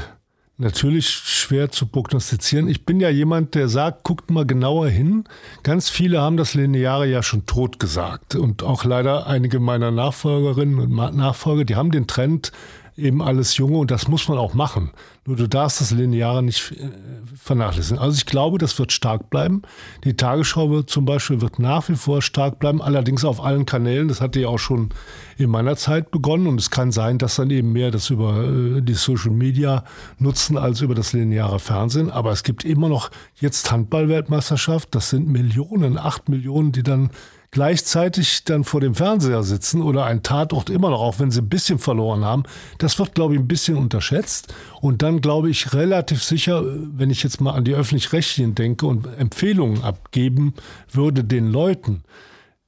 natürlich 0.59 1.09
schwer 1.09 1.71
zu 1.71 1.87
prognostizieren. 1.87 2.67
Ich 2.67 2.85
bin 2.85 2.99
ja 2.99 3.09
jemand, 3.09 3.55
der 3.55 3.69
sagt, 3.69 4.03
guckt 4.03 4.29
mal 4.29 4.45
genauer 4.45 4.89
hin. 4.89 5.23
Ganz 5.63 5.89
viele 5.89 6.21
haben 6.21 6.37
das 6.37 6.53
Lineare 6.53 7.07
ja 7.07 7.23
schon 7.23 7.45
tot 7.45 7.79
gesagt. 7.79 8.35
Und 8.35 8.61
auch 8.61 8.83
leider 8.83 9.25
einige 9.25 9.59
meiner 9.59 9.91
Nachfolgerinnen 9.91 10.79
und 10.79 11.15
Nachfolger, 11.15 11.63
die 11.63 11.75
haben 11.75 11.91
den 11.91 12.07
Trend 12.07 12.51
eben 12.99 13.21
alles 13.21 13.57
Junge 13.57 13.77
und 13.77 13.91
das 13.91 14.07
muss 14.07 14.27
man 14.27 14.37
auch 14.37 14.53
machen. 14.53 14.91
Nur 15.25 15.35
du 15.35 15.47
darfst 15.47 15.79
das 15.79 15.91
Lineare 15.91 16.41
nicht 16.41 16.71
äh, 16.71 16.89
vernachlässigen. 17.35 17.99
Also 17.99 18.17
ich 18.17 18.25
glaube, 18.25 18.57
das 18.57 18.77
wird 18.79 18.91
stark 18.91 19.29
bleiben. 19.29 19.61
Die 20.03 20.15
Tagesschau 20.15 20.69
wird 20.71 20.89
zum 20.89 21.05
Beispiel 21.05 21.41
wird 21.41 21.59
nach 21.59 21.87
wie 21.89 21.95
vor 21.95 22.21
stark 22.21 22.59
bleiben, 22.59 22.81
allerdings 22.81 23.23
auf 23.23 23.43
allen 23.43 23.65
Kanälen. 23.65 24.07
Das 24.07 24.21
hatte 24.21 24.39
ja 24.39 24.47
auch 24.47 24.57
schon 24.57 24.89
in 25.37 25.49
meiner 25.49 25.75
Zeit 25.75 26.11
begonnen 26.11 26.47
und 26.47 26.59
es 26.59 26.69
kann 26.69 26.91
sein, 26.91 27.17
dass 27.17 27.35
dann 27.35 27.49
eben 27.49 27.71
mehr 27.71 27.91
das 27.91 28.09
über 28.09 28.43
äh, 28.43 28.81
die 28.81 28.93
Social 28.93 29.31
Media 29.31 29.83
nutzen 30.17 30.57
als 30.57 30.81
über 30.81 30.95
das 30.95 31.13
lineare 31.13 31.59
Fernsehen. 31.59 32.09
Aber 32.09 32.31
es 32.31 32.43
gibt 32.43 32.65
immer 32.65 32.89
noch 32.89 33.11
jetzt 33.39 33.71
Handballweltmeisterschaft. 33.71 34.95
Das 34.95 35.09
sind 35.09 35.27
Millionen, 35.27 35.97
acht 35.97 36.27
Millionen, 36.27 36.71
die 36.71 36.83
dann 36.83 37.11
gleichzeitig 37.51 38.43
dann 38.43 38.63
vor 38.63 38.81
dem 38.81 38.95
Fernseher 38.95 39.43
sitzen 39.43 39.81
oder 39.81 40.05
ein 40.05 40.23
Tatort 40.23 40.69
immer 40.69 40.89
noch, 40.89 41.01
auch 41.01 41.19
wenn 41.19 41.31
sie 41.31 41.41
ein 41.41 41.49
bisschen 41.49 41.79
verloren 41.79 42.23
haben, 42.23 42.43
das 42.77 42.99
wird, 42.99 43.15
glaube 43.15 43.33
ich, 43.33 43.39
ein 43.39 43.47
bisschen 43.47 43.77
unterschätzt. 43.77 44.53
Und 44.81 45.01
dann 45.01 45.21
glaube 45.21 45.49
ich 45.49 45.73
relativ 45.73 46.23
sicher, 46.23 46.63
wenn 46.63 47.09
ich 47.09 47.23
jetzt 47.23 47.41
mal 47.41 47.53
an 47.53 47.65
die 47.65 47.73
öffentlich-rechtlichen 47.73 48.55
denke 48.55 48.85
und 48.85 49.07
Empfehlungen 49.17 49.83
abgeben 49.83 50.53
würde 50.91 51.23
den 51.23 51.51
Leuten, 51.51 52.03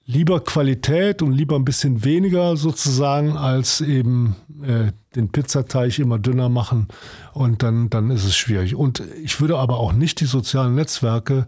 lieber 0.06 0.44
Qualität 0.44 1.22
und 1.22 1.32
lieber 1.32 1.56
ein 1.56 1.66
bisschen 1.66 2.04
weniger 2.04 2.58
sozusagen, 2.58 3.38
als 3.38 3.82
eben 3.82 4.36
äh, 4.64 4.92
den 5.16 5.30
Pizzateig 5.30 6.00
immer 6.00 6.20
dünner 6.20 6.50
machen 6.50 6.88
und 7.34 7.64
dann, 7.64 7.90
dann 7.90 8.10
ist 8.10 8.26
es 8.26 8.36
schwierig. 8.36 8.76
Und 8.76 9.04
ich 9.24 9.40
würde 9.40 9.58
aber 9.58 9.80
auch 9.80 9.94
nicht 9.94 10.20
die 10.20 10.26
sozialen 10.26 10.76
Netzwerke 10.76 11.46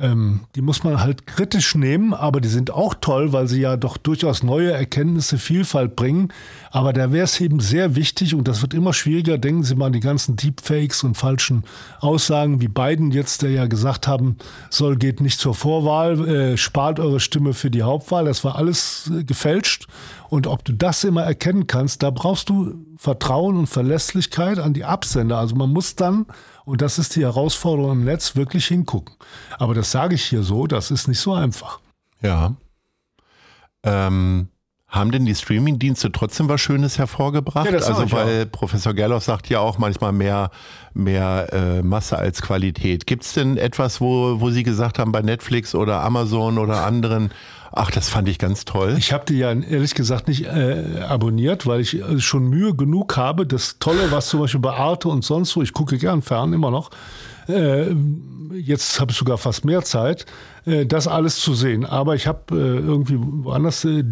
ähm, 0.00 0.40
die 0.54 0.62
muss 0.62 0.84
man 0.84 1.00
halt 1.00 1.26
kritisch 1.26 1.74
nehmen, 1.74 2.14
aber 2.14 2.40
die 2.40 2.48
sind 2.48 2.70
auch 2.70 2.94
toll, 3.00 3.32
weil 3.32 3.48
sie 3.48 3.60
ja 3.60 3.76
doch 3.76 3.96
durchaus 3.96 4.42
neue 4.42 4.72
Erkenntnisse, 4.72 5.38
Vielfalt 5.38 5.96
bringen. 5.96 6.32
Aber 6.70 6.92
da 6.92 7.12
wäre 7.12 7.24
es 7.24 7.40
eben 7.40 7.60
sehr 7.60 7.96
wichtig 7.96 8.34
und 8.34 8.48
das 8.48 8.62
wird 8.62 8.74
immer 8.74 8.92
schwieriger. 8.92 9.38
Denken 9.38 9.62
Sie 9.62 9.74
mal 9.74 9.86
an 9.86 9.92
die 9.92 10.00
ganzen 10.00 10.36
Deepfakes 10.36 11.04
und 11.04 11.16
falschen 11.16 11.64
Aussagen, 12.00 12.60
wie 12.60 12.68
Biden 12.68 13.10
jetzt, 13.10 13.42
der 13.42 13.50
ja 13.50 13.66
gesagt 13.66 14.06
haben 14.06 14.36
soll, 14.70 14.96
geht 14.96 15.20
nicht 15.20 15.38
zur 15.38 15.54
Vorwahl, 15.54 16.28
äh, 16.28 16.56
spart 16.56 17.00
eure 17.00 17.20
Stimme 17.20 17.54
für 17.54 17.70
die 17.70 17.82
Hauptwahl. 17.82 18.24
Das 18.24 18.44
war 18.44 18.56
alles 18.56 19.10
äh, 19.14 19.24
gefälscht. 19.24 19.86
Und 20.28 20.46
ob 20.46 20.64
du 20.64 20.72
das 20.72 21.04
immer 21.04 21.22
erkennen 21.22 21.66
kannst, 21.66 22.02
da 22.02 22.10
brauchst 22.10 22.48
du 22.50 22.74
Vertrauen 22.96 23.56
und 23.56 23.66
Verlässlichkeit 23.66 24.58
an 24.58 24.74
die 24.74 24.84
Absender. 24.84 25.38
Also 25.38 25.54
man 25.54 25.70
muss 25.70 25.94
dann 25.94 26.26
und 26.68 26.82
das 26.82 26.98
ist 26.98 27.16
die 27.16 27.22
Herausforderung 27.22 27.92
im 27.92 28.04
Netz, 28.04 28.36
wirklich 28.36 28.66
hingucken. 28.66 29.16
Aber 29.58 29.72
das 29.72 29.90
sage 29.90 30.14
ich 30.14 30.24
hier 30.24 30.42
so, 30.42 30.66
das 30.66 30.90
ist 30.90 31.08
nicht 31.08 31.18
so 31.18 31.32
einfach. 31.32 31.80
Ja. 32.20 32.54
Ähm, 33.82 34.48
haben 34.86 35.10
denn 35.10 35.24
die 35.24 35.34
Streamingdienste 35.34 36.12
trotzdem 36.12 36.48
was 36.50 36.60
Schönes 36.60 36.98
hervorgebracht? 36.98 37.70
Ja, 37.70 37.78
also 37.78 38.12
weil 38.12 38.44
auch. 38.44 38.52
Professor 38.52 38.92
Gerloff 38.92 39.24
sagt 39.24 39.48
ja 39.48 39.60
auch 39.60 39.78
manchmal 39.78 40.12
mehr, 40.12 40.50
mehr 40.92 41.48
äh, 41.52 41.82
Masse 41.82 42.18
als 42.18 42.42
Qualität. 42.42 43.06
Gibt 43.06 43.24
es 43.24 43.32
denn 43.32 43.56
etwas, 43.56 44.02
wo, 44.02 44.38
wo 44.40 44.50
Sie 44.50 44.62
gesagt 44.62 44.98
haben, 44.98 45.10
bei 45.10 45.22
Netflix 45.22 45.74
oder 45.74 46.02
Amazon 46.02 46.58
oder 46.58 46.84
anderen, 46.84 47.30
Ach, 47.72 47.90
das 47.90 48.08
fand 48.08 48.28
ich 48.28 48.38
ganz 48.38 48.64
toll. 48.64 48.96
Ich 48.98 49.12
habe 49.12 49.24
die 49.26 49.38
ja 49.38 49.52
ehrlich 49.52 49.94
gesagt 49.94 50.28
nicht 50.28 50.46
äh, 50.46 51.00
abonniert, 51.06 51.66
weil 51.66 51.80
ich 51.80 52.00
äh, 52.00 52.18
schon 52.20 52.48
Mühe 52.48 52.74
genug 52.74 53.16
habe. 53.16 53.46
Das 53.46 53.78
Tolle, 53.78 54.10
was 54.10 54.28
zum 54.28 54.40
Beispiel 54.40 54.60
bei 54.60 54.72
Arte 54.72 55.08
und 55.08 55.24
sonst 55.24 55.54
wo, 55.56 55.62
ich 55.62 55.72
gucke 55.72 55.98
gern 55.98 56.22
fern 56.22 56.52
immer 56.52 56.70
noch. 56.70 56.90
Äh, 57.48 57.94
jetzt 58.52 59.00
habe 59.00 59.10
ich 59.10 59.16
sogar 59.16 59.38
fast 59.38 59.64
mehr 59.64 59.82
Zeit, 59.82 60.26
äh, 60.66 60.86
das 60.86 61.06
alles 61.06 61.36
zu 61.36 61.54
sehen. 61.54 61.84
Aber 61.84 62.14
ich 62.14 62.26
habe 62.26 62.54
äh, 62.54 62.78
irgendwie 62.78 63.16
woanders, 63.18 63.84
äh, 63.84 64.04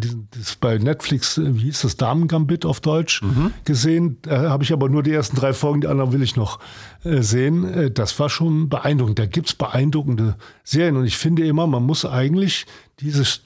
bei 0.59 0.77
Netflix, 0.77 1.39
wie 1.43 1.63
hieß 1.63 1.81
das, 1.81 1.97
Damen-Gambit 1.97 2.65
auf 2.65 2.79
Deutsch, 2.79 3.21
mhm. 3.21 3.53
gesehen. 3.63 4.17
Da 4.23 4.49
habe 4.49 4.63
ich 4.63 4.73
aber 4.73 4.89
nur 4.89 5.03
die 5.03 5.13
ersten 5.13 5.35
drei 5.35 5.53
Folgen, 5.53 5.81
die 5.81 5.87
anderen 5.87 6.11
will 6.11 6.23
ich 6.23 6.35
noch 6.35 6.59
sehen. 7.03 7.91
Das 7.93 8.19
war 8.19 8.29
schon 8.29 8.69
beeindruckend. 8.69 9.19
Da 9.19 9.25
gibt's 9.25 9.53
beeindruckende 9.53 10.35
Serien. 10.63 10.97
Und 10.97 11.05
ich 11.05 11.17
finde 11.17 11.45
immer, 11.47 11.67
man 11.67 11.83
muss 11.83 12.05
eigentlich 12.05 12.65
dieses 12.99 13.43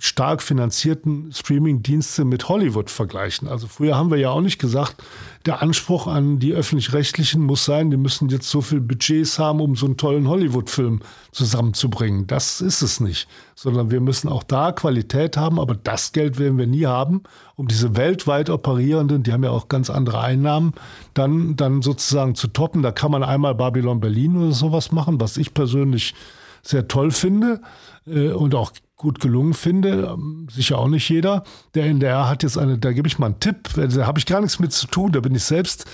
stark 0.00 0.42
finanzierten 0.42 1.32
Streaming-Dienste 1.32 2.26
mit 2.26 2.50
Hollywood 2.50 2.90
vergleichen. 2.90 3.48
Also 3.48 3.66
früher 3.66 3.96
haben 3.96 4.10
wir 4.10 4.18
ja 4.18 4.28
auch 4.28 4.42
nicht 4.42 4.58
gesagt, 4.58 5.02
der 5.46 5.62
Anspruch 5.62 6.06
an 6.06 6.38
die 6.38 6.52
öffentlich-rechtlichen 6.52 7.40
muss 7.40 7.64
sein, 7.64 7.90
die 7.90 7.96
müssen 7.96 8.28
jetzt 8.28 8.50
so 8.50 8.60
viel 8.60 8.82
Budgets 8.82 9.38
haben, 9.38 9.60
um 9.60 9.74
so 9.74 9.86
einen 9.86 9.96
tollen 9.96 10.28
Hollywood-Film 10.28 11.00
zusammenzubringen. 11.30 12.26
Das 12.26 12.60
ist 12.60 12.82
es 12.82 13.00
nicht, 13.00 13.28
sondern 13.54 13.90
wir 13.90 14.02
müssen 14.02 14.28
auch 14.28 14.42
da 14.42 14.72
Qualität 14.72 15.38
haben, 15.38 15.58
aber 15.58 15.74
das 15.74 16.12
Geld 16.12 16.38
werden 16.38 16.58
wir 16.58 16.66
nie 16.66 16.84
haben, 16.84 17.22
um 17.56 17.66
diese 17.66 17.96
weltweit 17.96 18.50
operierenden, 18.50 19.22
die 19.22 19.32
haben 19.32 19.44
ja 19.44 19.50
auch 19.50 19.68
ganz 19.68 19.88
andere 19.88 20.20
Einnahmen, 20.20 20.74
dann, 21.14 21.56
dann 21.56 21.80
sozusagen 21.80 22.34
zu 22.34 22.48
toppen. 22.48 22.82
Da 22.82 22.92
kann 22.92 23.10
man 23.10 23.22
einmal 23.22 23.54
Babylon 23.54 24.00
Berlin 24.00 24.36
oder 24.36 24.52
sowas 24.52 24.92
machen, 24.92 25.18
was 25.18 25.38
ich 25.38 25.54
persönlich 25.54 26.14
sehr 26.60 26.88
toll 26.88 27.10
finde 27.10 27.62
äh, 28.06 28.32
und 28.32 28.54
auch 28.54 28.72
gut 29.02 29.20
gelungen 29.20 29.52
finde. 29.52 30.14
Ähm, 30.14 30.46
sicher 30.50 30.78
auch 30.78 30.88
nicht 30.88 31.08
jeder. 31.08 31.44
Der 31.74 31.84
NDR 31.84 32.28
hat 32.28 32.42
jetzt 32.42 32.56
eine, 32.56 32.78
da 32.78 32.92
gebe 32.92 33.08
ich 33.08 33.18
mal 33.18 33.26
einen 33.26 33.40
Tipp, 33.40 33.68
da 33.74 34.06
habe 34.06 34.18
ich 34.18 34.26
gar 34.26 34.40
nichts 34.40 34.58
mit 34.58 34.72
zu 34.72 34.86
tun, 34.86 35.12
da 35.12 35.20
bin 35.20 35.34
ich 35.34 35.44
selbst 35.44 35.84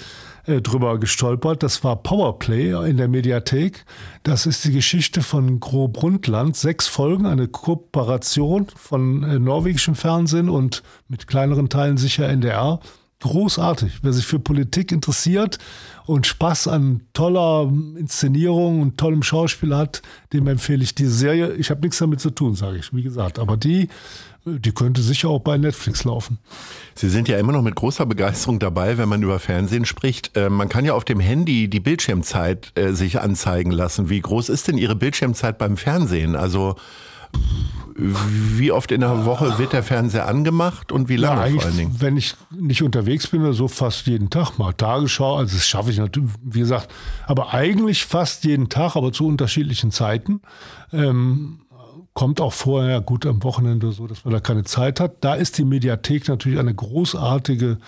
äh, 0.47 0.61
drüber 0.61 0.99
gestolpert. 0.99 1.63
Das 1.63 1.83
war 1.83 1.97
Powerplay 1.97 2.89
in 2.89 2.97
der 2.97 3.09
Mediathek. 3.09 3.85
Das 4.23 4.47
ist 4.47 4.65
die 4.65 4.73
Geschichte 4.73 5.23
von 5.23 5.59
Gro 5.59 5.89
Brundtland. 5.89 6.57
Sechs 6.57 6.87
Folgen, 6.87 7.27
eine 7.27 7.49
Kooperation 7.49 8.67
von 8.77 9.25
äh, 9.25 9.39
norwegischem 9.39 9.95
Fernsehen 9.95 10.49
und 10.49 10.83
mit 11.09 11.27
kleineren 11.27 11.69
Teilen 11.69 11.97
sicher 11.97 12.29
NDR. 12.29 12.81
Großartig. 13.21 13.99
Wer 14.03 14.12
sich 14.12 14.27
für 14.27 14.39
Politik 14.39 14.93
interessiert 14.93 15.59
und 16.07 16.29
Spaß 16.29 16.69
an 16.69 17.03
toller 17.14 17.69
Inszenierung 17.97 18.81
und 18.81 18.97
tollem 18.97 19.25
Schauspiel 19.25 19.75
hat, 19.75 20.03
dem 20.33 20.47
empfehle 20.47 20.85
ich 20.85 20.95
diese 20.95 21.11
Serie. 21.11 21.55
Ich 21.55 21.71
habe 21.71 21.81
nichts 21.81 21.99
damit 21.99 22.21
zu 22.21 22.31
tun, 22.31 22.55
sage 22.55 22.79
ich, 22.79 22.95
wie 22.95 23.03
gesagt. 23.03 23.41
Aber 23.41 23.57
die, 23.57 23.89
die 24.45 24.71
könnte 24.71 25.03
sicher 25.03 25.31
auch 25.31 25.41
bei 25.41 25.59
Netflix 25.59 26.05
laufen. 26.05 26.39
Sie 26.95 27.09
sind 27.09 27.27
ja 27.27 27.39
immer 27.39 27.51
noch 27.51 27.62
mit 27.62 27.75
großer 27.75 28.07
Begeisterung 28.07 28.61
dabei, 28.61 28.99
wenn 28.99 29.09
man 29.09 29.21
über 29.21 29.41
Fernsehen 29.41 29.85
spricht. 29.85 30.37
Äh, 30.37 30.49
man 30.49 30.69
kann 30.69 30.85
ja 30.85 30.95
auf 30.95 31.05
dem 31.05 31.19
Handy 31.19 31.66
die 31.66 31.81
Bildschirmzeit 31.81 32.71
äh, 32.77 32.93
sich 32.93 33.21
anzeigen 33.21 33.73
lassen. 33.73 34.11
Wie 34.11 34.21
groß 34.21 34.49
ist 34.49 34.69
denn 34.69 34.79
Ihre 34.79 34.95
Bildschirmzeit 34.95 35.59
beim 35.59 35.77
Fernsehen? 35.77 36.37
Also 36.37 36.77
wie 37.99 38.70
oft 38.70 38.92
in 38.92 39.01
der 39.01 39.24
Woche 39.24 39.59
wird 39.59 39.72
der 39.72 39.82
Fernseher 39.82 40.28
angemacht 40.28 40.92
und 40.92 41.09
wie 41.09 41.16
lange 41.16 41.51
ja, 41.51 41.61
vor 41.61 41.64
allen 41.64 41.76
Dingen? 41.76 41.96
Wenn 41.99 42.16
ich 42.16 42.36
nicht 42.51 42.82
unterwegs 42.82 43.26
bin 43.26 43.42
oder 43.42 43.55
so, 43.55 43.66
fast 43.66 44.07
jeden 44.07 44.30
Tag 44.30 44.57
mal 44.57 44.72
Tagesschau. 44.72 45.36
Also 45.36 45.57
das 45.57 45.66
schaffe 45.66 45.90
ich 45.90 45.99
natürlich, 45.99 46.30
wie 46.42 46.61
gesagt, 46.61 46.92
aber 47.26 47.53
eigentlich 47.53 48.05
fast 48.05 48.44
jeden 48.44 48.68
Tag, 48.68 48.94
aber 48.94 49.12
zu 49.12 49.26
unterschiedlichen 49.26 49.90
Zeiten. 49.90 50.40
Ähm, 50.92 51.61
kommt 52.14 52.40
auch 52.40 52.53
vorher 52.53 53.01
gut 53.01 53.26
am 53.26 53.42
Wochenende 53.42 53.92
so, 53.92 54.07
dass 54.07 54.24
man 54.24 54.32
da 54.32 54.40
keine 54.40 54.64
Zeit 54.64 55.01
hat. 55.01 55.16
Da 55.24 55.34
ist 55.34 55.59
die 55.59 55.64
Mediathek 55.64 56.28
natürlich 56.28 56.59
eine 56.59 56.74
großartige 56.74 57.78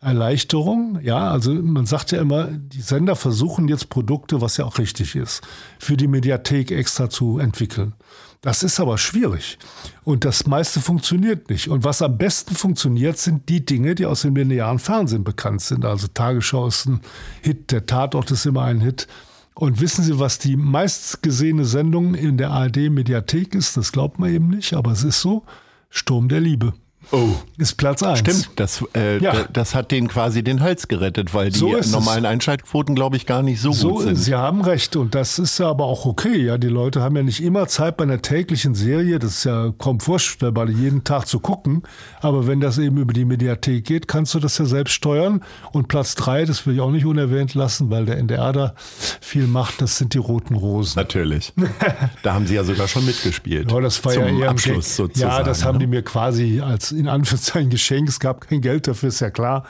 Erleichterung. 0.00 0.98
Ja, 1.02 1.30
also 1.30 1.52
man 1.52 1.86
sagt 1.86 2.12
ja 2.12 2.20
immer, 2.20 2.46
die 2.46 2.80
Sender 2.80 3.16
versuchen 3.16 3.68
jetzt 3.68 3.90
Produkte, 3.90 4.40
was 4.40 4.56
ja 4.56 4.64
auch 4.64 4.78
richtig 4.78 5.14
ist, 5.14 5.42
für 5.78 5.96
die 5.96 6.08
Mediathek 6.08 6.70
extra 6.70 7.10
zu 7.10 7.38
entwickeln. 7.38 7.94
Das 8.40 8.62
ist 8.62 8.80
aber 8.80 8.96
schwierig. 8.96 9.58
Und 10.02 10.24
das 10.24 10.46
meiste 10.46 10.80
funktioniert 10.80 11.50
nicht. 11.50 11.68
Und 11.68 11.84
was 11.84 12.00
am 12.00 12.16
besten 12.16 12.54
funktioniert, 12.54 13.18
sind 13.18 13.50
die 13.50 13.66
Dinge, 13.66 13.94
die 13.94 14.06
aus 14.06 14.22
dem 14.22 14.34
linearen 14.34 14.78
Fernsehen 14.78 15.24
bekannt 15.24 15.60
sind. 15.60 15.84
Also 15.84 16.06
Tagesschau 16.06 16.66
ist 16.66 16.86
ein 16.86 17.00
Hit, 17.42 17.70
der 17.70 17.84
Tatort 17.84 18.30
ist 18.30 18.46
immer 18.46 18.62
ein 18.62 18.80
Hit. 18.80 19.06
Und 19.52 19.82
wissen 19.82 20.02
Sie, 20.02 20.18
was 20.18 20.38
die 20.38 20.56
meistgesehene 20.56 21.66
Sendung 21.66 22.14
in 22.14 22.38
der 22.38 22.50
ARD-Mediathek 22.50 23.54
ist? 23.54 23.76
Das 23.76 23.92
glaubt 23.92 24.18
man 24.18 24.32
eben 24.32 24.48
nicht, 24.48 24.72
aber 24.72 24.92
es 24.92 25.04
ist 25.04 25.20
so. 25.20 25.44
Sturm 25.90 26.28
der 26.28 26.40
Liebe. 26.40 26.72
Oh. 27.12 27.30
Ist 27.58 27.74
Platz 27.76 28.02
1. 28.02 28.20
Stimmt, 28.20 28.50
das, 28.56 28.84
äh, 28.94 29.18
ja. 29.18 29.44
das 29.52 29.74
hat 29.74 29.90
denen 29.90 30.06
quasi 30.06 30.44
den 30.44 30.60
Hals 30.60 30.86
gerettet, 30.86 31.34
weil 31.34 31.50
die 31.50 31.58
so 31.58 31.70
normalen 31.90 32.24
es. 32.24 32.30
Einschaltquoten, 32.30 32.94
glaube 32.94 33.16
ich, 33.16 33.26
gar 33.26 33.42
nicht 33.42 33.60
so, 33.60 33.72
so 33.72 33.90
gut 33.94 34.02
sind. 34.02 34.16
Sie 34.16 34.34
haben 34.34 34.60
recht 34.60 34.94
und 34.96 35.14
das 35.14 35.38
ist 35.38 35.58
ja 35.58 35.68
aber 35.68 35.84
auch 35.84 36.06
okay. 36.06 36.44
Ja, 36.44 36.58
Die 36.58 36.68
Leute 36.68 37.02
haben 37.02 37.16
ja 37.16 37.22
nicht 37.22 37.42
immer 37.42 37.66
Zeit 37.66 37.96
bei 37.96 38.04
einer 38.04 38.22
täglichen 38.22 38.74
Serie, 38.74 39.18
das 39.18 39.38
ist 39.38 39.44
ja 39.44 39.72
kaum 39.78 39.98
vorstellbar, 39.98 40.68
jeden 40.68 41.02
Tag 41.02 41.26
zu 41.26 41.40
gucken. 41.40 41.82
Aber 42.20 42.46
wenn 42.46 42.60
das 42.60 42.78
eben 42.78 42.96
über 42.98 43.12
die 43.12 43.24
Mediathek 43.24 43.84
geht, 43.84 44.06
kannst 44.06 44.34
du 44.34 44.38
das 44.38 44.56
ja 44.58 44.66
selbst 44.66 44.92
steuern. 44.92 45.42
Und 45.72 45.88
Platz 45.88 46.14
3, 46.14 46.44
das 46.44 46.64
will 46.66 46.74
ich 46.74 46.80
auch 46.80 46.92
nicht 46.92 47.06
unerwähnt 47.06 47.54
lassen, 47.54 47.90
weil 47.90 48.04
der 48.04 48.18
NDR 48.18 48.52
da 48.52 48.74
viel 49.20 49.46
macht, 49.46 49.80
das 49.80 49.98
sind 49.98 50.14
die 50.14 50.18
Roten 50.18 50.54
Rosen. 50.54 50.96
Natürlich. 50.96 51.52
da 52.22 52.34
haben 52.34 52.46
Sie 52.46 52.54
ja 52.54 52.62
sogar 52.62 52.86
schon 52.86 53.04
mitgespielt. 53.04 53.72
Ja, 53.72 53.80
das 53.80 54.04
war 54.04 54.12
Zum 54.12 54.22
ja 54.22 54.44
eher 54.44 54.50
Abschluss 54.50 54.96
sozusagen. 54.96 55.32
Ja, 55.32 55.42
das 55.42 55.64
haben 55.64 55.78
ne? 55.78 55.80
die 55.80 55.86
mir 55.88 56.02
quasi 56.02 56.60
als 56.60 56.89
in 56.92 57.08
Anführungszeichen 57.08 57.70
Geschenk. 57.70 58.08
Es 58.08 58.20
gab 58.20 58.48
kein 58.48 58.60
Geld 58.60 58.86
dafür, 58.88 59.08
ist 59.08 59.20
ja 59.20 59.30
klar. 59.30 59.64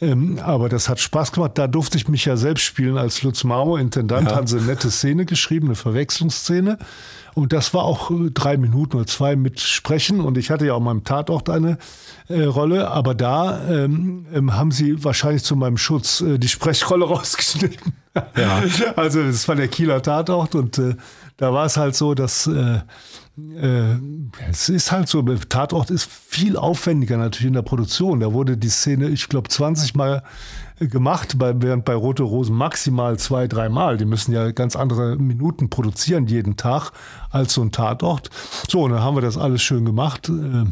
Ähm, 0.00 0.38
aber 0.42 0.68
das 0.68 0.88
hat 0.88 1.00
Spaß 1.00 1.32
gemacht. 1.32 1.52
Da 1.54 1.66
durfte 1.66 1.96
ich 1.96 2.08
mich 2.08 2.24
ja 2.24 2.36
selbst 2.36 2.62
spielen 2.62 2.98
als 2.98 3.22
Lutz 3.22 3.44
Marmor, 3.44 3.78
Intendant. 3.78 4.28
Ja. 4.28 4.36
Haben 4.36 4.46
sie 4.46 4.58
eine 4.58 4.66
nette 4.66 4.90
Szene 4.90 5.24
geschrieben, 5.24 5.66
eine 5.66 5.76
Verwechslungsszene. 5.76 6.78
Und 7.34 7.52
das 7.52 7.74
war 7.74 7.84
auch 7.84 8.10
äh, 8.10 8.30
drei 8.32 8.56
Minuten 8.56 8.96
oder 8.96 9.06
zwei 9.06 9.36
mit 9.36 9.60
Sprechen. 9.60 10.20
Und 10.20 10.38
ich 10.38 10.50
hatte 10.50 10.66
ja 10.66 10.74
auch 10.74 10.78
in 10.78 10.84
meinem 10.84 11.04
Tatort 11.04 11.50
eine 11.50 11.78
äh, 12.28 12.42
Rolle. 12.42 12.90
Aber 12.90 13.14
da 13.14 13.68
ähm, 13.68 14.26
ähm, 14.32 14.54
haben 14.54 14.70
sie 14.70 15.02
wahrscheinlich 15.04 15.42
zu 15.42 15.56
meinem 15.56 15.76
Schutz 15.76 16.20
äh, 16.20 16.38
die 16.38 16.48
Sprechrolle 16.48 17.04
rausgeschnitten. 17.08 17.92
Ja. 18.36 18.62
Also 18.96 19.22
das 19.22 19.48
war 19.48 19.56
der 19.56 19.68
Kieler 19.68 20.02
Tatort. 20.02 20.54
Und 20.54 20.78
äh, 20.78 20.94
da 21.36 21.52
war 21.52 21.66
es 21.66 21.76
halt 21.76 21.96
so, 21.96 22.14
dass 22.14 22.48
äh, 23.36 23.92
äh, 23.92 23.98
es 24.50 24.68
ist 24.68 24.92
halt 24.92 25.08
so, 25.08 25.22
Tatort 25.22 25.90
ist 25.90 26.08
viel 26.08 26.56
aufwendiger 26.56 27.16
natürlich 27.16 27.48
in 27.48 27.54
der 27.54 27.62
Produktion. 27.62 28.20
Da 28.20 28.32
wurde 28.32 28.56
die 28.56 28.68
Szene, 28.68 29.08
ich 29.08 29.28
glaube, 29.28 29.48
20 29.48 29.94
Mal 29.94 30.22
gemacht, 30.78 31.38
bei, 31.38 31.54
während 31.60 31.84
bei 31.84 31.94
Rote 31.94 32.22
Rosen 32.22 32.54
maximal 32.54 33.18
zwei, 33.18 33.48
dreimal. 33.48 33.96
Die 33.96 34.04
müssen 34.04 34.32
ja 34.32 34.50
ganz 34.52 34.76
andere 34.76 35.16
Minuten 35.16 35.68
produzieren 35.68 36.26
jeden 36.26 36.56
Tag 36.56 36.92
als 37.30 37.54
so 37.54 37.62
ein 37.62 37.72
Tatort. 37.72 38.30
So, 38.68 38.82
und 38.82 38.92
dann 38.92 39.00
haben 39.00 39.16
wir 39.16 39.22
das 39.22 39.36
alles 39.36 39.62
schön 39.62 39.84
gemacht. 39.84 40.28
Äh, 40.28 40.64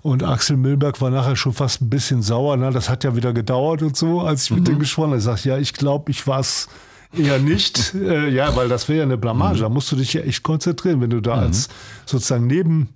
und 0.00 0.22
Axel 0.22 0.56
Milberg 0.56 1.00
war 1.00 1.10
nachher 1.10 1.36
schon 1.36 1.52
fast 1.52 1.82
ein 1.82 1.90
bisschen 1.90 2.22
sauer. 2.22 2.56
Na, 2.56 2.70
das 2.70 2.88
hat 2.88 3.04
ja 3.04 3.16
wieder 3.16 3.32
gedauert 3.32 3.82
und 3.82 3.96
so, 3.96 4.20
als 4.20 4.44
ich 4.44 4.50
mit 4.52 4.60
mhm. 4.60 4.64
dem 4.64 4.78
gesprochen 4.78 5.08
habe. 5.08 5.18
Ich 5.18 5.24
sage, 5.24 5.40
ja, 5.44 5.58
ich 5.58 5.74
glaube, 5.74 6.10
ich 6.10 6.26
war 6.26 6.40
es 6.40 6.68
Eher 7.16 7.38
nicht, 7.38 7.94
äh, 7.94 8.28
ja, 8.28 8.54
weil 8.54 8.68
das 8.68 8.88
wäre 8.88 8.98
ja 8.98 9.04
eine 9.04 9.16
Blamage. 9.16 9.58
Mhm. 9.58 9.62
Da 9.62 9.68
musst 9.68 9.90
du 9.90 9.96
dich 9.96 10.12
ja 10.12 10.20
echt 10.20 10.42
konzentrieren, 10.42 11.00
wenn 11.00 11.10
du 11.10 11.20
da 11.20 11.36
mhm. 11.36 11.42
als 11.42 11.68
sozusagen 12.04 12.46
neben 12.46 12.90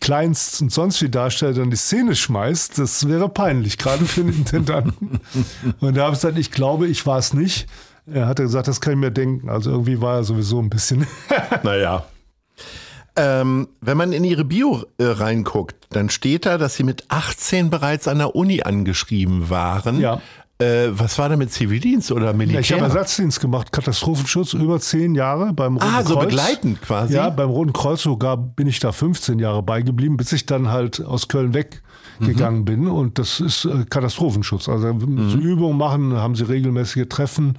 Kleinst 0.00 0.62
und 0.62 0.72
sonst 0.72 1.02
wie 1.02 1.10
Darsteller 1.10 1.52
dann 1.52 1.70
die 1.70 1.76
Szene 1.76 2.16
schmeißt. 2.16 2.78
Das 2.78 3.06
wäre 3.06 3.28
peinlich, 3.28 3.76
gerade 3.76 4.04
für 4.06 4.22
den 4.22 4.32
Intendanten. 4.32 5.20
und 5.80 5.96
da 5.96 6.04
habe 6.04 6.14
ich 6.14 6.20
gesagt, 6.20 6.38
ich 6.38 6.50
glaube, 6.50 6.86
ich 6.86 7.04
war 7.06 7.18
es 7.18 7.34
nicht. 7.34 7.66
Er 8.06 8.26
hat 8.26 8.38
gesagt, 8.38 8.66
das 8.66 8.80
kann 8.80 8.94
ich 8.94 8.98
mir 8.98 9.10
denken. 9.10 9.50
Also 9.50 9.70
irgendwie 9.70 10.00
war 10.00 10.16
er 10.16 10.24
sowieso 10.24 10.58
ein 10.58 10.70
bisschen. 10.70 11.06
naja. 11.62 12.04
Ähm, 13.16 13.68
wenn 13.80 13.96
man 13.96 14.12
in 14.12 14.24
ihre 14.24 14.44
Bio 14.44 14.84
äh, 14.96 15.04
reinguckt, 15.04 15.88
dann 15.90 16.08
steht 16.08 16.46
da, 16.46 16.56
dass 16.56 16.76
sie 16.76 16.84
mit 16.84 17.04
18 17.08 17.68
bereits 17.68 18.08
an 18.08 18.18
der 18.18 18.34
Uni 18.34 18.62
angeschrieben 18.62 19.50
waren. 19.50 20.00
Ja. 20.00 20.22
Äh, 20.60 20.88
was 20.90 21.18
war 21.18 21.28
da 21.30 21.36
mit 21.36 21.50
Zivildienst 21.50 22.12
oder 22.12 22.34
Militär? 22.34 22.60
Ich 22.60 22.72
habe 22.72 22.82
Ersatzdienst 22.82 23.40
gemacht, 23.40 23.72
Katastrophenschutz 23.72 24.52
über 24.52 24.78
zehn 24.78 25.14
Jahre 25.14 25.54
beim 25.54 25.74
Roten 25.74 25.86
ah, 25.86 26.02
Kreuz. 26.02 26.06
Ah, 26.06 26.08
so 26.08 26.18
begleitend 26.18 26.82
quasi? 26.82 27.14
Ja, 27.14 27.30
beim 27.30 27.48
Roten 27.48 27.72
Kreuz 27.72 28.02
sogar 28.02 28.36
bin 28.36 28.66
ich 28.66 28.78
da 28.78 28.92
15 28.92 29.38
Jahre 29.38 29.62
beigeblieben, 29.62 30.18
bis 30.18 30.32
ich 30.32 30.44
dann 30.44 30.68
halt 30.68 31.02
aus 31.02 31.28
Köln 31.28 31.54
weggegangen 31.54 32.60
mhm. 32.60 32.64
bin. 32.66 32.88
Und 32.88 33.18
das 33.18 33.40
ist 33.40 33.64
äh, 33.64 33.84
Katastrophenschutz. 33.88 34.68
Also 34.68 34.92
mhm. 34.92 35.30
so 35.30 35.38
Übungen 35.38 35.78
machen, 35.78 36.14
haben 36.16 36.34
sie 36.34 36.46
regelmäßige 36.46 37.08
Treffen. 37.08 37.56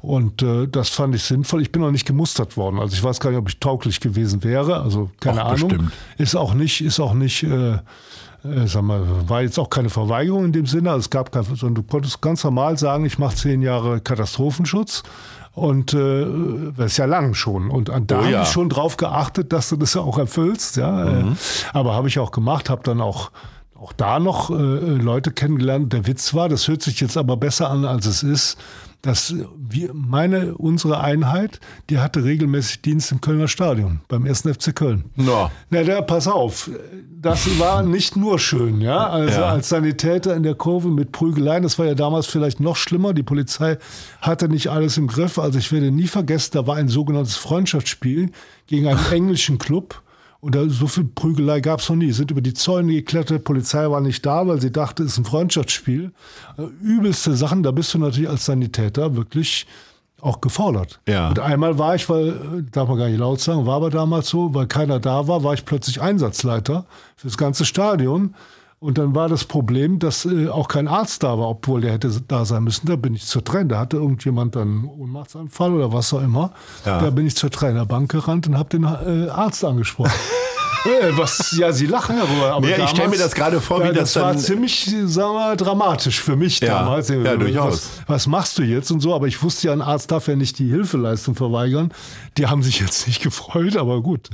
Und 0.00 0.42
äh, 0.42 0.68
das 0.68 0.90
fand 0.90 1.14
ich 1.14 1.24
sinnvoll. 1.24 1.62
Ich 1.62 1.72
bin 1.72 1.82
noch 1.82 1.90
nicht 1.90 2.06
gemustert 2.06 2.56
worden. 2.56 2.78
Also 2.78 2.94
ich 2.94 3.02
weiß 3.02 3.18
gar 3.18 3.30
nicht, 3.30 3.38
ob 3.38 3.48
ich 3.48 3.58
tauglich 3.58 3.98
gewesen 3.98 4.44
wäre. 4.44 4.80
Also 4.80 5.10
keine 5.18 5.42
Ach, 5.42 5.52
Ahnung. 5.52 5.70
Bestimmt. 5.70 5.92
Ist 6.18 6.36
auch 6.36 6.54
nicht, 6.54 6.82
ist 6.82 7.00
auch 7.00 7.14
nicht 7.14 7.42
äh, 7.42 7.72
äh, 7.72 7.78
sag 8.66 8.82
mal, 8.82 9.02
war 9.28 9.42
jetzt 9.42 9.58
auch 9.58 9.70
keine 9.70 9.88
Verweigerung 9.88 10.44
in 10.44 10.52
dem 10.52 10.66
Sinne. 10.66 10.90
Also 10.90 11.00
es 11.00 11.10
gab 11.10 11.32
kein, 11.32 11.44
sondern 11.44 11.74
du 11.74 11.82
konntest 11.82 12.20
ganz 12.20 12.44
normal 12.44 12.78
sagen, 12.78 13.04
ich 13.06 13.18
mache 13.18 13.36
zehn 13.36 13.62
Jahre 13.62 14.00
Katastrophenschutz. 14.00 15.02
Und 15.52 15.94
äh, 15.94 16.26
das 16.76 16.92
ist 16.92 16.96
ja 16.98 17.04
lang 17.04 17.34
schon. 17.34 17.70
Und 17.70 17.88
da 17.88 17.94
oh, 17.96 18.04
ja. 18.08 18.18
habe 18.18 18.42
ich 18.42 18.48
schon 18.48 18.68
drauf 18.68 18.96
geachtet, 18.96 19.52
dass 19.52 19.68
du 19.68 19.76
das 19.76 19.96
auch 19.96 20.18
erfüllst. 20.18 20.76
Ja? 20.76 20.90
Mhm. 20.90 21.32
Äh, 21.32 21.36
aber 21.72 21.94
habe 21.94 22.08
ich 22.08 22.18
auch 22.18 22.32
gemacht, 22.32 22.70
habe 22.70 22.82
dann 22.84 23.00
auch 23.00 23.30
auch 23.80 23.92
da 23.92 24.18
noch 24.18 24.50
äh, 24.50 24.54
Leute 24.54 25.30
kennengelernt. 25.30 25.92
Der 25.92 26.06
Witz 26.06 26.32
war, 26.32 26.48
das 26.48 26.68
hört 26.68 26.80
sich 26.80 27.00
jetzt 27.00 27.18
aber 27.18 27.36
besser 27.36 27.70
an, 27.70 27.84
als 27.84 28.06
es 28.06 28.22
ist 28.22 28.56
dass 29.04 29.34
wir, 29.56 29.90
meine, 29.92 30.54
unsere 30.54 31.00
Einheit, 31.00 31.60
die 31.90 31.98
hatte 31.98 32.24
regelmäßig 32.24 32.80
Dienst 32.80 33.12
im 33.12 33.20
Kölner 33.20 33.48
Stadion, 33.48 34.00
beim 34.08 34.24
1. 34.24 34.42
FC 34.42 34.74
Köln. 34.74 35.04
No. 35.16 35.50
Na, 35.68 35.82
da, 35.82 36.00
pass 36.00 36.26
auf, 36.26 36.70
das 37.20 37.58
war 37.58 37.82
nicht 37.82 38.16
nur 38.16 38.38
schön, 38.38 38.80
ja. 38.80 39.06
Also 39.06 39.40
ja. 39.40 39.50
als 39.50 39.68
Sanitäter 39.68 40.34
in 40.34 40.42
der 40.42 40.54
Kurve 40.54 40.88
mit 40.88 41.12
Prügeleien, 41.12 41.62
das 41.62 41.78
war 41.78 41.84
ja 41.84 41.94
damals 41.94 42.26
vielleicht 42.26 42.60
noch 42.60 42.76
schlimmer. 42.76 43.12
Die 43.12 43.22
Polizei 43.22 43.76
hatte 44.22 44.48
nicht 44.48 44.68
alles 44.68 44.96
im 44.96 45.06
Griff. 45.06 45.38
Also 45.38 45.58
ich 45.58 45.70
werde 45.70 45.90
nie 45.90 46.06
vergessen, 46.06 46.52
da 46.54 46.66
war 46.66 46.76
ein 46.76 46.88
sogenanntes 46.88 47.36
Freundschaftsspiel 47.36 48.30
gegen 48.66 48.88
einen 48.88 49.12
englischen 49.12 49.58
Club. 49.58 50.02
Und 50.44 50.54
da, 50.54 50.68
so 50.68 50.86
viel 50.88 51.04
Prügelei 51.04 51.60
gab 51.60 51.80
es 51.80 51.88
noch 51.88 51.96
nie. 51.96 52.12
Sind 52.12 52.30
über 52.30 52.42
die 52.42 52.52
Zäune 52.52 52.92
geklettert, 52.92 53.44
Polizei 53.44 53.90
war 53.90 54.02
nicht 54.02 54.26
da, 54.26 54.46
weil 54.46 54.60
sie 54.60 54.70
dachte, 54.70 55.02
es 55.02 55.12
ist 55.12 55.18
ein 55.18 55.24
Freundschaftsspiel. 55.24 56.12
Äh, 56.58 56.62
übelste 56.82 57.34
Sachen, 57.34 57.62
da 57.62 57.70
bist 57.70 57.94
du 57.94 57.98
natürlich 57.98 58.28
als 58.28 58.44
Sanitäter 58.44 59.16
wirklich 59.16 59.66
auch 60.20 60.42
gefordert. 60.42 61.00
Ja. 61.08 61.30
Und 61.30 61.38
einmal 61.38 61.78
war 61.78 61.94
ich, 61.94 62.10
weil, 62.10 62.28
äh, 62.28 62.70
darf 62.70 62.90
man 62.90 62.98
gar 62.98 63.08
nicht 63.08 63.20
laut 63.20 63.40
sagen, 63.40 63.64
war 63.64 63.76
aber 63.76 63.88
damals 63.88 64.28
so, 64.28 64.52
weil 64.52 64.66
keiner 64.66 65.00
da 65.00 65.26
war, 65.26 65.42
war 65.44 65.54
ich 65.54 65.64
plötzlich 65.64 66.02
Einsatzleiter 66.02 66.84
für 67.16 67.26
das 67.26 67.38
ganze 67.38 67.64
Stadion. 67.64 68.34
Und 68.84 68.98
dann 68.98 69.14
war 69.14 69.30
das 69.30 69.44
Problem, 69.46 69.98
dass 69.98 70.26
äh, 70.26 70.48
auch 70.48 70.68
kein 70.68 70.88
Arzt 70.88 71.22
da 71.22 71.38
war, 71.38 71.48
obwohl 71.48 71.80
der 71.80 71.92
hätte 71.92 72.20
da 72.28 72.44
sein 72.44 72.64
müssen. 72.64 72.86
Da 72.86 72.96
bin 72.96 73.14
ich 73.14 73.24
zur 73.24 73.42
Trainer. 73.42 73.68
Da 73.68 73.78
hatte 73.78 73.96
irgendjemand 73.96 74.56
dann 74.56 74.68
einen 74.68 74.84
Ohnmachtsanfall 74.84 75.72
oder 75.72 75.94
was 75.94 76.12
auch 76.12 76.20
immer. 76.20 76.52
Ja. 76.84 77.00
Da 77.00 77.08
bin 77.08 77.26
ich 77.26 77.34
zur 77.34 77.50
Trainerbank 77.50 78.10
gerannt 78.10 78.46
und 78.46 78.58
habe 78.58 78.68
den 78.68 78.84
äh, 78.84 79.30
Arzt 79.30 79.64
angesprochen. 79.64 80.12
Äh, 80.84 81.16
was, 81.16 81.56
ja, 81.58 81.72
Sie 81.72 81.86
lachen 81.86 82.16
darüber. 82.18 82.52
Aber 82.54 82.68
Ja, 82.68 82.76
ich 82.84 82.90
stell 82.90 83.04
damals- 83.04 83.18
mir 83.18 83.24
das 83.24 83.34
gerade 83.34 83.60
vor, 83.60 83.80
wie 83.82 83.86
ja, 83.86 83.92
das 83.92 84.12
das 84.12 84.22
war 84.22 84.36
ziemlich, 84.36 84.84
sagen 85.06 85.34
wir, 85.34 85.56
dramatisch 85.56 86.20
für 86.20 86.36
mich 86.36 86.60
Ja, 86.60 86.80
damals. 86.80 87.08
ja, 87.08 87.24
was, 87.24 87.38
durchaus. 87.38 87.90
Was 88.06 88.26
machst 88.26 88.58
du 88.58 88.62
jetzt 88.62 88.90
und 88.90 89.00
so? 89.00 89.14
Aber 89.14 89.26
ich 89.26 89.42
wusste 89.42 89.68
ja, 89.68 89.72
ein 89.72 89.80
Arzt 89.82 90.10
darf 90.10 90.28
ja 90.28 90.36
nicht 90.36 90.58
die 90.58 90.68
Hilfeleistung 90.68 91.34
verweigern. 91.34 91.90
Die 92.36 92.46
haben 92.46 92.62
sich 92.62 92.80
jetzt 92.80 93.06
nicht 93.06 93.22
gefreut, 93.22 93.76
aber 93.76 94.02
gut. 94.02 94.28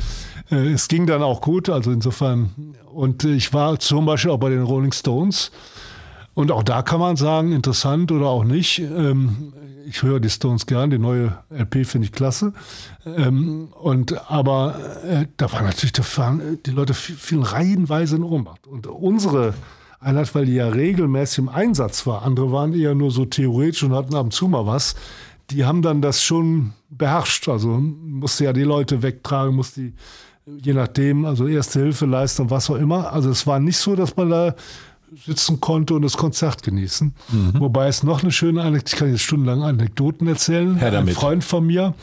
Äh, 0.50 0.72
Es 0.72 0.88
ging 0.88 1.06
dann 1.06 1.22
auch 1.22 1.40
gut, 1.40 1.68
also 1.68 1.90
insofern. 1.92 2.50
Und 2.92 3.24
äh, 3.24 3.34
ich 3.34 3.52
war 3.54 3.78
zum 3.78 4.06
Beispiel 4.06 4.30
auch 4.32 4.38
bei 4.38 4.50
den 4.50 4.62
Rolling 4.64 4.92
Stones. 4.92 5.50
Und 6.34 6.50
auch 6.52 6.62
da 6.62 6.82
kann 6.82 7.00
man 7.00 7.16
sagen, 7.16 7.52
interessant 7.52 8.10
oder 8.12 8.26
auch 8.26 8.44
nicht. 8.44 8.78
Ähm, 8.78 9.52
ich 9.90 10.02
höre 10.04 10.20
die 10.20 10.30
Stones 10.30 10.66
gern, 10.66 10.90
die 10.90 10.98
neue 10.98 11.36
LP 11.50 11.84
finde 11.84 12.06
ich 12.06 12.12
klasse. 12.12 12.52
Ähm, 13.04 13.68
und 13.72 14.30
aber 14.30 14.76
äh, 15.04 15.26
da 15.36 15.52
war 15.52 15.62
natürlich, 15.62 15.92
da 15.92 16.04
waren 16.16 16.40
äh, 16.40 16.56
die 16.64 16.70
Leute 16.70 16.94
viel 16.94 17.42
reihenweise 17.42 18.16
in 18.16 18.22
Ohnmacht. 18.22 18.68
Und 18.68 18.86
unsere 18.86 19.52
Einheit, 19.98 20.34
weil 20.34 20.46
die 20.46 20.54
ja 20.54 20.68
regelmäßig 20.68 21.38
im 21.38 21.48
Einsatz 21.48 22.06
war, 22.06 22.22
andere 22.22 22.52
waren 22.52 22.72
eher 22.72 22.94
nur 22.94 23.10
so 23.10 23.24
theoretisch 23.24 23.82
und 23.82 23.92
hatten 23.92 24.14
ab 24.14 24.24
und 24.24 24.32
zu 24.32 24.46
mal 24.46 24.64
was. 24.64 24.94
Die 25.50 25.64
haben 25.64 25.82
dann 25.82 26.00
das 26.00 26.22
schon 26.22 26.72
beherrscht. 26.88 27.48
Also 27.48 27.68
musste 27.68 28.44
ja 28.44 28.52
die 28.52 28.62
Leute 28.62 29.02
wegtragen, 29.02 29.56
musste 29.56 29.80
die, 29.80 29.94
je 30.46 30.72
nachdem, 30.72 31.24
also 31.24 31.48
erste 31.48 31.80
Hilfe 31.80 32.06
leisten, 32.06 32.48
was 32.48 32.70
auch 32.70 32.76
immer. 32.76 33.12
Also 33.12 33.30
es 33.30 33.44
war 33.46 33.58
nicht 33.58 33.78
so, 33.78 33.96
dass 33.96 34.16
man 34.16 34.30
da 34.30 34.54
sitzen 35.16 35.60
konnte 35.60 35.94
und 35.94 36.02
das 36.02 36.16
Konzert 36.16 36.62
genießen. 36.62 37.14
Mhm. 37.30 37.60
Wobei 37.60 37.88
es 37.88 38.02
noch 38.02 38.22
eine 38.22 38.32
schöne 38.32 38.62
Anekdote, 38.62 38.92
ich 38.92 38.98
kann 38.98 39.10
jetzt 39.10 39.22
stundenlang 39.22 39.62
Anekdoten 39.62 40.26
erzählen. 40.26 40.76
Her 40.76 40.88
Ein 40.88 40.94
damit. 40.94 41.14
Freund 41.14 41.44
von 41.44 41.66
mir 41.66 41.94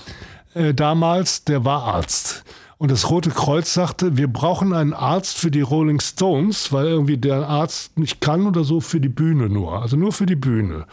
äh, 0.54 0.74
damals, 0.74 1.44
der 1.44 1.66
war 1.66 1.84
Arzt. 1.84 2.44
Und 2.80 2.92
das 2.92 3.10
Rote 3.10 3.32
Kreuz 3.32 3.74
sagte, 3.74 4.18
wir 4.18 4.28
brauchen 4.28 4.72
einen 4.74 4.94
Arzt 4.94 5.38
für 5.38 5.50
die 5.50 5.62
Rolling 5.62 6.00
Stones, 6.00 6.72
weil 6.72 6.86
irgendwie 6.86 7.18
der 7.18 7.48
Arzt 7.48 7.98
nicht 7.98 8.22
kann 8.22 8.46
oder 8.46 8.64
so 8.64 8.82
für 8.82 9.00
die 9.00 9.10
Bühne 9.10 9.50
nur. 9.50 9.82
Also 9.82 9.98
nur 9.98 10.12
für 10.12 10.28
die 10.28 10.36
Bühne. 10.36 10.86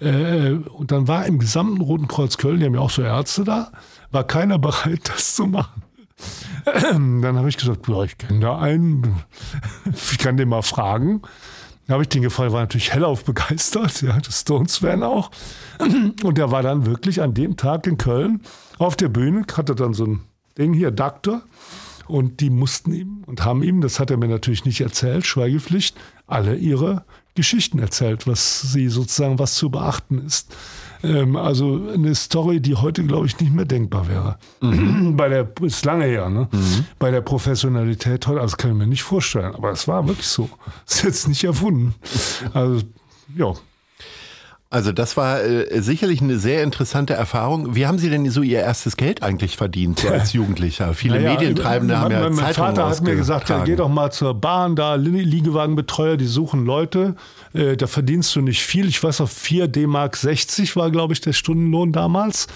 Äh, 0.00 0.52
und 0.52 0.92
dann 0.92 1.08
war 1.08 1.24
im 1.26 1.38
gesamten 1.38 1.80
Roten 1.80 2.08
Kreuz 2.08 2.36
Köln, 2.36 2.60
die 2.60 2.66
haben 2.66 2.74
ja 2.74 2.80
auch 2.80 2.90
so 2.90 3.02
Ärzte 3.02 3.44
da, 3.44 3.72
war 4.10 4.24
keiner 4.24 4.58
bereit, 4.58 5.10
das 5.14 5.34
zu 5.34 5.46
machen. 5.46 5.82
Dann 7.22 7.38
habe 7.38 7.48
ich 7.48 7.56
gesagt, 7.56 7.88
ja, 7.88 8.02
ich 8.02 8.18
kenne 8.18 8.40
da 8.40 8.58
einen, 8.58 9.22
ich 10.12 10.18
kann 10.18 10.36
den 10.36 10.50
mal 10.50 10.60
fragen. 10.60 11.22
Dann 11.90 11.94
habe 11.94 12.04
ich 12.04 12.08
den 12.08 12.22
gefragt, 12.22 12.52
war 12.52 12.60
natürlich 12.60 12.92
hellauf 12.92 13.24
begeistert, 13.24 14.02
ja, 14.02 14.16
die 14.16 14.30
Stones-Fan 14.30 15.02
auch. 15.02 15.32
Und 16.22 16.38
der 16.38 16.52
war 16.52 16.62
dann 16.62 16.86
wirklich 16.86 17.20
an 17.20 17.34
dem 17.34 17.56
Tag 17.56 17.84
in 17.88 17.98
Köln 17.98 18.42
auf 18.78 18.94
der 18.94 19.08
Bühne, 19.08 19.44
hatte 19.56 19.74
dann 19.74 19.92
so 19.92 20.06
ein 20.06 20.20
Ding 20.56 20.72
hier, 20.72 20.92
Doktor. 20.92 21.42
Und 22.06 22.38
die 22.38 22.50
mussten 22.50 22.92
ihm 22.92 23.24
und 23.26 23.44
haben 23.44 23.64
ihm, 23.64 23.80
das 23.80 23.98
hat 23.98 24.12
er 24.12 24.18
mir 24.18 24.28
natürlich 24.28 24.64
nicht 24.64 24.80
erzählt, 24.80 25.26
Schweigepflicht, 25.26 25.96
alle 26.28 26.54
ihre 26.54 27.04
Geschichten 27.34 27.80
erzählt, 27.80 28.28
was 28.28 28.62
sie 28.62 28.86
sozusagen, 28.86 29.40
was 29.40 29.56
zu 29.56 29.68
beachten 29.68 30.24
ist. 30.24 30.54
Ähm, 31.02 31.36
also 31.36 31.88
eine 31.92 32.14
Story, 32.14 32.60
die 32.60 32.76
heute, 32.76 33.04
glaube 33.04 33.26
ich, 33.26 33.38
nicht 33.40 33.52
mehr 33.52 33.64
denkbar 33.64 34.08
wäre. 34.08 34.38
Bei 35.16 35.28
der, 35.28 35.48
ist 35.62 35.84
lange 35.84 36.04
her, 36.04 36.28
ne? 36.28 36.48
Bei 36.98 37.10
der 37.10 37.20
Professionalität 37.20 38.26
heute, 38.26 38.40
also 38.40 38.56
kann 38.56 38.72
ich 38.72 38.76
mir 38.76 38.86
nicht 38.86 39.02
vorstellen, 39.02 39.54
aber 39.54 39.70
es 39.70 39.88
war 39.88 40.06
wirklich 40.06 40.26
so. 40.26 40.48
Ist 40.86 41.02
jetzt 41.02 41.28
nicht 41.28 41.44
erfunden. 41.44 41.94
Also, 42.52 42.82
ja. 43.36 43.54
Also 44.72 44.92
das 44.92 45.16
war 45.16 45.42
äh, 45.42 45.82
sicherlich 45.82 46.22
eine 46.22 46.38
sehr 46.38 46.62
interessante 46.62 47.12
Erfahrung. 47.14 47.74
Wie 47.74 47.88
haben 47.88 47.98
Sie 47.98 48.08
denn 48.08 48.30
so 48.30 48.40
Ihr 48.42 48.60
erstes 48.60 48.96
Geld 48.96 49.20
eigentlich 49.20 49.56
verdient, 49.56 49.98
so 49.98 50.08
als 50.08 50.32
Jugendlicher? 50.32 50.94
Viele 50.94 51.16
Naja, 51.16 51.32
Medientreibende 51.32 51.98
haben 51.98 52.12
ja 52.12 52.20
mein, 52.20 52.34
mein 52.34 52.44
Zeitungen 52.54 52.76
Vater 52.76 52.88
hat 52.88 53.02
mir 53.02 53.16
gesagt, 53.16 53.48
ja, 53.48 53.64
geh 53.64 53.74
doch 53.74 53.88
mal 53.88 54.12
zur 54.12 54.32
Bahn, 54.34 54.76
da 54.76 54.94
Li- 54.94 55.22
Liegewagenbetreuer, 55.24 56.16
die 56.16 56.26
suchen 56.26 56.64
Leute, 56.66 57.16
äh, 57.52 57.76
da 57.76 57.88
verdienst 57.88 58.36
du 58.36 58.42
nicht 58.42 58.62
viel. 58.62 58.86
Ich 58.86 59.02
weiß 59.02 59.18
noch, 59.18 59.28
4 59.28 59.66
D-Mark 59.66 60.16
60 60.16 60.76
war, 60.76 60.92
glaube 60.92 61.14
ich, 61.14 61.20
der 61.20 61.32
Stundenlohn 61.32 61.90
damals. 61.90 62.46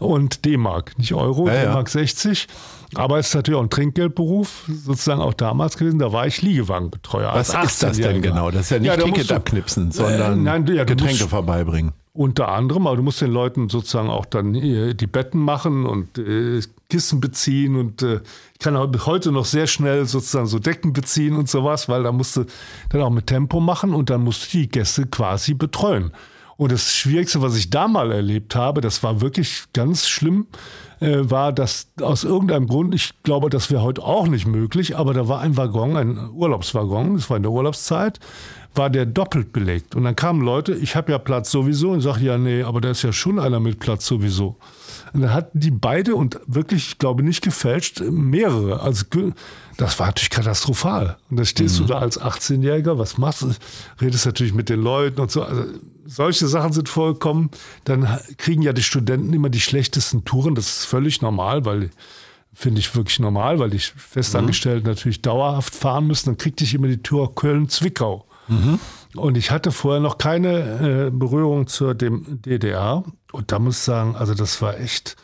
Und 0.00 0.44
D-Mark, 0.46 0.98
nicht 0.98 1.14
Euro, 1.14 1.46
Ja, 1.46 1.54
ja. 1.54 1.64
D-Mark 1.66 1.88
60. 1.88 2.48
Aber 2.94 3.18
es 3.18 3.28
ist 3.28 3.34
natürlich 3.34 3.58
auch 3.58 3.62
ein 3.64 3.70
Trinkgeldberuf, 3.70 4.64
sozusagen 4.68 5.20
auch 5.20 5.34
damals 5.34 5.76
gewesen. 5.76 5.98
Da 5.98 6.12
war 6.12 6.26
ich 6.26 6.42
Liegewagenbetreuer. 6.42 7.32
Was 7.34 7.48
ist 7.48 7.82
das 7.82 7.96
denn 7.96 8.06
18-Jähriger. 8.06 8.20
genau? 8.20 8.50
Das 8.50 8.62
ist 8.62 8.70
ja 8.70 8.78
nicht 8.78 8.86
Ja, 8.88 8.96
Ticket 8.96 9.32
abknipsen, 9.32 9.92
sondern 9.92 10.40
Äh, 10.40 10.42
nein, 10.42 10.66
ja, 10.66 10.84
Getränke 10.84 11.14
musst- 11.14 11.30
vorbeibringen. 11.30 11.92
unter 12.12 12.48
anderem, 12.48 12.86
aber 12.86 12.96
du 12.96 13.02
musst 13.02 13.20
den 13.20 13.30
Leuten 13.30 13.68
sozusagen 13.68 14.10
auch 14.10 14.26
dann 14.26 14.54
äh, 14.54 14.94
die 14.94 15.06
Betten 15.06 15.40
machen 15.40 15.86
und 15.86 16.18
äh, 16.18 16.60
Kissen 16.88 17.20
beziehen 17.20 17.76
und 17.76 18.02
äh, 18.02 18.16
ich 18.52 18.58
kann 18.58 18.76
auch 18.76 18.88
heute 19.06 19.30
noch 19.30 19.44
sehr 19.44 19.68
schnell 19.68 20.04
sozusagen 20.06 20.46
so 20.46 20.58
Decken 20.58 20.92
beziehen 20.92 21.36
und 21.36 21.48
sowas, 21.48 21.88
weil 21.88 22.02
da 22.02 22.10
musst 22.12 22.36
du 22.36 22.44
dann 22.88 23.02
auch 23.02 23.10
mit 23.10 23.28
Tempo 23.28 23.60
machen 23.60 23.94
und 23.94 24.10
dann 24.10 24.22
musst 24.24 24.52
du 24.52 24.58
die 24.58 24.68
Gäste 24.68 25.06
quasi 25.06 25.54
betreuen. 25.54 26.10
Und 26.60 26.72
das 26.72 26.94
Schwierigste, 26.94 27.40
was 27.40 27.56
ich 27.56 27.70
da 27.70 27.88
mal 27.88 28.12
erlebt 28.12 28.54
habe, 28.54 28.82
das 28.82 29.02
war 29.02 29.22
wirklich 29.22 29.62
ganz 29.72 30.06
schlimm, 30.06 30.46
äh, 31.00 31.20
war, 31.22 31.54
dass 31.54 31.88
aus 32.02 32.22
irgendeinem 32.22 32.66
Grund, 32.66 32.94
ich 32.94 33.12
glaube, 33.22 33.48
das 33.48 33.70
wäre 33.70 33.80
heute 33.80 34.02
auch 34.02 34.26
nicht 34.26 34.46
möglich, 34.46 34.94
aber 34.94 35.14
da 35.14 35.26
war 35.26 35.40
ein 35.40 35.56
Waggon, 35.56 35.96
ein 35.96 36.28
Urlaubswaggon, 36.34 37.14
das 37.14 37.30
war 37.30 37.38
in 37.38 37.44
der 37.44 37.52
Urlaubszeit, 37.52 38.20
war 38.74 38.90
der 38.90 39.06
doppelt 39.06 39.54
belegt. 39.54 39.94
Und 39.94 40.04
dann 40.04 40.14
kamen 40.14 40.42
Leute, 40.42 40.74
ich 40.74 40.96
habe 40.96 41.12
ja 41.12 41.18
Platz 41.18 41.50
sowieso 41.50 41.92
und 41.92 42.02
sage, 42.02 42.26
ja, 42.26 42.36
nee, 42.36 42.62
aber 42.62 42.82
da 42.82 42.90
ist 42.90 43.00
ja 43.00 43.12
schon 43.14 43.38
einer 43.38 43.58
mit 43.58 43.78
Platz 43.78 44.04
sowieso. 44.04 44.56
Und 45.12 45.22
dann 45.22 45.32
hatten 45.32 45.58
die 45.58 45.70
beide 45.70 46.14
und 46.14 46.40
wirklich, 46.46 46.88
ich 46.88 46.98
glaube 46.98 47.22
nicht 47.22 47.42
gefälscht, 47.42 48.00
mehrere. 48.00 48.80
Also 48.80 49.04
das 49.76 49.98
war 49.98 50.06
natürlich 50.06 50.30
katastrophal. 50.30 51.16
Und 51.30 51.38
da 51.38 51.44
stehst 51.44 51.78
du 51.78 51.84
da 51.84 51.98
als 51.98 52.20
18-Jähriger, 52.20 52.98
was 52.98 53.18
machst 53.18 53.42
du? 53.42 53.52
Redest 54.00 54.26
natürlich 54.26 54.54
mit 54.54 54.68
den 54.68 54.80
Leuten 54.80 55.20
und 55.20 55.30
so. 55.30 55.42
Also 55.42 55.64
solche 56.06 56.46
Sachen 56.48 56.72
sind 56.72 56.88
vorgekommen. 56.88 57.50
Dann 57.84 58.06
kriegen 58.36 58.62
ja 58.62 58.72
die 58.72 58.82
Studenten 58.82 59.32
immer 59.32 59.48
die 59.48 59.60
schlechtesten 59.60 60.24
Touren. 60.24 60.54
Das 60.54 60.66
ist 60.66 60.84
völlig 60.84 61.22
normal, 61.22 61.64
weil 61.64 61.90
finde 62.52 62.80
ich 62.80 62.94
wirklich 62.94 63.20
normal, 63.20 63.58
weil 63.58 63.70
die 63.70 63.78
Festangestellten 63.78 64.88
natürlich 64.88 65.22
dauerhaft 65.22 65.74
fahren 65.74 66.06
müssen. 66.06 66.26
Dann 66.26 66.36
kriegte 66.36 66.64
ich 66.64 66.74
immer 66.74 66.88
die 66.88 67.02
Tour 67.02 67.34
Köln-Zwickau. 67.34 68.26
Und 69.16 69.36
ich 69.36 69.50
hatte 69.50 69.72
vorher 69.72 70.00
noch 70.00 70.18
keine 70.18 71.06
äh, 71.06 71.10
Berührung 71.10 71.66
zur 71.66 71.94
dem 71.94 72.40
DDR. 72.42 73.02
Und 73.32 73.50
da 73.52 73.58
muss 73.58 73.78
ich 73.78 73.82
sagen, 73.82 74.14
also 74.16 74.34
das 74.34 74.62
war 74.62 74.78
echt, 74.78 75.16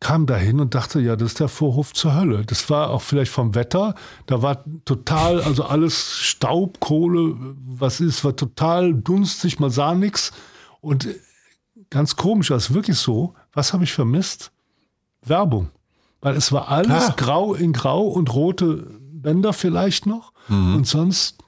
kam 0.00 0.26
dahin 0.26 0.58
und 0.60 0.74
dachte, 0.74 1.00
ja, 1.00 1.16
das 1.16 1.32
ist 1.32 1.40
der 1.40 1.48
Vorhof 1.48 1.92
zur 1.92 2.14
Hölle. 2.14 2.44
Das 2.46 2.70
war 2.70 2.90
auch 2.90 3.02
vielleicht 3.02 3.30
vom 3.30 3.54
Wetter. 3.54 3.94
Da 4.26 4.40
war 4.42 4.64
total, 4.84 5.42
also 5.42 5.64
alles 5.64 6.16
Staub, 6.18 6.80
Kohle, 6.80 7.34
was 7.66 8.00
ist, 8.00 8.24
war 8.24 8.34
total 8.36 8.94
dunstig, 8.94 9.60
man 9.60 9.70
sah 9.70 9.94
nichts. 9.94 10.32
Und 10.80 11.06
ganz 11.90 12.16
komisch, 12.16 12.48
das 12.48 12.68
ist 12.70 12.74
wirklich 12.74 12.96
so. 12.98 13.34
Was 13.52 13.72
habe 13.72 13.84
ich 13.84 13.92
vermisst? 13.92 14.50
Werbung. 15.22 15.70
Weil 16.22 16.36
es 16.36 16.52
war 16.52 16.68
alles 16.68 17.10
Ah. 17.10 17.14
grau 17.16 17.54
in 17.54 17.72
grau 17.74 18.02
und 18.06 18.32
rote 18.34 18.86
Bänder 19.12 19.52
vielleicht 19.52 20.06
noch 20.06 20.32
und 20.48 20.86
sonst 20.86 21.38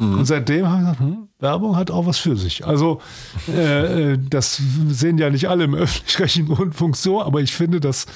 nix. 0.00 0.18
Und 0.18 0.24
seitdem 0.24 0.66
habe 0.66 0.76
ich 0.76 0.80
gesagt, 0.80 1.00
hm, 1.00 1.28
Werbung 1.38 1.76
hat 1.76 1.90
auch 1.90 2.06
was 2.06 2.18
für 2.18 2.36
sich. 2.36 2.66
Also 2.66 3.00
äh, 3.48 4.12
äh, 4.12 4.18
das 4.18 4.60
sehen 4.88 5.18
ja 5.18 5.30
nicht 5.30 5.48
alle 5.48 5.64
im 5.64 5.74
öffentlich-rechtlichen 5.74 6.52
Rundfunk 6.52 6.96
so, 6.96 7.22
aber 7.22 7.40
ich 7.40 7.52
finde 7.52 7.80
das 7.80 8.06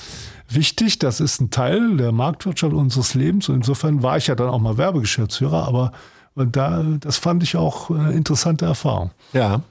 wichtig. 0.49 0.99
Das 0.99 1.21
ist 1.21 1.41
ein 1.41 1.51
Teil 1.51 1.97
der 1.97 2.13
Marktwirtschaft 2.13 2.75
unseres 2.75 3.15
Lebens. 3.15 3.49
Und 3.49 3.57
insofern 3.57 4.03
war 4.03 4.17
ich 4.17 4.27
ja 4.27 4.35
dann 4.35 4.49
auch 4.49 4.61
mal 4.61 4.77
Werbegeschäftsführer, 4.77 5.67
aber 5.67 5.93
da, 6.35 6.83
das 7.01 7.17
fand 7.19 7.43
ich 7.43 7.57
auch 7.57 7.91
äh, 7.91 8.15
interessante 8.15 8.65
Erfahrung. 8.65 9.13
Ja. 9.33 9.63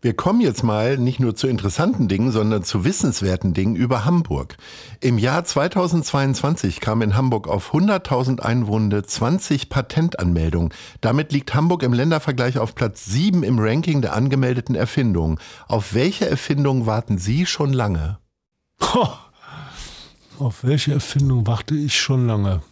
Wir 0.00 0.14
kommen 0.14 0.40
jetzt 0.40 0.62
mal 0.62 0.96
nicht 0.96 1.18
nur 1.18 1.34
zu 1.34 1.48
interessanten 1.48 2.06
Dingen, 2.06 2.30
sondern 2.30 2.62
zu 2.62 2.84
wissenswerten 2.84 3.52
Dingen 3.52 3.74
über 3.74 4.04
Hamburg. 4.04 4.56
Im 5.00 5.18
Jahr 5.18 5.44
2022 5.44 6.78
kam 6.78 7.02
in 7.02 7.16
Hamburg 7.16 7.48
auf 7.48 7.74
100.000 7.74 8.38
Einwohner 8.38 9.02
20 9.02 9.68
Patentanmeldungen. 9.68 10.72
Damit 11.00 11.32
liegt 11.32 11.52
Hamburg 11.52 11.82
im 11.82 11.92
Ländervergleich 11.92 12.58
auf 12.58 12.76
Platz 12.76 13.06
7 13.06 13.42
im 13.42 13.58
Ranking 13.58 14.00
der 14.00 14.14
angemeldeten 14.14 14.76
Erfindungen. 14.76 15.40
Auf 15.66 15.94
welche 15.94 16.28
Erfindung 16.28 16.86
warten 16.86 17.18
Sie 17.18 17.44
schon 17.44 17.72
lange? 17.72 18.18
Ho, 18.80 19.08
auf 20.38 20.62
welche 20.62 20.92
Erfindung 20.92 21.44
warte 21.48 21.74
ich 21.74 22.00
schon 22.00 22.28
lange? 22.28 22.62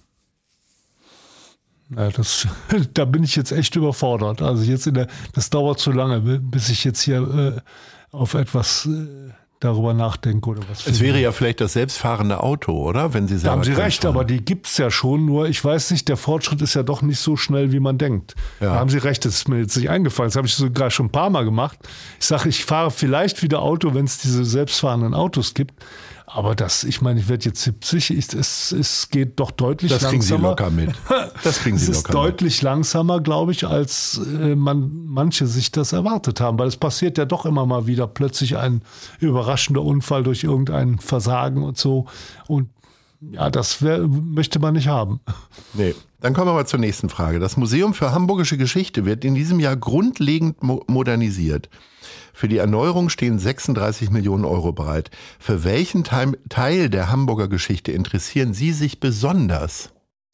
Ja, 1.94 2.10
das, 2.10 2.46
da 2.94 3.04
bin 3.04 3.22
ich 3.22 3.36
jetzt 3.36 3.52
echt 3.52 3.76
überfordert. 3.76 4.42
Also 4.42 4.62
jetzt 4.64 4.86
in 4.86 4.94
der, 4.94 5.06
das 5.34 5.50
dauert 5.50 5.78
zu 5.78 5.92
lange, 5.92 6.20
bis 6.40 6.68
ich 6.68 6.84
jetzt 6.84 7.02
hier 7.02 7.20
äh, 7.56 8.16
auf 8.16 8.34
etwas 8.34 8.86
äh, 8.86 9.32
darüber 9.60 9.94
nachdenke 9.94 10.50
oder 10.50 10.62
was. 10.68 10.86
Es 10.86 11.00
wäre 11.00 11.18
ja 11.20 11.32
vielleicht 11.32 11.60
das 11.60 11.72
selbstfahrende 11.74 12.42
Auto, 12.42 12.72
oder? 12.72 13.14
Wenn 13.14 13.26
Sie 13.28 13.34
Da 13.34 13.40
selber 13.40 13.52
haben 13.56 13.64
Sie 13.64 13.72
recht, 13.72 14.02
fahren. 14.02 14.14
aber 14.14 14.24
die 14.24 14.44
gibt's 14.44 14.76
ja 14.78 14.90
schon, 14.90 15.24
nur 15.24 15.48
ich 15.48 15.64
weiß 15.64 15.92
nicht, 15.92 16.08
der 16.08 16.16
Fortschritt 16.16 16.60
ist 16.60 16.74
ja 16.74 16.82
doch 16.82 17.02
nicht 17.02 17.20
so 17.20 17.36
schnell, 17.36 17.72
wie 17.72 17.80
man 17.80 17.98
denkt. 17.98 18.34
Ja. 18.60 18.74
Da 18.74 18.74
haben 18.80 18.90
Sie 18.90 18.98
recht, 18.98 19.24
das 19.24 19.34
ist 19.34 19.48
mir 19.48 19.58
jetzt 19.60 19.76
nicht 19.76 19.88
eingefallen. 19.88 20.28
Das 20.28 20.36
habe 20.36 20.46
ich 20.46 20.54
sogar 20.54 20.90
schon 20.90 21.06
ein 21.06 21.12
paar 21.12 21.30
Mal 21.30 21.44
gemacht. 21.44 21.78
Ich 22.20 22.26
sage, 22.26 22.48
ich 22.48 22.64
fahre 22.64 22.90
vielleicht 22.90 23.42
wieder 23.42 23.62
Auto, 23.62 23.94
wenn 23.94 24.04
es 24.04 24.18
diese 24.18 24.44
selbstfahrenden 24.44 25.14
Autos 25.14 25.54
gibt. 25.54 25.72
Aber 26.28 26.56
das, 26.56 26.82
ich 26.82 27.00
meine, 27.00 27.20
ich 27.20 27.28
werde 27.28 27.44
jetzt 27.44 27.62
70, 27.62 28.10
ich, 28.10 28.34
es, 28.34 28.72
es 28.72 29.10
geht 29.10 29.38
doch 29.38 29.52
deutlich 29.52 29.92
das 29.92 30.02
langsamer. 30.02 30.56
Das 30.56 30.56
kriegen 30.56 30.76
Sie 30.76 30.82
locker 30.82 30.92
mit. 30.92 31.34
Das 31.44 31.58
kriegen 31.60 31.78
Sie 31.78 31.92
es 31.92 31.98
ist 31.98 32.12
deutlich 32.12 32.56
mit. 32.56 32.62
langsamer, 32.62 33.20
glaube 33.20 33.52
ich, 33.52 33.64
als 33.64 34.20
äh, 34.40 34.56
man 34.56 35.06
manche 35.06 35.46
sich 35.46 35.70
das 35.70 35.92
erwartet 35.92 36.40
haben, 36.40 36.58
weil 36.58 36.66
es 36.66 36.76
passiert 36.76 37.16
ja 37.16 37.26
doch 37.26 37.46
immer 37.46 37.64
mal 37.64 37.86
wieder 37.86 38.08
plötzlich 38.08 38.56
ein 38.56 38.82
überraschender 39.20 39.82
Unfall 39.82 40.24
durch 40.24 40.42
irgendein 40.42 40.98
Versagen 40.98 41.62
und 41.62 41.78
so. 41.78 42.06
Und 42.48 42.70
ja, 43.20 43.48
das 43.48 43.80
wär, 43.82 44.06
möchte 44.08 44.58
man 44.58 44.74
nicht 44.74 44.88
haben. 44.88 45.20
Nee. 45.74 45.94
Dann 46.26 46.34
kommen 46.34 46.48
wir 46.48 46.54
mal 46.54 46.66
zur 46.66 46.80
nächsten 46.80 47.08
Frage. 47.08 47.38
Das 47.38 47.56
Museum 47.56 47.94
für 47.94 48.10
Hamburgische 48.10 48.56
Geschichte 48.56 49.04
wird 49.04 49.24
in 49.24 49.36
diesem 49.36 49.60
Jahr 49.60 49.76
grundlegend 49.76 50.60
mo 50.60 50.82
modernisiert. 50.88 51.70
Für 52.34 52.48
die 52.48 52.56
Erneuerung 52.56 53.10
stehen 53.10 53.38
36 53.38 54.10
Millionen 54.10 54.44
Euro 54.44 54.72
bereit. 54.72 55.12
Für 55.38 55.62
welchen 55.62 56.02
Teil 56.02 56.90
der 56.90 57.12
Hamburger 57.12 57.46
Geschichte 57.46 57.92
interessieren 57.92 58.54
Sie 58.54 58.72
sich 58.72 58.98
besonders? 58.98 59.90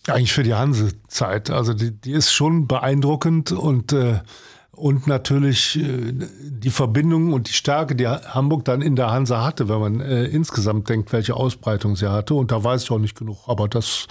Eigentlich 0.06 0.32
für 0.32 0.44
die 0.44 0.54
Hansezeit. 0.54 1.50
Also 1.50 1.74
die, 1.74 1.90
die 1.90 2.12
ist 2.12 2.32
schon 2.32 2.66
beeindruckend 2.66 3.52
und 3.52 3.92
äh, 3.92 4.20
und 4.74 5.06
natürlich 5.06 5.78
äh, 5.78 6.14
die 6.40 6.70
Verbindung 6.70 7.34
und 7.34 7.48
die 7.50 7.52
Stärke, 7.52 7.94
die 7.94 8.08
Hamburg 8.08 8.64
dann 8.64 8.80
in 8.80 8.96
der 8.96 9.10
Hansa 9.10 9.44
hatte, 9.44 9.68
wenn 9.68 9.78
man 9.78 10.00
äh, 10.00 10.24
insgesamt 10.24 10.88
denkt, 10.88 11.12
welche 11.12 11.36
Ausbreitung 11.36 11.94
sie 11.94 12.10
hatte. 12.10 12.34
Und 12.34 12.50
da 12.50 12.64
weiß 12.64 12.84
ich 12.84 12.90
auch 12.90 12.98
nicht 12.98 13.16
genug. 13.16 13.40
Aber 13.46 13.68
das, 13.68 14.08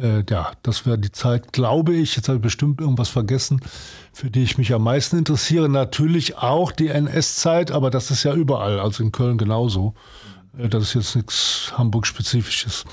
äh, 0.00 0.22
ja, 0.28 0.52
das 0.62 0.86
wäre 0.86 0.98
die 0.98 1.12
Zeit, 1.12 1.52
glaube 1.52 1.94
ich. 1.94 2.16
Jetzt 2.16 2.28
habe 2.28 2.36
ich 2.36 2.42
bestimmt 2.42 2.80
irgendwas 2.80 3.08
vergessen, 3.08 3.60
für 4.12 4.30
die 4.30 4.42
ich 4.42 4.58
mich 4.58 4.72
am 4.72 4.84
meisten 4.84 5.18
interessiere. 5.18 5.68
Natürlich 5.68 6.36
auch 6.38 6.72
die 6.72 6.88
NS-Zeit, 6.88 7.70
aber 7.70 7.90
das 7.90 8.10
ist 8.10 8.22
ja 8.22 8.34
überall, 8.34 8.78
also 8.78 9.02
in 9.02 9.12
Köln 9.12 9.38
genauso. 9.38 9.94
Äh, 10.58 10.68
das 10.68 10.84
ist 10.84 10.94
jetzt 10.94 11.16
nichts 11.16 11.72
Hamburg-spezifisches. 11.76 12.84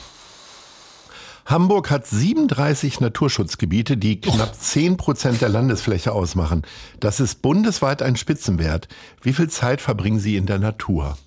Hamburg 1.46 1.90
hat 1.92 2.06
37 2.06 3.00
Naturschutzgebiete, 3.00 3.96
die 3.96 4.20
knapp 4.20 4.54
10 4.54 4.98
Prozent 4.98 5.40
der 5.40 5.48
Landesfläche 5.48 6.12
ausmachen. 6.12 6.64
Das 7.00 7.22
ist 7.22 7.42
bundesweit 7.42 8.02
ein 8.02 8.18
Spitzenwert. 8.18 8.90
Wie 9.22 9.32
viel 9.32 9.50
Zeit 9.50 9.80
verbringen 9.80 10.20
Sie 10.20 10.36
in 10.36 10.46
der 10.46 10.60
Natur? 10.60 11.18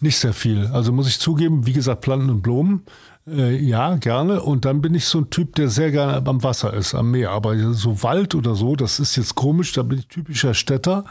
Nicht 0.00 0.18
sehr 0.18 0.34
viel. 0.34 0.66
Also 0.66 0.92
muss 0.92 1.08
ich 1.08 1.18
zugeben, 1.18 1.66
wie 1.66 1.72
gesagt, 1.72 2.02
Planten 2.02 2.28
und 2.28 2.42
Blumen. 2.42 2.82
Äh, 3.30 3.56
ja, 3.56 3.96
gerne. 3.96 4.42
Und 4.42 4.64
dann 4.64 4.80
bin 4.80 4.94
ich 4.94 5.04
so 5.04 5.18
ein 5.18 5.30
Typ, 5.30 5.54
der 5.54 5.68
sehr 5.68 5.90
gerne 5.90 6.26
am 6.26 6.42
Wasser 6.42 6.74
ist, 6.74 6.94
am 6.94 7.10
Meer. 7.10 7.30
Aber 7.30 7.56
so 7.74 8.02
Wald 8.02 8.34
oder 8.34 8.54
so, 8.54 8.76
das 8.76 8.98
ist 8.98 9.16
jetzt 9.16 9.34
komisch, 9.34 9.72
da 9.72 9.82
bin 9.82 9.98
ich 9.98 10.06
typischer 10.06 10.54
Städter. 10.54 11.04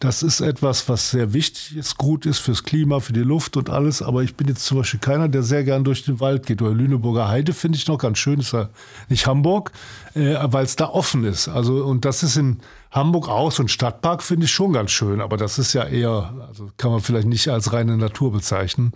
Das 0.00 0.22
ist 0.22 0.40
etwas, 0.40 0.88
was 0.88 1.10
sehr 1.10 1.34
wichtig 1.34 1.76
ist, 1.76 1.98
gut 1.98 2.24
ist 2.24 2.38
fürs 2.38 2.64
Klima, 2.64 3.00
für 3.00 3.12
die 3.12 3.20
Luft 3.20 3.58
und 3.58 3.68
alles. 3.68 4.00
Aber 4.00 4.22
ich 4.22 4.34
bin 4.34 4.48
jetzt 4.48 4.64
zum 4.64 4.78
Beispiel 4.78 4.98
keiner, 4.98 5.28
der 5.28 5.42
sehr 5.42 5.62
gern 5.62 5.84
durch 5.84 6.04
den 6.04 6.20
Wald 6.20 6.46
geht. 6.46 6.62
Oder 6.62 6.72
Lüneburger 6.72 7.28
Heide 7.28 7.52
finde 7.52 7.76
ich 7.76 7.86
noch 7.86 7.98
ganz 7.98 8.18
schön. 8.18 8.40
Ist 8.40 8.52
ja 8.52 8.70
nicht 9.10 9.26
Hamburg, 9.26 9.72
äh, 10.14 10.36
weil 10.42 10.64
es 10.64 10.76
da 10.76 10.88
offen 10.88 11.24
ist. 11.24 11.48
Also, 11.48 11.84
und 11.84 12.04
das 12.04 12.22
ist 12.22 12.36
in 12.36 12.60
Hamburg 12.90 13.28
auch. 13.28 13.52
So 13.52 13.62
ein 13.62 13.68
Stadtpark 13.68 14.22
finde 14.22 14.46
ich 14.46 14.52
schon 14.52 14.72
ganz 14.72 14.90
schön. 14.90 15.20
Aber 15.20 15.36
das 15.36 15.58
ist 15.58 15.72
ja 15.72 15.84
eher, 15.84 16.34
also 16.48 16.70
kann 16.76 16.90
man 16.90 17.00
vielleicht 17.00 17.28
nicht 17.28 17.48
als 17.48 17.72
reine 17.72 17.96
Natur 17.96 18.32
bezeichnen. 18.32 18.92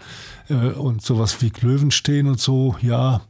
Äh, 0.49 0.55
und 0.55 1.03
sowas 1.03 1.41
wie 1.41 1.53
Löwenstehen 1.61 2.27
und 2.27 2.41
so, 2.41 2.77
ja, 2.81 3.23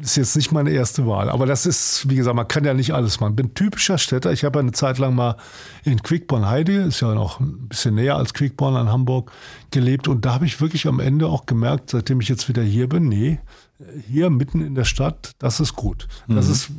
ist 0.00 0.16
jetzt 0.16 0.36
nicht 0.36 0.52
meine 0.52 0.70
erste 0.70 1.06
Wahl. 1.06 1.30
Aber 1.30 1.46
das 1.46 1.64
ist, 1.64 2.08
wie 2.08 2.16
gesagt, 2.16 2.36
man 2.36 2.46
kann 2.46 2.64
ja 2.64 2.74
nicht 2.74 2.92
alles 2.92 3.20
machen. 3.20 3.36
Bin 3.36 3.54
typischer 3.54 3.98
Städter. 3.98 4.32
Ich 4.32 4.44
habe 4.44 4.58
eine 4.58 4.72
Zeit 4.72 4.98
lang 4.98 5.14
mal 5.14 5.36
in 5.84 6.02
Quickborn-Heide, 6.02 6.82
ist 6.82 7.00
ja 7.00 7.14
noch 7.14 7.40
ein 7.40 7.68
bisschen 7.68 7.94
näher 7.94 8.16
als 8.16 8.34
Quickborn 8.34 8.76
an 8.76 8.90
Hamburg, 8.90 9.32
gelebt. 9.70 10.08
Und 10.08 10.24
da 10.24 10.34
habe 10.34 10.46
ich 10.46 10.60
wirklich 10.60 10.86
am 10.86 11.00
Ende 11.00 11.28
auch 11.28 11.46
gemerkt, 11.46 11.90
seitdem 11.90 12.20
ich 12.20 12.28
jetzt 12.28 12.48
wieder 12.48 12.62
hier 12.62 12.88
bin, 12.88 13.08
nee, 13.08 13.40
hier 14.06 14.30
mitten 14.30 14.60
in 14.60 14.74
der 14.74 14.84
Stadt, 14.84 15.32
das 15.38 15.58
ist 15.60 15.74
gut. 15.74 16.06
Mhm. 16.26 16.36
Das 16.36 16.48
ist 16.48 16.70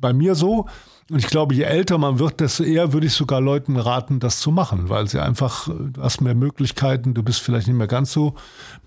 bei 0.00 0.12
mir 0.12 0.34
so. 0.34 0.66
Und 1.08 1.18
ich 1.18 1.28
glaube, 1.28 1.54
je 1.54 1.62
älter 1.62 1.98
man 1.98 2.18
wird, 2.18 2.40
desto 2.40 2.64
eher 2.64 2.92
würde 2.92 3.06
ich 3.06 3.12
sogar 3.12 3.40
Leuten 3.40 3.76
raten, 3.76 4.18
das 4.18 4.40
zu 4.40 4.50
machen, 4.50 4.88
weil 4.88 5.06
sie 5.06 5.22
einfach, 5.22 5.68
du 5.68 6.02
hast 6.02 6.20
mehr 6.20 6.34
Möglichkeiten, 6.34 7.14
du 7.14 7.22
bist 7.22 7.40
vielleicht 7.40 7.68
nicht 7.68 7.76
mehr 7.76 7.86
ganz 7.86 8.12
so 8.12 8.34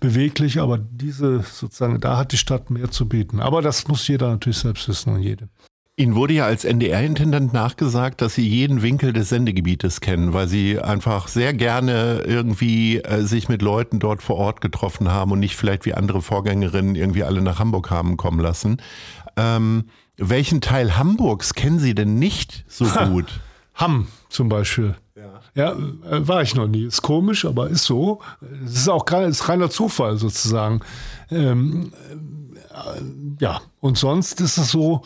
beweglich, 0.00 0.60
aber 0.60 0.76
diese 0.76 1.42
sozusagen, 1.42 1.98
da 1.98 2.18
hat 2.18 2.32
die 2.32 2.36
Stadt 2.36 2.68
mehr 2.68 2.90
zu 2.90 3.08
bieten. 3.08 3.40
Aber 3.40 3.62
das 3.62 3.88
muss 3.88 4.06
jeder 4.06 4.28
natürlich 4.28 4.58
selbst 4.58 4.86
wissen 4.86 5.14
und 5.14 5.22
jede. 5.22 5.48
Ihnen 5.96 6.14
wurde 6.14 6.32
ja 6.34 6.46
als 6.46 6.64
NDR-Intendant 6.64 7.52
nachgesagt, 7.52 8.22
dass 8.22 8.34
Sie 8.34 8.46
jeden 8.46 8.80
Winkel 8.80 9.12
des 9.12 9.28
Sendegebietes 9.28 10.00
kennen, 10.00 10.32
weil 10.32 10.48
Sie 10.48 10.78
einfach 10.78 11.28
sehr 11.28 11.52
gerne 11.52 12.22
irgendwie 12.26 12.98
äh, 12.98 13.22
sich 13.22 13.50
mit 13.50 13.60
Leuten 13.60 13.98
dort 13.98 14.22
vor 14.22 14.36
Ort 14.36 14.60
getroffen 14.62 15.10
haben 15.10 15.32
und 15.32 15.40
nicht 15.40 15.56
vielleicht 15.56 15.84
wie 15.84 15.92
andere 15.92 16.22
Vorgängerinnen 16.22 16.94
irgendwie 16.94 17.24
alle 17.24 17.42
nach 17.42 17.58
Hamburg 17.58 17.90
haben 17.90 18.16
kommen 18.16 18.40
lassen. 18.40 18.80
Ähm, 19.36 19.84
welchen 20.20 20.60
Teil 20.60 20.96
Hamburgs 20.96 21.54
kennen 21.54 21.78
Sie 21.78 21.94
denn 21.94 22.18
nicht 22.18 22.64
so 22.68 22.84
gut? 22.84 23.40
Hamm 23.74 24.08
zum 24.28 24.48
Beispiel. 24.48 24.94
Ja. 25.54 25.72
äh, 25.72 26.28
war 26.28 26.42
ich 26.42 26.54
noch 26.54 26.68
nie. 26.68 26.84
Ist 26.84 27.02
komisch, 27.02 27.44
aber 27.44 27.68
ist 27.68 27.84
so. 27.84 28.20
Es 28.64 28.72
ist 28.72 28.88
auch 28.88 29.04
ist 29.06 29.48
reiner 29.48 29.70
Zufall 29.70 30.18
sozusagen. 30.18 30.80
Ähm, 31.30 31.92
äh, 32.70 33.42
ja, 33.42 33.60
und 33.80 33.98
sonst 33.98 34.40
ist 34.40 34.58
es 34.58 34.70
so, 34.70 35.02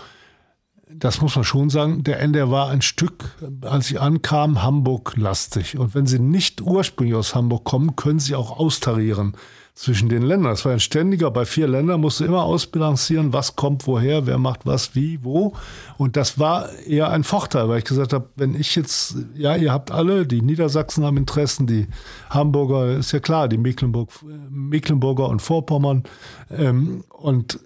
das 0.90 1.20
muss 1.20 1.34
man 1.34 1.44
schon 1.44 1.70
sagen, 1.70 2.04
der 2.04 2.20
NDR 2.20 2.50
war 2.50 2.68
ein 2.68 2.82
Stück, 2.82 3.36
als 3.62 3.90
ich 3.90 4.00
ankam, 4.00 4.62
Hamburg-lastig. 4.62 5.78
Und 5.78 5.94
wenn 5.94 6.06
Sie 6.06 6.18
nicht 6.18 6.60
ursprünglich 6.60 7.16
aus 7.16 7.34
Hamburg 7.34 7.64
kommen, 7.64 7.96
können 7.96 8.20
Sie 8.20 8.34
auch 8.34 8.58
austarieren 8.58 9.36
zwischen 9.74 10.08
den 10.08 10.22
Ländern. 10.22 10.52
Es 10.52 10.64
war 10.64 10.72
ein 10.72 10.80
ständiger, 10.80 11.30
bei 11.32 11.44
vier 11.44 11.66
Ländern 11.66 12.00
musst 12.00 12.20
du 12.20 12.24
immer 12.24 12.44
ausbalancieren, 12.44 13.32
was 13.32 13.56
kommt 13.56 13.86
woher, 13.88 14.24
wer 14.26 14.38
macht 14.38 14.66
was, 14.66 14.94
wie, 14.94 15.22
wo. 15.24 15.52
Und 15.98 16.16
das 16.16 16.38
war 16.38 16.72
eher 16.86 17.10
ein 17.10 17.24
Vorteil, 17.24 17.68
weil 17.68 17.78
ich 17.78 17.84
gesagt 17.84 18.12
habe, 18.12 18.28
wenn 18.36 18.54
ich 18.54 18.76
jetzt, 18.76 19.16
ja, 19.34 19.56
ihr 19.56 19.72
habt 19.72 19.90
alle, 19.90 20.26
die 20.26 20.42
Niedersachsen 20.42 21.04
haben 21.04 21.16
Interessen, 21.16 21.66
die 21.66 21.88
Hamburger, 22.30 22.96
ist 22.96 23.10
ja 23.10 23.18
klar, 23.18 23.48
die 23.48 23.58
Mecklenburg, 23.58 24.10
Mecklenburger 24.48 25.28
und 25.28 25.42
Vorpommern. 25.42 26.04
Ähm, 26.50 27.02
und 27.08 27.58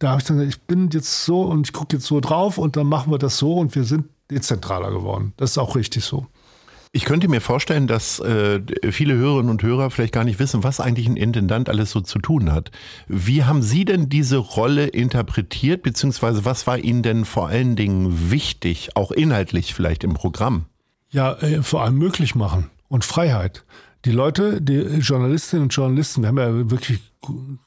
da 0.00 0.10
habe 0.10 0.20
ich 0.20 0.26
dann 0.26 0.38
gesagt, 0.38 0.54
ich 0.54 0.62
bin 0.62 0.90
jetzt 0.90 1.24
so 1.24 1.42
und 1.42 1.68
ich 1.68 1.72
gucke 1.72 1.96
jetzt 1.96 2.06
so 2.06 2.18
drauf 2.18 2.58
und 2.58 2.76
dann 2.76 2.88
machen 2.88 3.12
wir 3.12 3.18
das 3.18 3.38
so 3.38 3.54
und 3.54 3.74
wir 3.76 3.84
sind 3.84 4.06
dezentraler 4.32 4.90
geworden. 4.90 5.32
Das 5.36 5.52
ist 5.52 5.58
auch 5.58 5.76
richtig 5.76 6.04
so. 6.04 6.26
Ich 6.92 7.04
könnte 7.04 7.28
mir 7.28 7.40
vorstellen, 7.40 7.86
dass 7.86 8.18
äh, 8.18 8.60
viele 8.90 9.14
Hörerinnen 9.14 9.50
und 9.50 9.62
Hörer 9.62 9.90
vielleicht 9.90 10.12
gar 10.12 10.24
nicht 10.24 10.40
wissen, 10.40 10.64
was 10.64 10.80
eigentlich 10.80 11.06
ein 11.06 11.16
Intendant 11.16 11.68
alles 11.68 11.92
so 11.92 12.00
zu 12.00 12.18
tun 12.18 12.52
hat. 12.52 12.72
Wie 13.06 13.44
haben 13.44 13.62
Sie 13.62 13.84
denn 13.84 14.08
diese 14.08 14.38
Rolle 14.38 14.88
interpretiert, 14.88 15.82
beziehungsweise 15.82 16.44
was 16.44 16.66
war 16.66 16.78
Ihnen 16.78 17.04
denn 17.04 17.24
vor 17.24 17.46
allen 17.46 17.76
Dingen 17.76 18.32
wichtig, 18.32 18.96
auch 18.96 19.12
inhaltlich 19.12 19.72
vielleicht 19.72 20.02
im 20.02 20.14
Programm? 20.14 20.66
Ja, 21.10 21.34
äh, 21.34 21.62
vor 21.62 21.82
allem 21.82 21.96
möglich 21.96 22.34
machen 22.34 22.70
und 22.88 23.04
Freiheit. 23.04 23.64
Die 24.04 24.12
Leute, 24.12 24.60
die 24.60 24.80
Journalistinnen 24.98 25.64
und 25.64 25.74
Journalisten, 25.74 26.22
wir 26.22 26.28
haben 26.28 26.38
ja 26.38 26.70
wirklich 26.70 27.00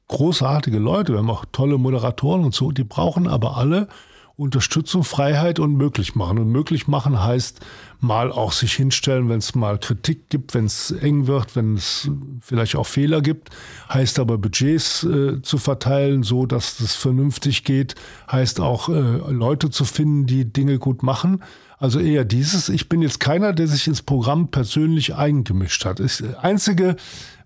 großartige 0.09 0.79
Leute, 0.79 1.13
wir 1.13 1.19
haben 1.19 1.29
auch 1.29 1.45
tolle 1.51 1.77
Moderatoren 1.77 2.43
und 2.43 2.53
so, 2.53 2.71
die 2.71 2.83
brauchen 2.83 3.27
aber 3.27 3.55
alle 3.55 3.87
Unterstützung, 4.35 5.03
Freiheit 5.03 5.59
und 5.59 5.75
möglich 5.75 6.15
machen. 6.15 6.39
Und 6.39 6.49
möglich 6.49 6.87
machen 6.87 7.21
heißt 7.21 7.59
mal 7.99 8.31
auch 8.31 8.51
sich 8.51 8.73
hinstellen, 8.73 9.29
wenn 9.29 9.37
es 9.37 9.53
mal 9.53 9.77
Kritik 9.77 10.29
gibt, 10.29 10.55
wenn 10.55 10.65
es 10.65 10.89
eng 10.89 11.27
wird, 11.27 11.55
wenn 11.55 11.75
es 11.75 12.09
vielleicht 12.41 12.75
auch 12.75 12.87
Fehler 12.87 13.21
gibt. 13.21 13.49
Heißt 13.93 14.17
aber 14.17 14.39
Budgets 14.39 15.03
äh, 15.03 15.41
zu 15.43 15.59
verteilen, 15.59 16.23
so 16.23 16.47
dass 16.47 16.77
das 16.77 16.95
vernünftig 16.95 17.63
geht. 17.63 17.93
Heißt 18.31 18.59
auch 18.59 18.89
äh, 18.89 18.93
Leute 19.31 19.69
zu 19.69 19.85
finden, 19.85 20.25
die 20.25 20.51
Dinge 20.51 20.79
gut 20.79 21.03
machen. 21.03 21.43
Also 21.77 21.99
eher 21.99 22.25
dieses. 22.25 22.69
Ich 22.69 22.89
bin 22.89 23.01
jetzt 23.01 23.19
keiner, 23.19 23.53
der 23.53 23.67
sich 23.67 23.87
ins 23.87 24.01
Programm 24.01 24.47
persönlich 24.47 25.15
eingemischt 25.15 25.85
hat. 25.85 25.99
Das 25.99 26.23
einzige, 26.41 26.95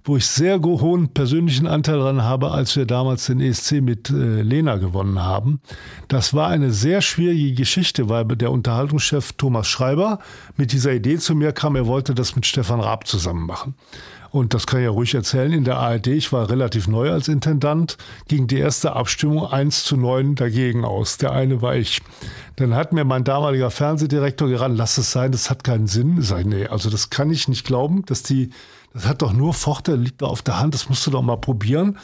wo 0.08 0.16
ich 0.16 0.26
sehr 0.26 0.62
hohen 0.62 1.10
persönlichen 1.10 1.68
Anteil 1.68 1.98
daran 1.98 2.24
habe, 2.24 2.52
als 2.52 2.76
wir 2.76 2.86
damals 2.86 3.26
den 3.26 3.42
ESC 3.42 3.82
mit 3.82 4.10
äh, 4.10 4.42
Lena 4.42 4.78
gewonnen 4.78 5.22
haben. 5.22 5.60
Das 6.08 6.34
war 6.34 6.48
eine 6.48 6.72
sehr 6.72 7.02
schwierige 7.02 7.54
Geschichte, 7.54 8.08
weil 8.08 8.26
der 8.26 8.52
Unterhaltungschef 8.52 9.34
Thomas 9.34 9.68
Schreiber 9.68 10.20
mit 10.56 10.72
dieser 10.72 10.94
Idee 10.94 11.18
zu 11.18 11.36
mir 11.36 11.52
kam, 11.52 11.76
er 11.76 11.88
wollte 11.88 12.16
das 12.16 12.36
mit 12.36 12.46
Stefan 12.46 12.80
Raab 12.80 13.06
zusammen 13.06 13.46
machen. 13.46 13.76
Und 14.30 14.54
das 14.54 14.68
kann 14.68 14.80
ich 14.80 14.86
ja 14.86 14.92
ruhig 14.92 15.14
erzählen. 15.14 15.52
In 15.52 15.64
der 15.64 15.78
ARD, 15.78 16.08
ich 16.08 16.32
war 16.32 16.50
relativ 16.50 16.88
neu 16.88 17.12
als 17.12 17.28
Intendant, 17.28 17.98
ging 18.28 18.48
die 18.48 18.58
erste 18.58 18.94
Abstimmung 18.94 19.46
1 19.46 19.84
zu 19.84 19.98
9 19.98 20.36
dagegen 20.36 20.86
aus. 20.86 21.18
Der 21.18 21.32
eine 21.32 21.62
war 21.62 21.76
ich. 21.76 22.02
Dann 22.56 22.76
hat 22.76 22.92
mir 22.92 23.06
mein 23.06 23.24
damaliger 23.24 23.72
Fernsehdirektor 23.72 24.48
geraten, 24.48 24.76
lass 24.76 24.98
es 24.98 25.12
sein, 25.12 25.32
das 25.32 25.50
hat 25.50 25.64
keinen 25.64 25.88
Sinn. 25.88 26.18
Ich 26.20 26.28
sage, 26.28 26.48
nee, 26.48 26.68
also 26.68 26.90
das 26.90 27.10
kann 27.10 27.32
ich 27.32 27.48
nicht 27.48 27.66
glauben, 27.66 28.06
dass 28.06 28.24
die 28.24 28.50
das 28.94 29.08
hat 29.08 29.22
doch 29.22 29.34
nur 29.34 29.54
Vorteile, 29.54 29.98
liegt 29.98 30.22
da 30.22 30.26
auf 30.26 30.42
der 30.42 30.60
Hand, 30.60 30.74
das 30.74 30.90
musst 30.90 31.06
du 31.06 31.12
doch 31.12 31.22
mal 31.22 31.38
probieren. 31.38 31.98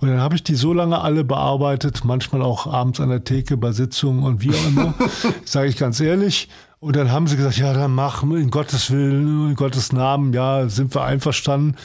Und 0.00 0.08
dann 0.08 0.20
habe 0.20 0.34
ich 0.34 0.42
die 0.42 0.54
so 0.54 0.72
lange 0.72 1.00
alle 1.00 1.24
bearbeitet, 1.24 2.04
manchmal 2.04 2.42
auch 2.42 2.66
abends 2.66 3.00
an 3.00 3.10
der 3.10 3.24
Theke 3.24 3.56
bei 3.56 3.72
Sitzungen 3.72 4.24
und 4.24 4.42
wie 4.42 4.50
auch 4.50 4.66
immer, 4.66 4.94
sage 5.44 5.68
ich 5.68 5.76
ganz 5.76 6.00
ehrlich. 6.00 6.48
Und 6.80 6.96
dann 6.96 7.12
haben 7.12 7.26
sie 7.26 7.36
gesagt, 7.36 7.58
ja, 7.58 7.74
dann 7.74 7.94
mach, 7.94 8.22
in 8.22 8.50
Gottes 8.50 8.90
Willen, 8.90 9.50
in 9.50 9.54
Gottes 9.54 9.92
Namen, 9.92 10.32
ja, 10.32 10.68
sind 10.68 10.94
wir 10.94 11.04
einverstanden. 11.04 11.76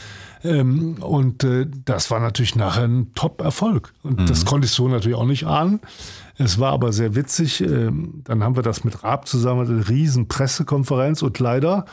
Ähm, 0.42 0.96
und 1.00 1.44
äh, 1.44 1.66
das 1.84 2.10
war 2.10 2.18
natürlich 2.18 2.56
nachher 2.56 2.84
ein 2.84 3.12
Top-Erfolg. 3.14 3.92
Und 4.02 4.20
mhm. 4.20 4.26
das 4.26 4.46
konnte 4.46 4.66
ich 4.66 4.72
so 4.72 4.88
natürlich 4.88 5.16
auch 5.16 5.26
nicht 5.26 5.44
ahnen. 5.44 5.80
Es 6.38 6.58
war 6.58 6.72
aber 6.72 6.92
sehr 6.92 7.14
witzig. 7.14 7.60
Ähm, 7.60 8.22
dann 8.24 8.42
haben 8.42 8.56
wir 8.56 8.62
das 8.62 8.84
mit 8.84 9.04
Raab 9.04 9.28
zusammen, 9.28 9.68
eine 9.68 9.88
riesen 9.88 10.28
Pressekonferenz 10.28 11.22
und 11.22 11.38
leider 11.38 11.84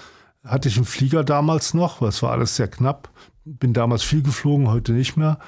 hatte 0.43 0.69
ich 0.69 0.77
einen 0.77 0.85
Flieger 0.85 1.23
damals 1.23 1.73
noch, 1.73 2.01
weil 2.01 2.09
es 2.09 2.21
war 2.21 2.31
alles 2.31 2.55
sehr 2.55 2.67
knapp. 2.67 3.09
Bin 3.45 3.73
damals 3.73 4.03
viel 4.03 4.21
geflogen, 4.21 4.69
heute 4.69 4.93
nicht 4.93 5.17
mehr, 5.17 5.39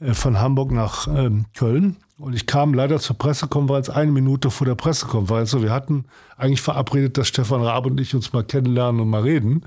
äh, 0.00 0.14
von 0.14 0.40
Hamburg 0.40 0.72
nach 0.72 1.08
ähm, 1.08 1.46
Köln. 1.54 1.96
Und 2.16 2.34
ich 2.34 2.46
kam 2.46 2.74
leider 2.74 3.00
zur 3.00 3.18
Pressekonferenz 3.18 3.90
eine 3.90 4.12
Minute 4.12 4.50
vor 4.50 4.66
der 4.66 4.76
Pressekonferenz. 4.76 5.52
Und 5.54 5.62
wir 5.62 5.72
hatten 5.72 6.04
eigentlich 6.36 6.62
verabredet, 6.62 7.18
dass 7.18 7.28
Stefan 7.28 7.62
Raab 7.62 7.86
und 7.86 8.00
ich 8.00 8.14
uns 8.14 8.32
mal 8.32 8.44
kennenlernen 8.44 9.00
und 9.00 9.10
mal 9.10 9.22
reden. 9.22 9.64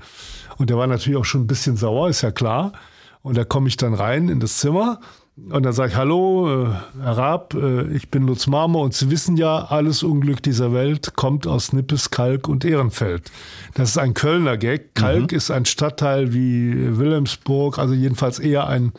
Und 0.56 0.70
der 0.70 0.78
war 0.78 0.86
natürlich 0.86 1.18
auch 1.18 1.26
schon 1.26 1.42
ein 1.42 1.46
bisschen 1.46 1.76
sauer, 1.76 2.08
ist 2.08 2.22
ja 2.22 2.30
klar. 2.30 2.72
Und 3.20 3.36
da 3.36 3.44
komme 3.44 3.68
ich 3.68 3.76
dann 3.76 3.92
rein 3.92 4.28
in 4.28 4.40
das 4.40 4.58
Zimmer 4.58 5.00
und 5.50 5.62
dann 5.62 5.72
sage 5.72 5.92
ich, 5.92 5.96
hallo, 5.96 6.66
äh, 6.66 6.68
Herr 7.02 7.16
Raab, 7.16 7.54
äh, 7.54 7.88
ich 7.94 8.10
bin 8.10 8.26
Lutz 8.26 8.46
Marmor 8.46 8.84
und 8.84 8.94
Sie 8.94 9.10
wissen 9.10 9.36
ja, 9.36 9.64
alles 9.64 10.02
Unglück 10.02 10.42
dieser 10.42 10.72
Welt 10.72 11.14
kommt 11.16 11.46
aus 11.46 11.72
Nippes, 11.72 12.10
Kalk 12.10 12.48
und 12.48 12.64
Ehrenfeld. 12.64 13.30
Das 13.74 13.90
ist 13.90 13.98
ein 13.98 14.14
Kölner 14.14 14.56
Gag. 14.56 14.94
Kalk 14.94 15.32
mhm. 15.32 15.36
ist 15.36 15.50
ein 15.50 15.64
Stadtteil 15.64 16.34
wie 16.34 16.98
Wilhelmsburg, 16.98 17.78
also 17.78 17.94
jedenfalls 17.94 18.38
eher 18.38 18.66
ein 18.68 18.92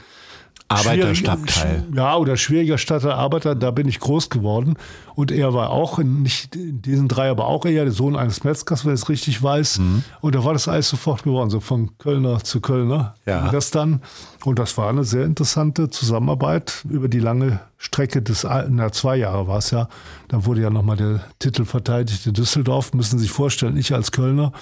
Arbeiterstadtteil. 0.69 1.83
Ja, 1.95 2.15
oder 2.15 2.37
schwieriger 2.37 2.77
Stadtteil 2.77 3.13
Arbeiter, 3.13 3.55
da 3.55 3.71
bin 3.71 3.87
ich 3.87 3.99
groß 3.99 4.29
geworden. 4.29 4.75
Und 5.15 5.31
er 5.31 5.53
war 5.53 5.71
auch, 5.71 5.97
in, 5.97 6.21
nicht 6.21 6.55
in 6.55 6.81
diesen 6.81 7.07
drei, 7.07 7.29
aber 7.29 7.47
auch 7.47 7.65
eher 7.65 7.83
der 7.83 7.91
Sohn 7.91 8.15
eines 8.15 8.43
Metzgers, 8.43 8.85
wenn 8.85 8.93
ich 8.93 9.01
es 9.01 9.09
richtig 9.09 9.41
weiß. 9.41 9.79
Mhm. 9.79 10.03
Und 10.21 10.35
da 10.35 10.45
war 10.45 10.53
das 10.53 10.67
alles 10.67 10.87
sofort 10.87 11.23
geworden, 11.23 11.49
so 11.49 11.59
von 11.59 11.97
Kölner 11.97 12.43
zu 12.43 12.61
Kölner. 12.61 13.15
Ja. 13.25 13.49
Das 13.49 13.71
dann. 13.71 14.01
Und 14.45 14.59
das 14.59 14.77
war 14.77 14.89
eine 14.89 15.03
sehr 15.03 15.25
interessante 15.25 15.89
Zusammenarbeit 15.89 16.85
über 16.87 17.09
die 17.09 17.19
lange 17.19 17.59
Strecke 17.77 18.21
des, 18.21 18.45
na, 18.69 18.91
zwei 18.91 19.17
Jahre 19.17 19.47
war 19.47 19.57
es 19.57 19.71
ja. 19.71 19.89
Dann 20.27 20.45
wurde 20.45 20.61
ja 20.61 20.69
nochmal 20.69 20.97
der 20.97 21.21
Titel 21.39 21.65
verteidigt 21.65 22.27
in 22.27 22.33
Düsseldorf. 22.33 22.93
Müssen 22.93 23.17
Sie 23.17 23.23
sich 23.23 23.31
vorstellen, 23.31 23.75
ich 23.75 23.93
als 23.93 24.11
Kölner 24.11 24.53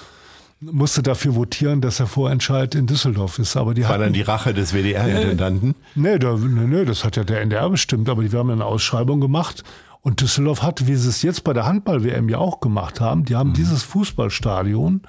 musste 0.60 1.02
dafür 1.02 1.34
votieren, 1.34 1.80
dass 1.80 1.98
der 1.98 2.06
Vorentscheid 2.06 2.74
in 2.74 2.86
Düsseldorf 2.86 3.38
ist. 3.38 3.56
Aber 3.56 3.74
die 3.74 3.82
War 3.82 3.90
hatten, 3.90 4.02
dann 4.02 4.12
die 4.12 4.22
Rache 4.22 4.54
des 4.54 4.72
WDR-Intendanten? 4.72 5.70
Äh, 5.70 5.74
nee, 5.94 6.18
da, 6.18 6.36
nee, 6.36 6.66
nee, 6.66 6.84
das 6.84 7.04
hat 7.04 7.16
ja 7.16 7.24
der 7.24 7.40
NDR 7.40 7.70
bestimmt, 7.70 8.08
aber 8.08 8.22
die 8.22 8.36
haben 8.36 8.50
eine 8.50 8.64
Ausschreibung 8.64 9.20
gemacht. 9.20 9.62
Und 10.00 10.20
Düsseldorf 10.20 10.62
hat, 10.62 10.86
wie 10.86 10.94
sie 10.94 11.08
es 11.08 11.22
jetzt 11.22 11.44
bei 11.44 11.52
der 11.52 11.66
Handball-WM 11.66 12.28
ja 12.28 12.38
auch 12.38 12.60
gemacht 12.60 13.00
haben, 13.00 13.24
die 13.24 13.36
haben 13.36 13.50
mhm. 13.50 13.54
dieses 13.54 13.82
Fußballstadion, 13.82 15.02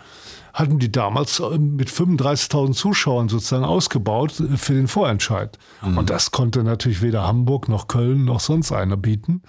hatten 0.54 0.80
die 0.80 0.91
damals 0.91 1.39
äh, 1.39 1.58
mit 1.58 1.89
35.000 1.89 2.74
Zuschauern 2.74 3.30
sozusagen 3.30 3.66
ausgebaut 3.66 4.39
äh, 4.39 4.58
für 4.58 4.74
den 4.74 4.88
Vorentscheid. 4.88 5.58
Mhm. 5.82 5.97
Und 5.97 6.10
das 6.10 6.32
konnte 6.32 6.64
natürlich 6.64 7.02
weder 7.02 7.26
Hamburg 7.26 7.70
noch 7.70 7.88
Köln 7.88 8.26
noch 8.26 8.39
sonst 8.39 8.72
einer 8.72 8.97
bieten. 8.97 9.41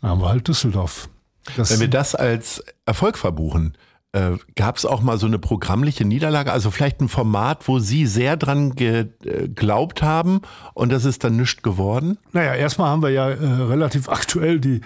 Dann 0.00 0.10
haben 0.10 0.20
wir 0.20 0.28
halt 0.28 0.48
Düsseldorf. 0.48 1.08
Das 1.56 1.70
Wenn 1.70 1.80
wir 1.80 1.88
das 1.88 2.14
als 2.14 2.62
Erfolg 2.86 3.18
verbuchen, 3.18 3.76
äh, 4.16 4.38
Gab 4.54 4.78
es 4.78 4.86
auch 4.86 5.02
mal 5.02 5.18
so 5.18 5.26
eine 5.26 5.38
programmliche 5.38 6.06
Niederlage, 6.06 6.50
also 6.50 6.70
vielleicht 6.70 7.00
ein 7.00 7.08
Format, 7.08 7.68
wo 7.68 7.78
Sie 7.78 8.06
sehr 8.06 8.36
dran 8.36 8.74
geglaubt 8.74 10.02
haben 10.02 10.40
und 10.72 10.90
das 10.90 11.04
ist 11.04 11.22
dann 11.22 11.36
nichts 11.36 11.62
geworden? 11.62 12.16
Naja, 12.32 12.54
erstmal 12.54 12.88
haben 12.88 13.02
wir 13.02 13.10
ja 13.10 13.28
äh, 13.28 13.34
relativ 13.34 14.08
aktuell 14.08 14.58
die 14.58 14.80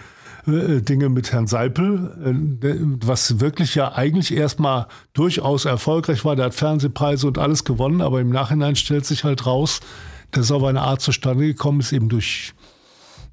äh, 0.48 0.80
Dinge 0.80 1.08
mit 1.10 1.32
Herrn 1.32 1.46
Seipel, 1.46 2.58
äh, 2.62 2.76
was 3.06 3.38
wirklich 3.38 3.76
ja 3.76 3.92
eigentlich 3.92 4.34
erstmal 4.34 4.86
durchaus 5.12 5.64
erfolgreich 5.64 6.24
war. 6.24 6.34
Der 6.34 6.46
hat 6.46 6.54
Fernsehpreise 6.54 7.28
und 7.28 7.38
alles 7.38 7.64
gewonnen, 7.64 8.00
aber 8.00 8.20
im 8.20 8.30
Nachhinein 8.30 8.74
stellt 8.74 9.06
sich 9.06 9.22
halt 9.22 9.46
raus, 9.46 9.80
dass 10.32 10.46
es 10.46 10.52
auf 10.52 10.64
eine 10.64 10.82
Art 10.82 11.02
zustande 11.02 11.46
gekommen 11.46 11.80
ist, 11.80 11.92
eben 11.92 12.08
durch 12.08 12.52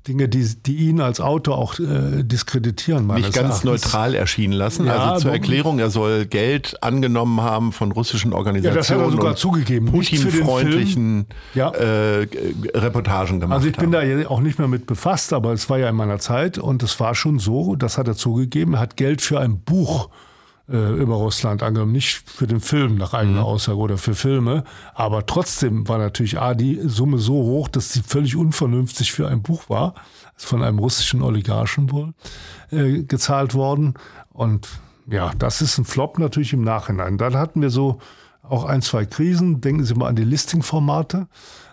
Dinge, 0.07 0.29
die, 0.29 0.45
die 0.65 0.75
ihn 0.75 1.01
als 1.01 1.19
Autor 1.19 1.57
auch 1.57 1.79
äh, 1.79 2.23
diskreditieren. 2.23 3.07
Nicht 3.07 3.33
ganz 3.33 3.37
Erachtens. 3.37 3.63
neutral 3.63 4.15
erschienen 4.15 4.53
lassen. 4.53 4.85
Ja, 4.85 5.11
also 5.11 5.23
zur 5.23 5.31
Erklärung, 5.31 5.79
er 5.79 5.89
soll 5.89 6.25
Geld 6.25 6.81
angenommen 6.81 7.41
haben 7.41 7.71
von 7.71 7.91
russischen 7.91 8.33
Organisationen. 8.33 8.75
Ja, 8.75 8.79
das 8.79 8.89
hat 8.89 8.99
er 8.99 9.11
sogar 9.11 9.35
zugegeben. 9.35 9.87
Putin-freundlichen 9.87 11.27
ja. 11.53 11.71
äh, 11.71 12.27
Reportagen 12.73 13.39
gemacht. 13.39 13.57
Also 13.57 13.67
ich 13.67 13.75
bin 13.75 13.93
haben. 13.95 14.21
da 14.21 14.29
auch 14.29 14.41
nicht 14.41 14.59
mehr 14.59 14.67
mit 14.67 14.85
befasst, 14.85 15.33
aber 15.33 15.53
es 15.53 15.69
war 15.69 15.77
ja 15.77 15.89
in 15.89 15.95
meiner 15.95 16.19
Zeit 16.19 16.57
und 16.57 16.83
es 16.83 16.99
war 16.99 17.15
schon 17.15 17.39
so, 17.39 17.75
das 17.75 17.97
hat 17.97 18.07
er 18.07 18.15
zugegeben, 18.15 18.75
er 18.75 18.79
hat 18.79 18.97
Geld 18.97 19.21
für 19.21 19.39
ein 19.39 19.59
Buch 19.59 20.09
äh, 20.09 20.26
über 20.67 21.15
Russland 21.15 21.63
angenommen. 21.63 21.93
Nicht 21.93 22.29
für 22.29 22.47
den 22.47 22.59
Film 22.59 22.95
nach 22.95 23.13
eigener 23.13 23.41
mhm. 23.41 23.47
Aussage 23.47 23.77
oder 23.77 23.97
für 23.97 24.15
Filme. 24.15 24.63
Aber 24.93 25.25
trotzdem 25.25 25.87
war 25.87 25.97
natürlich 25.97 26.39
A, 26.39 26.53
die 26.53 26.79
Summe 26.83 27.19
so 27.19 27.33
hoch, 27.35 27.67
dass 27.69 27.93
sie 27.93 28.01
völlig 28.01 28.35
unvernünftig 28.35 29.11
für 29.11 29.27
ein 29.27 29.41
Buch 29.41 29.69
war. 29.69 29.93
Ist 30.35 30.45
von 30.45 30.63
einem 30.63 30.79
russischen 30.79 31.21
Oligarchen 31.21 31.91
wohl 31.91 32.13
äh, 32.71 33.03
gezahlt 33.03 33.53
worden. 33.53 33.93
Und 34.33 34.67
ja, 35.09 35.31
das 35.39 35.61
ist 35.61 35.77
ein 35.77 35.85
Flop 35.85 36.19
natürlich 36.19 36.53
im 36.53 36.63
Nachhinein. 36.63 37.17
Dann 37.17 37.35
hatten 37.35 37.61
wir 37.61 37.69
so 37.69 37.99
auch 38.43 38.65
ein, 38.65 38.81
zwei 38.81 39.05
Krisen. 39.05 39.61
Denken 39.61 39.83
Sie 39.83 39.95
mal 39.95 40.07
an 40.07 40.15
die 40.15 40.23
Listing-Formate. 40.23 41.27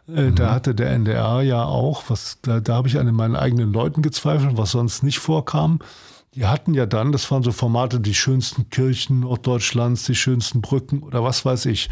Äh, 0.08 0.30
mhm. 0.30 0.34
Da 0.34 0.52
hatte 0.52 0.74
der 0.74 0.90
NDR 0.90 1.42
ja 1.42 1.64
auch, 1.64 2.04
was, 2.08 2.38
da, 2.42 2.60
da 2.60 2.74
habe 2.74 2.88
ich 2.88 2.98
an 2.98 3.12
meinen 3.14 3.36
eigenen 3.36 3.72
Leuten 3.72 4.02
gezweifelt, 4.02 4.56
was 4.56 4.70
sonst 4.70 5.02
nicht 5.02 5.18
vorkam. 5.18 5.80
Die 6.34 6.46
hatten 6.46 6.74
ja 6.74 6.86
dann, 6.86 7.12
das 7.12 7.30
waren 7.30 7.42
so 7.42 7.52
Formate, 7.52 8.00
die 8.00 8.14
schönsten 8.14 8.68
Kirchen 8.70 9.20
Norddeutschlands, 9.20 10.04
die 10.04 10.14
schönsten 10.14 10.60
Brücken 10.60 11.02
oder 11.02 11.22
was 11.22 11.44
weiß 11.44 11.66
ich. 11.66 11.90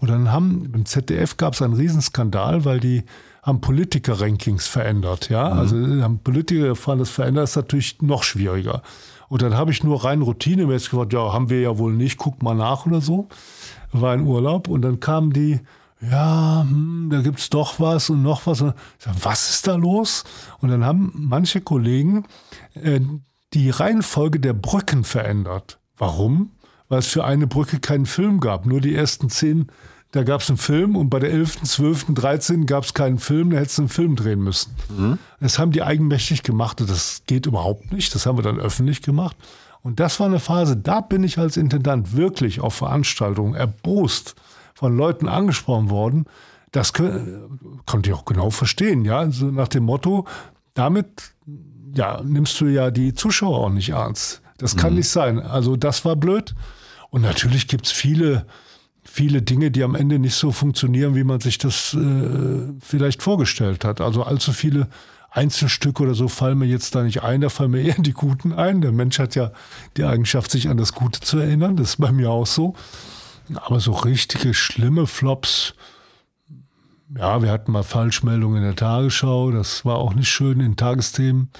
Und 0.00 0.08
dann 0.08 0.32
haben, 0.32 0.70
im 0.72 0.86
ZDF 0.86 1.36
gab 1.36 1.54
es 1.54 1.62
einen 1.62 1.74
Riesenskandal, 1.74 2.64
weil 2.64 2.80
die 2.80 3.04
haben 3.42 3.60
Politiker-Rankings 3.60 4.66
verändert, 4.66 5.28
ja. 5.28 5.52
Mhm. 5.52 5.58
Also 5.58 5.76
haben 6.02 6.18
Politiker 6.20 6.68
erfahren, 6.68 7.00
das 7.00 7.10
verändert 7.10 7.44
ist 7.44 7.56
natürlich 7.56 8.00
noch 8.00 8.22
schwieriger. 8.22 8.82
Und 9.28 9.42
dann 9.42 9.54
habe 9.54 9.70
ich 9.70 9.82
nur 9.82 10.04
rein 10.04 10.22
routinemäßig 10.22 10.90
gesagt, 10.90 11.12
ja, 11.12 11.32
haben 11.32 11.50
wir 11.50 11.60
ja 11.60 11.78
wohl 11.78 11.92
nicht, 11.92 12.18
guck 12.18 12.42
mal 12.42 12.54
nach 12.54 12.86
oder 12.86 13.00
so. 13.00 13.28
War 13.92 14.14
in 14.14 14.26
Urlaub 14.26 14.68
und 14.68 14.82
dann 14.82 15.00
kamen 15.00 15.32
die, 15.32 15.60
ja, 16.00 16.66
hm, 16.68 17.08
da 17.10 17.20
gibt's 17.20 17.48
doch 17.48 17.78
was 17.78 18.10
und 18.10 18.22
noch 18.22 18.46
was. 18.46 18.60
Und 18.60 18.74
ich 18.98 19.04
sag, 19.04 19.14
was 19.22 19.50
ist 19.50 19.66
da 19.66 19.76
los? 19.76 20.24
Und 20.60 20.70
dann 20.70 20.84
haben 20.84 21.12
manche 21.14 21.60
Kollegen 21.60 22.24
äh, 22.74 23.00
die 23.54 23.70
Reihenfolge 23.70 24.40
der 24.40 24.52
Brücken 24.52 25.04
verändert. 25.04 25.78
Warum? 25.96 26.50
Weil 26.88 27.00
es 27.00 27.08
für 27.08 27.24
eine 27.24 27.46
Brücke 27.46 27.80
keinen 27.80 28.06
Film 28.06 28.40
gab. 28.40 28.66
Nur 28.66 28.80
die 28.80 28.94
ersten 28.94 29.30
zehn, 29.30 29.66
da 30.12 30.24
gab 30.24 30.42
es 30.42 30.50
einen 30.50 30.58
Film 30.58 30.94
und 30.94 31.08
bei 31.08 31.18
der 31.18 31.30
11., 31.30 31.62
12., 31.62 32.06
13. 32.14 32.66
gab 32.66 32.84
es 32.84 32.92
keinen 32.92 33.18
Film, 33.18 33.50
da 33.50 33.58
hättest 33.58 33.78
du 33.78 33.82
einen 33.82 33.88
Film 33.88 34.16
drehen 34.16 34.40
müssen. 34.40 34.74
Mhm. 34.90 35.18
Das 35.40 35.58
haben 35.58 35.72
die 35.72 35.82
eigenmächtig 35.82 36.42
gemacht 36.42 36.80
und 36.80 36.90
das 36.90 37.22
geht 37.26 37.46
überhaupt 37.46 37.92
nicht. 37.92 38.14
Das 38.14 38.26
haben 38.26 38.36
wir 38.36 38.42
dann 38.42 38.60
öffentlich 38.60 39.00
gemacht. 39.00 39.36
Und 39.82 40.00
das 40.00 40.20
war 40.20 40.26
eine 40.26 40.38
Phase, 40.38 40.76
da 40.76 41.00
bin 41.00 41.24
ich 41.24 41.38
als 41.38 41.56
Intendant 41.56 42.14
wirklich 42.14 42.60
auf 42.60 42.74
Veranstaltungen 42.74 43.54
erbost 43.54 44.36
von 44.74 44.96
Leuten 44.96 45.28
angesprochen 45.28 45.90
worden. 45.90 46.26
Das 46.72 46.92
konnte 46.92 47.42
ich 48.04 48.12
auch 48.12 48.24
genau 48.24 48.50
verstehen, 48.50 49.04
ja. 49.04 49.18
Also 49.18 49.46
nach 49.46 49.68
dem 49.68 49.84
Motto, 49.84 50.26
damit 50.74 51.34
ja, 51.94 52.20
nimmst 52.22 52.60
du 52.60 52.66
ja 52.66 52.90
die 52.90 53.14
Zuschauer 53.14 53.58
auch 53.58 53.70
nicht 53.70 53.90
ernst. 53.90 54.42
Das 54.58 54.76
kann 54.76 54.90
mhm. 54.90 54.98
nicht 54.98 55.08
sein. 55.08 55.40
Also 55.40 55.76
das 55.76 56.04
war 56.04 56.16
blöd. 56.16 56.54
Und 57.10 57.22
natürlich 57.22 57.68
gibt's 57.68 57.90
viele, 57.90 58.46
viele 59.02 59.42
Dinge, 59.42 59.70
die 59.70 59.82
am 59.82 59.94
Ende 59.94 60.18
nicht 60.18 60.34
so 60.34 60.52
funktionieren, 60.52 61.14
wie 61.14 61.24
man 61.24 61.40
sich 61.40 61.58
das 61.58 61.94
äh, 61.94 62.72
vielleicht 62.80 63.22
vorgestellt 63.22 63.84
hat. 63.84 64.00
Also 64.00 64.22
allzu 64.22 64.52
viele 64.52 64.88
Einzelstücke 65.30 66.02
oder 66.02 66.14
so 66.14 66.28
fallen 66.28 66.58
mir 66.58 66.66
jetzt 66.66 66.94
da 66.94 67.02
nicht 67.02 67.22
ein, 67.22 67.40
da 67.40 67.48
fallen 67.48 67.70
mir 67.70 67.82
eher 67.82 67.96
die 67.98 68.12
Guten 68.12 68.52
ein. 68.52 68.80
Der 68.82 68.92
Mensch 68.92 69.18
hat 69.18 69.34
ja 69.34 69.52
die 69.96 70.04
Eigenschaft, 70.04 70.50
sich 70.50 70.68
an 70.68 70.76
das 70.76 70.92
Gute 70.92 71.20
zu 71.20 71.38
erinnern. 71.38 71.76
Das 71.76 71.90
ist 71.90 72.00
bei 72.00 72.12
mir 72.12 72.30
auch 72.30 72.46
so. 72.46 72.74
Aber 73.54 73.80
so 73.80 73.92
richtige 73.92 74.54
schlimme 74.54 75.06
Flops, 75.06 75.74
ja, 77.16 77.42
wir 77.42 77.50
hatten 77.50 77.72
mal 77.72 77.82
Falschmeldungen 77.82 78.58
in 78.58 78.64
der 78.64 78.76
Tagesschau, 78.76 79.50
das 79.50 79.84
war 79.84 79.96
auch 79.96 80.14
nicht 80.14 80.28
schön 80.28 80.60
in 80.60 80.76
Tagesthemen. 80.76 81.50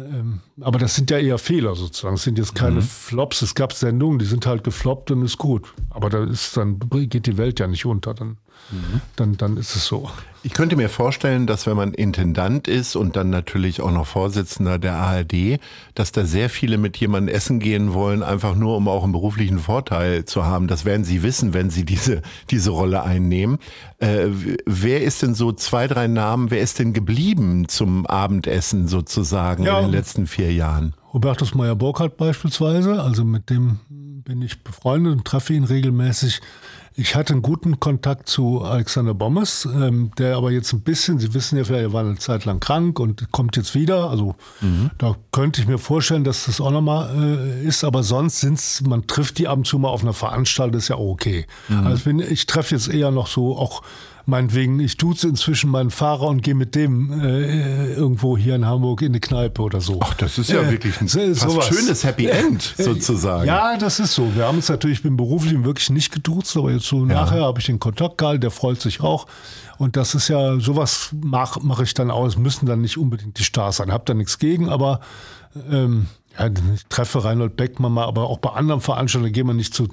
Ähm, 0.00 0.40
aber 0.60 0.78
das 0.78 0.94
sind 0.94 1.10
ja 1.10 1.18
eher 1.18 1.38
Fehler 1.38 1.74
sozusagen. 1.74 2.14
Es 2.14 2.22
sind 2.22 2.38
jetzt 2.38 2.54
keine 2.54 2.76
mhm. 2.76 2.82
Flops. 2.82 3.42
Es 3.42 3.54
gab 3.54 3.72
Sendungen, 3.72 4.18
die 4.18 4.24
sind 4.24 4.46
halt 4.46 4.64
gefloppt 4.64 5.10
und 5.10 5.22
ist 5.22 5.38
gut. 5.38 5.72
Aber 5.90 6.08
da 6.08 6.24
ist 6.24 6.56
dann 6.56 6.78
geht 6.90 7.26
die 7.26 7.36
Welt 7.36 7.60
ja 7.60 7.66
nicht 7.66 7.84
unter. 7.86 8.14
Dann, 8.14 8.38
mhm. 8.70 9.00
dann, 9.16 9.36
dann 9.36 9.56
ist 9.56 9.76
es 9.76 9.86
so. 9.86 10.10
Ich 10.42 10.54
könnte 10.54 10.74
mir 10.76 10.88
vorstellen, 10.88 11.46
dass 11.46 11.66
wenn 11.66 11.76
man 11.76 11.92
Intendant 11.92 12.66
ist 12.66 12.96
und 12.96 13.14
dann 13.14 13.28
natürlich 13.28 13.82
auch 13.82 13.90
noch 13.90 14.06
Vorsitzender 14.06 14.78
der 14.78 14.94
ARD, 14.94 15.60
dass 15.94 16.12
da 16.12 16.24
sehr 16.24 16.48
viele 16.48 16.78
mit 16.78 16.96
jemandem 16.96 17.34
essen 17.34 17.58
gehen 17.58 17.92
wollen, 17.92 18.22
einfach 18.22 18.54
nur 18.54 18.76
um 18.76 18.88
auch 18.88 19.04
einen 19.04 19.12
beruflichen 19.12 19.58
Vorteil 19.58 20.24
zu 20.24 20.46
haben. 20.46 20.66
Das 20.66 20.86
werden 20.86 21.04
Sie 21.04 21.22
wissen, 21.22 21.52
wenn 21.52 21.68
Sie 21.68 21.84
diese, 21.84 22.22
diese 22.48 22.70
Rolle 22.70 23.02
einnehmen. 23.02 23.58
Äh, 23.98 24.28
wer 24.64 25.02
ist 25.02 25.20
denn 25.20 25.34
so 25.34 25.52
zwei, 25.52 25.86
drei 25.86 26.06
Namen, 26.06 26.50
wer 26.50 26.60
ist 26.60 26.78
denn 26.78 26.94
geblieben 26.94 27.68
zum 27.68 28.06
Abendessen 28.06 28.88
sozusagen 28.88 29.64
ja, 29.64 29.78
in 29.78 29.86
den 29.86 29.92
letzten 29.92 30.26
vier 30.26 30.54
Jahren? 30.54 30.94
Hubertus 31.12 31.54
Meyer-Burkhardt 31.54 32.16
beispielsweise, 32.16 33.02
also 33.02 33.24
mit 33.24 33.50
dem 33.50 33.80
bin 33.88 34.40
ich 34.42 34.62
befreundet 34.62 35.12
und 35.12 35.24
treffe 35.24 35.52
ihn 35.52 35.64
regelmäßig. 35.64 36.40
Ich 36.96 37.14
hatte 37.14 37.32
einen 37.32 37.42
guten 37.42 37.78
Kontakt 37.78 38.28
zu 38.28 38.62
Alexander 38.62 39.14
Bommes, 39.14 39.64
ähm, 39.64 40.10
der 40.18 40.36
aber 40.36 40.50
jetzt 40.50 40.72
ein 40.72 40.80
bisschen, 40.80 41.18
Sie 41.18 41.32
wissen 41.34 41.56
ja, 41.56 41.64
er 41.76 41.92
war 41.92 42.04
eine 42.04 42.16
Zeit 42.16 42.44
lang 42.44 42.58
krank 42.58 42.98
und 42.98 43.30
kommt 43.30 43.56
jetzt 43.56 43.74
wieder. 43.74 44.10
Also 44.10 44.34
mhm. 44.60 44.90
da 44.98 45.14
könnte 45.30 45.60
ich 45.60 45.68
mir 45.68 45.78
vorstellen, 45.78 46.24
dass 46.24 46.46
das 46.46 46.60
auch 46.60 46.72
nochmal 46.72 47.10
äh, 47.16 47.64
ist. 47.64 47.84
Aber 47.84 48.02
sonst 48.02 48.40
sind's, 48.40 48.82
man 48.82 49.06
trifft 49.06 49.38
die 49.38 49.46
ab 49.46 49.58
und 49.58 49.66
zu 49.66 49.78
mal 49.78 49.88
auf 49.88 50.02
einer 50.02 50.12
Veranstaltung, 50.12 50.78
ist 50.78 50.88
ja 50.88 50.96
okay. 50.96 51.46
Mhm. 51.68 51.86
Also 51.86 51.96
ich, 51.96 52.04
bin, 52.04 52.18
ich 52.18 52.46
treffe 52.46 52.74
jetzt 52.74 52.88
eher 52.88 53.10
noch 53.10 53.28
so 53.28 53.56
auch 53.56 53.82
meinetwegen, 54.30 54.80
ich 54.80 54.96
duze 54.96 55.28
inzwischen 55.28 55.70
meinen 55.70 55.90
Fahrer 55.90 56.28
und 56.28 56.42
gehe 56.42 56.54
mit 56.54 56.74
dem 56.74 57.20
äh, 57.20 57.92
irgendwo 57.92 58.38
hier 58.38 58.54
in 58.54 58.64
Hamburg 58.64 59.02
in 59.02 59.08
eine 59.08 59.20
Kneipe 59.20 59.60
oder 59.60 59.80
so. 59.80 59.98
Ach, 60.00 60.14
das 60.14 60.38
ist 60.38 60.50
ja 60.50 60.62
äh, 60.62 60.70
wirklich 60.70 61.00
ein 61.00 61.08
fast 61.08 61.64
schönes 61.64 62.04
Happy 62.04 62.26
End 62.26 62.74
sozusagen. 62.78 63.46
Ja, 63.46 63.76
das 63.76 64.00
ist 64.00 64.14
so. 64.14 64.34
Wir 64.34 64.46
haben 64.46 64.56
uns 64.56 64.68
natürlich, 64.68 64.98
ich 64.98 65.02
bin 65.02 65.16
beruflich 65.16 65.62
wirklich 65.64 65.90
nicht 65.90 66.12
geduzt, 66.12 66.56
aber 66.56 66.70
jetzt 66.70 66.86
so 66.86 67.00
ja. 67.00 67.14
nachher 67.14 67.42
habe 67.42 67.58
ich 67.60 67.66
den 67.66 67.78
Kontakt 67.80 68.16
gehalten, 68.16 68.40
der 68.40 68.50
freut 68.50 68.80
sich 68.80 69.00
auch. 69.02 69.26
Und 69.76 69.96
das 69.96 70.14
ist 70.14 70.28
ja, 70.28 70.58
sowas 70.60 71.10
mache 71.20 71.60
mach 71.62 71.80
ich 71.80 71.94
dann 71.94 72.10
aus, 72.10 72.38
müssen 72.38 72.66
dann 72.66 72.80
nicht 72.80 72.96
unbedingt 72.96 73.38
die 73.38 73.44
Stars 73.44 73.76
sein. 73.76 73.92
Hab 73.92 74.06
da 74.06 74.14
nichts 74.14 74.38
gegen, 74.38 74.68
aber 74.68 75.00
ähm, 75.70 76.06
ja, 76.38 76.46
ich 76.74 76.86
treffe 76.88 77.24
Reinhold 77.24 77.56
Beckmann 77.56 77.92
mal, 77.92 78.04
aber 78.04 78.28
auch 78.28 78.38
bei 78.38 78.50
anderen 78.50 78.80
Veranstaltungen 78.80 79.32
gehen 79.32 79.46
wir 79.46 79.54
nicht 79.54 79.74
zu 79.74 79.88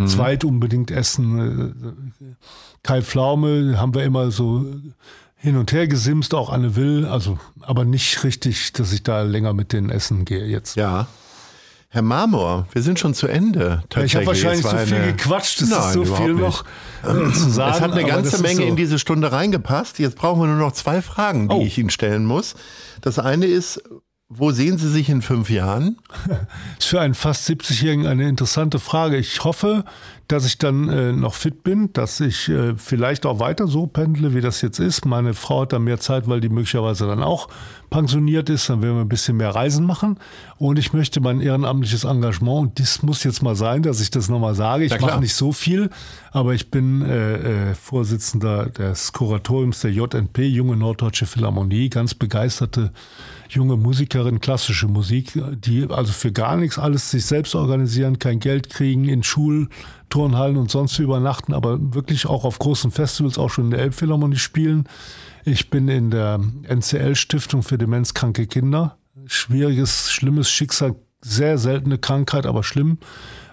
mhm. 0.00 0.08
zweit 0.08 0.44
unbedingt 0.44 0.90
essen. 0.90 1.94
Kai 2.82 3.02
Pflaume 3.02 3.78
haben 3.78 3.94
wir 3.94 4.04
immer 4.04 4.30
so 4.30 4.64
hin 5.36 5.56
und 5.56 5.72
her 5.72 5.88
gesimst, 5.88 6.34
auch 6.34 6.50
Anne 6.50 6.76
Will, 6.76 7.06
also 7.06 7.38
aber 7.62 7.84
nicht 7.84 8.24
richtig, 8.24 8.72
dass 8.74 8.92
ich 8.92 9.02
da 9.02 9.22
länger 9.22 9.54
mit 9.54 9.72
denen 9.72 9.90
essen 9.90 10.24
gehe 10.24 10.44
jetzt. 10.44 10.76
Ja. 10.76 11.06
Herr 11.92 12.02
Marmor, 12.02 12.68
wir 12.72 12.82
sind 12.82 13.00
schon 13.00 13.14
zu 13.14 13.26
Ende. 13.26 13.82
Ja, 13.92 14.04
ich 14.04 14.14
habe 14.14 14.26
wahrscheinlich 14.26 14.64
zu 14.64 14.76
viel 14.78 15.06
gequatscht, 15.06 15.60
es 15.60 15.70
ist 15.70 15.92
so 15.92 16.04
viel 16.04 16.34
noch 16.34 16.64
äh, 17.02 17.32
zu 17.32 17.50
sagen. 17.50 17.74
Es 17.74 17.80
hat 17.80 17.92
eine 17.92 18.04
ganze 18.04 18.40
Menge 18.40 18.60
so. 18.60 18.62
in 18.62 18.76
diese 18.76 19.00
Stunde 19.00 19.32
reingepasst. 19.32 19.98
Jetzt 19.98 20.14
brauchen 20.14 20.40
wir 20.40 20.46
nur 20.46 20.56
noch 20.56 20.70
zwei 20.72 21.02
Fragen, 21.02 21.48
die 21.48 21.56
oh. 21.56 21.62
ich 21.62 21.78
Ihnen 21.78 21.90
stellen 21.90 22.26
muss. 22.26 22.54
Das 23.00 23.18
eine 23.18 23.46
ist, 23.46 23.82
wo 24.32 24.52
sehen 24.52 24.78
Sie 24.78 24.88
sich 24.88 25.08
in 25.08 25.22
fünf 25.22 25.50
Jahren? 25.50 25.96
Das 26.28 26.38
ist 26.78 26.86
für 26.86 27.00
einen 27.00 27.14
fast 27.14 27.50
70-Jährigen 27.50 28.06
eine 28.06 28.28
interessante 28.28 28.78
Frage. 28.78 29.16
Ich 29.16 29.42
hoffe, 29.42 29.84
dass 30.28 30.46
ich 30.46 30.56
dann 30.56 30.88
äh, 30.88 31.12
noch 31.12 31.34
fit 31.34 31.64
bin, 31.64 31.92
dass 31.92 32.20
ich 32.20 32.48
äh, 32.48 32.76
vielleicht 32.76 33.26
auch 33.26 33.40
weiter 33.40 33.66
so 33.66 33.88
pendle, 33.88 34.32
wie 34.32 34.40
das 34.40 34.62
jetzt 34.62 34.78
ist. 34.78 35.04
Meine 35.04 35.34
Frau 35.34 35.62
hat 35.62 35.72
dann 35.72 35.82
mehr 35.82 35.98
Zeit, 35.98 36.28
weil 36.28 36.40
die 36.40 36.48
möglicherweise 36.48 37.08
dann 37.08 37.24
auch 37.24 37.48
pensioniert 37.90 38.48
ist. 38.50 38.70
Dann 38.70 38.82
werden 38.82 38.94
wir 38.94 39.00
ein 39.00 39.08
bisschen 39.08 39.36
mehr 39.36 39.52
Reisen 39.52 39.84
machen. 39.84 40.16
Und 40.58 40.78
ich 40.78 40.92
möchte 40.92 41.20
mein 41.20 41.40
ehrenamtliches 41.40 42.04
Engagement, 42.04 42.60
und 42.60 42.78
das 42.78 43.02
muss 43.02 43.24
jetzt 43.24 43.42
mal 43.42 43.56
sein, 43.56 43.82
dass 43.82 44.00
ich 44.00 44.12
das 44.12 44.28
nochmal 44.28 44.54
sage. 44.54 44.84
Ich 44.84 45.00
mache 45.00 45.18
nicht 45.18 45.34
so 45.34 45.50
viel, 45.50 45.90
aber 46.30 46.54
ich 46.54 46.70
bin 46.70 47.02
äh, 47.02 47.70
äh, 47.70 47.74
Vorsitzender 47.74 48.66
des 48.66 49.12
Kuratoriums 49.12 49.80
der 49.80 49.90
JNP, 49.90 50.46
Junge 50.46 50.76
Norddeutsche 50.76 51.26
Philharmonie, 51.26 51.90
ganz 51.90 52.14
begeisterte 52.14 52.92
junge 53.50 53.76
Musikerin, 53.76 54.40
klassische 54.40 54.86
Musik, 54.86 55.32
die 55.52 55.86
also 55.90 56.12
für 56.12 56.32
gar 56.32 56.56
nichts 56.56 56.78
alles 56.78 57.10
sich 57.10 57.24
selbst 57.26 57.54
organisieren, 57.54 58.18
kein 58.18 58.40
Geld 58.40 58.70
kriegen, 58.70 59.08
in 59.08 59.22
Schul 59.22 59.68
Turnhallen 60.08 60.56
und 60.56 60.70
sonst 60.70 60.98
übernachten, 60.98 61.54
aber 61.54 61.78
wirklich 61.94 62.26
auch 62.26 62.44
auf 62.44 62.58
großen 62.58 62.90
Festivals, 62.90 63.38
auch 63.38 63.50
schon 63.50 63.66
in 63.66 63.70
der 63.72 63.80
Elbphilharmonie 63.80 64.36
spielen. 64.36 64.88
Ich 65.44 65.70
bin 65.70 65.88
in 65.88 66.10
der 66.10 66.40
NCL-Stiftung 66.68 67.62
für 67.62 67.78
demenzkranke 67.78 68.46
Kinder. 68.46 68.96
Schwieriges, 69.26 70.10
schlimmes 70.10 70.50
Schicksal, 70.50 70.96
sehr 71.20 71.58
seltene 71.58 71.98
Krankheit, 71.98 72.46
aber 72.46 72.62
schlimm. 72.62 72.98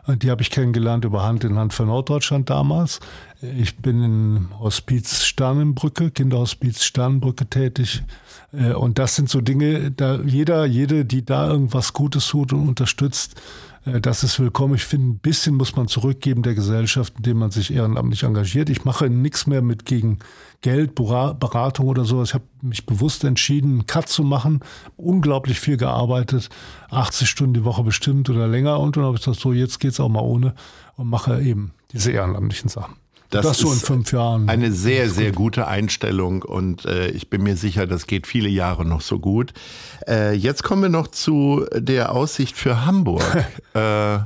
Die 0.08 0.32
habe 0.32 0.42
ich 0.42 0.52
kennengelernt 0.52 1.04
über 1.04 1.24
Hand 1.24 1.44
in 1.44 1.58
Hand 1.58 1.74
für 1.74 1.84
Norddeutschland 1.84 2.50
damals. 2.50 3.02
Ich 3.42 3.78
bin 3.78 4.04
im 4.04 4.60
Hospiz 4.60 5.24
Sternenbrücke, 5.26 6.12
Kinderhospiz 6.12 6.84
Sternenbrücke 6.84 7.46
tätig. 7.48 8.04
Äh, 8.52 8.74
und 8.74 9.00
das 9.00 9.16
sind 9.16 9.30
so 9.30 9.42
Dinge, 9.42 9.92
da 9.92 10.20
jeder, 10.22 10.66
jede, 10.66 11.06
die 11.06 11.26
da 11.26 11.48
irgendwas 11.50 11.94
Gutes 11.94 12.28
tut 12.28 12.54
und 12.54 12.68
unterstützt, 12.68 13.42
äh, 13.86 14.02
das 14.02 14.24
ist 14.24 14.40
willkommen. 14.40 14.76
Ich 14.76 14.86
finde, 14.86 15.08
ein 15.08 15.20
bisschen 15.20 15.56
muss 15.56 15.76
man 15.76 15.88
zurückgeben 15.88 16.44
der 16.44 16.56
Gesellschaft, 16.56 17.14
indem 17.18 17.38
man 17.38 17.52
sich 17.52 17.74
ehrenamtlich 17.74 18.24
engagiert. 18.24 18.70
Ich 18.70 18.86
mache 18.86 19.10
nichts 19.10 19.48
mehr 19.48 19.62
mit 19.62 19.86
gegen 19.86 20.20
Geld, 20.62 20.96
Beratung 20.96 21.88
oder 21.88 22.04
sowas. 22.06 22.30
Ich 22.30 22.34
habe 22.34 22.46
mich 22.62 22.86
bewusst 22.86 23.24
entschieden, 23.24 23.72
einen 23.72 23.86
Cut 23.86 24.10
zu 24.10 24.24
machen, 24.24 24.62
unglaublich 24.96 25.60
viel 25.60 25.78
gearbeitet, 25.78 26.50
80 26.90 27.30
Stunden 27.30 27.54
die 27.54 27.64
Woche 27.64 27.84
bestimmt 27.84 28.30
oder 28.30 28.48
länger. 28.48 28.80
Und 28.80 28.98
dann 28.98 29.04
habe 29.04 29.16
ich 29.16 29.22
gesagt, 29.22 29.40
so 29.40 29.54
jetzt 29.54 29.80
geht's 29.80 30.00
auch 30.00 30.10
mal 30.10 30.22
ohne 30.22 30.56
und 30.96 31.08
mache 31.08 31.42
eben 31.42 31.74
diese 31.92 32.12
ehrenamtlichen 32.12 32.70
Sachen. 32.70 32.96
Das, 33.30 33.46
das 33.46 33.58
so 33.58 33.72
in 33.72 33.80
fünf 33.80 34.12
Jahren. 34.14 34.48
Eine 34.50 34.72
sehr, 34.72 35.10
sehr 35.10 35.32
gute 35.32 35.68
Einstellung 35.68 36.44
und 36.44 36.86
äh, 36.86 37.10
ich 37.10 37.30
bin 37.30 37.44
mir 37.44 37.58
sicher, 37.58 37.86
das 37.86 38.08
geht 38.08 38.26
viele 38.26 38.50
Jahre 38.50 38.86
noch 38.86 39.02
so 39.02 39.20
gut. 39.20 39.54
Äh, 40.08 40.34
jetzt 40.34 40.64
kommen 40.64 40.82
wir 40.84 40.90
noch 40.90 41.08
zu 41.08 41.66
der 41.74 42.14
Aussicht 42.14 42.56
für 42.56 42.86
Hamburg. 42.86 43.46
äh, 43.74 44.20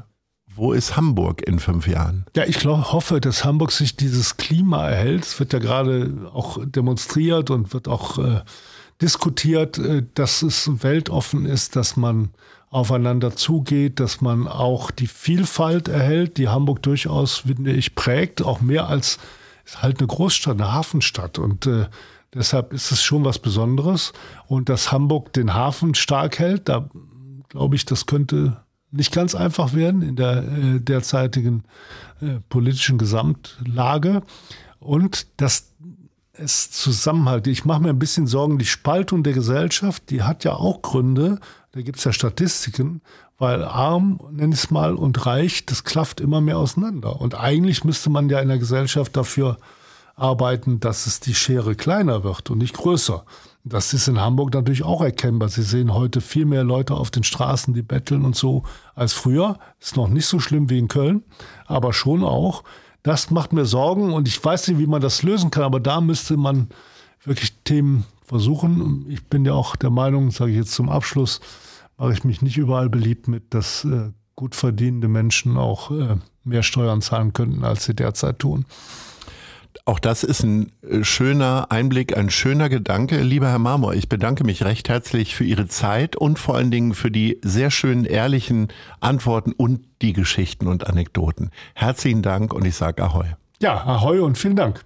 wo 0.53 0.73
ist 0.73 0.97
Hamburg 0.97 1.41
in 1.47 1.59
fünf 1.59 1.87
Jahren? 1.87 2.25
Ja, 2.35 2.43
ich 2.45 2.59
glaub, 2.59 2.91
hoffe, 2.91 3.21
dass 3.21 3.45
Hamburg 3.45 3.71
sich 3.71 3.95
dieses 3.95 4.37
Klima 4.37 4.89
erhält. 4.89 5.25
Es 5.25 5.39
wird 5.39 5.53
ja 5.53 5.59
gerade 5.59 6.29
auch 6.33 6.59
demonstriert 6.63 7.49
und 7.49 7.73
wird 7.73 7.87
auch 7.87 8.19
äh, 8.19 8.41
diskutiert, 9.01 9.77
äh, 9.77 10.03
dass 10.13 10.41
es 10.41 10.83
weltoffen 10.83 11.45
ist, 11.45 11.75
dass 11.75 11.95
man 11.95 12.29
aufeinander 12.71 13.35
zugeht, 13.35 13.99
dass 13.99 14.21
man 14.21 14.47
auch 14.47 14.89
die 14.89 15.07
Vielfalt 15.07 15.89
erhält, 15.89 16.37
die 16.37 16.47
Hamburg 16.47 16.81
durchaus, 16.81 17.39
finde 17.39 17.73
ich, 17.73 17.93
prägt, 17.95 18.41
auch 18.41 18.61
mehr 18.61 18.87
als 18.87 19.19
ist 19.63 19.81
halt 19.81 19.99
eine 19.99 20.07
Großstadt, 20.07 20.59
eine 20.59 20.73
Hafenstadt. 20.73 21.37
Und 21.37 21.67
äh, 21.67 21.85
deshalb 22.33 22.73
ist 22.73 22.91
es 22.91 23.03
schon 23.03 23.25
was 23.25 23.39
Besonderes. 23.39 24.13
Und 24.47 24.69
dass 24.69 24.91
Hamburg 24.91 25.33
den 25.33 25.53
Hafen 25.53 25.93
stark 25.95 26.39
hält, 26.39 26.67
da 26.69 26.89
glaube 27.49 27.75
ich, 27.75 27.85
das 27.85 28.05
könnte 28.05 28.57
nicht 28.91 29.13
ganz 29.13 29.35
einfach 29.35 29.73
werden 29.73 30.01
in 30.01 30.15
der 30.15 30.43
äh, 30.43 30.79
derzeitigen 30.79 31.63
äh, 32.21 32.39
politischen 32.49 32.97
Gesamtlage. 32.97 34.23
Und 34.79 35.27
dass 35.37 35.71
es 36.33 36.71
Zusammenhalt. 36.71 37.47
Ich 37.47 37.65
mache 37.65 37.81
mir 37.81 37.89
ein 37.89 37.99
bisschen 37.99 38.25
Sorgen, 38.25 38.57
die 38.57 38.65
Spaltung 38.65 39.21
der 39.21 39.33
Gesellschaft, 39.33 40.09
die 40.09 40.23
hat 40.23 40.43
ja 40.43 40.53
auch 40.53 40.81
Gründe. 40.81 41.39
Da 41.73 41.81
gibt 41.81 41.99
es 41.99 42.03
ja 42.03 42.11
Statistiken, 42.11 43.01
weil 43.37 43.63
arm, 43.63 44.19
nenn 44.31 44.51
ich 44.51 44.59
es 44.59 44.71
mal, 44.71 44.93
und 44.93 45.25
reich, 45.25 45.65
das 45.65 45.85
klafft 45.85 46.19
immer 46.19 46.41
mehr 46.41 46.57
auseinander. 46.57 47.21
Und 47.21 47.35
eigentlich 47.35 47.85
müsste 47.85 48.09
man 48.09 48.29
ja 48.29 48.39
in 48.39 48.49
der 48.49 48.57
Gesellschaft 48.57 49.15
dafür 49.15 49.57
arbeiten, 50.15 50.81
dass 50.81 51.07
es 51.07 51.21
die 51.21 51.33
Schere 51.33 51.75
kleiner 51.75 52.23
wird 52.23 52.49
und 52.49 52.57
nicht 52.57 52.75
größer. 52.75 53.23
Das 53.63 53.93
ist 53.93 54.07
in 54.07 54.19
Hamburg 54.19 54.53
natürlich 54.53 54.83
auch 54.83 55.01
erkennbar. 55.01 55.49
Sie 55.49 55.63
sehen 55.63 55.93
heute 55.93 56.19
viel 56.19 56.45
mehr 56.45 56.63
Leute 56.63 56.95
auf 56.95 57.09
den 57.09 57.23
Straßen, 57.23 57.73
die 57.73 57.83
betteln 57.83 58.25
und 58.25 58.35
so 58.35 58.63
als 58.93 59.13
früher. 59.13 59.57
Ist 59.79 59.95
noch 59.95 60.07
nicht 60.07 60.25
so 60.25 60.39
schlimm 60.39 60.69
wie 60.69 60.79
in 60.79 60.87
Köln, 60.87 61.23
aber 61.67 61.93
schon 61.93 62.23
auch. 62.23 62.63
Das 63.03 63.31
macht 63.31 63.53
mir 63.53 63.65
Sorgen 63.65 64.13
und 64.13 64.27
ich 64.27 64.43
weiß 64.43 64.67
nicht, 64.67 64.77
wie 64.77 64.87
man 64.87 65.01
das 65.01 65.23
lösen 65.23 65.51
kann, 65.51 65.63
aber 65.63 65.79
da 65.79 66.01
müsste 66.01 66.37
man 66.37 66.69
wirklich 67.23 67.53
Themen 67.63 68.05
versuchen. 68.31 69.05
Ich 69.09 69.25
bin 69.25 69.43
ja 69.43 69.51
auch 69.51 69.75
der 69.75 69.89
Meinung, 69.89 70.31
sage 70.31 70.51
ich 70.51 70.57
jetzt 70.57 70.71
zum 70.71 70.89
Abschluss, 70.89 71.41
mache 71.97 72.13
ich 72.13 72.23
mich 72.23 72.41
nicht 72.41 72.57
überall 72.57 72.87
beliebt 72.89 73.27
mit, 73.27 73.53
dass 73.53 73.83
äh, 73.83 74.11
gut 74.35 74.55
verdienende 74.55 75.09
Menschen 75.09 75.57
auch 75.57 75.91
äh, 75.91 76.15
mehr 76.45 76.63
Steuern 76.63 77.01
zahlen 77.01 77.33
könnten, 77.33 77.65
als 77.65 77.83
sie 77.83 77.93
derzeit 77.93 78.39
tun. 78.39 78.65
Auch 79.83 79.99
das 79.99 80.23
ist 80.23 80.43
ein 80.43 80.71
äh, 80.81 81.03
schöner 81.03 81.67
Einblick, 81.71 82.17
ein 82.17 82.29
schöner 82.29 82.69
Gedanke. 82.69 83.21
Lieber 83.21 83.49
Herr 83.49 83.59
Marmor, 83.59 83.95
ich 83.95 84.07
bedanke 84.07 84.45
mich 84.45 84.63
recht 84.63 84.87
herzlich 84.87 85.35
für 85.35 85.43
Ihre 85.43 85.67
Zeit 85.67 86.15
und 86.15 86.39
vor 86.39 86.55
allen 86.55 86.71
Dingen 86.71 86.93
für 86.93 87.11
die 87.11 87.37
sehr 87.43 87.69
schönen, 87.69 88.05
ehrlichen 88.05 88.69
Antworten 89.01 89.51
und 89.51 89.81
die 90.01 90.13
Geschichten 90.13 90.67
und 90.67 90.87
Anekdoten. 90.87 91.49
Herzlichen 91.75 92.21
Dank 92.21 92.53
und 92.53 92.63
ich 92.63 92.75
sage 92.75 93.03
Ahoi. 93.03 93.25
Ja, 93.61 93.85
Ahoi 93.85 94.21
und 94.21 94.37
vielen 94.37 94.55
Dank. 94.55 94.85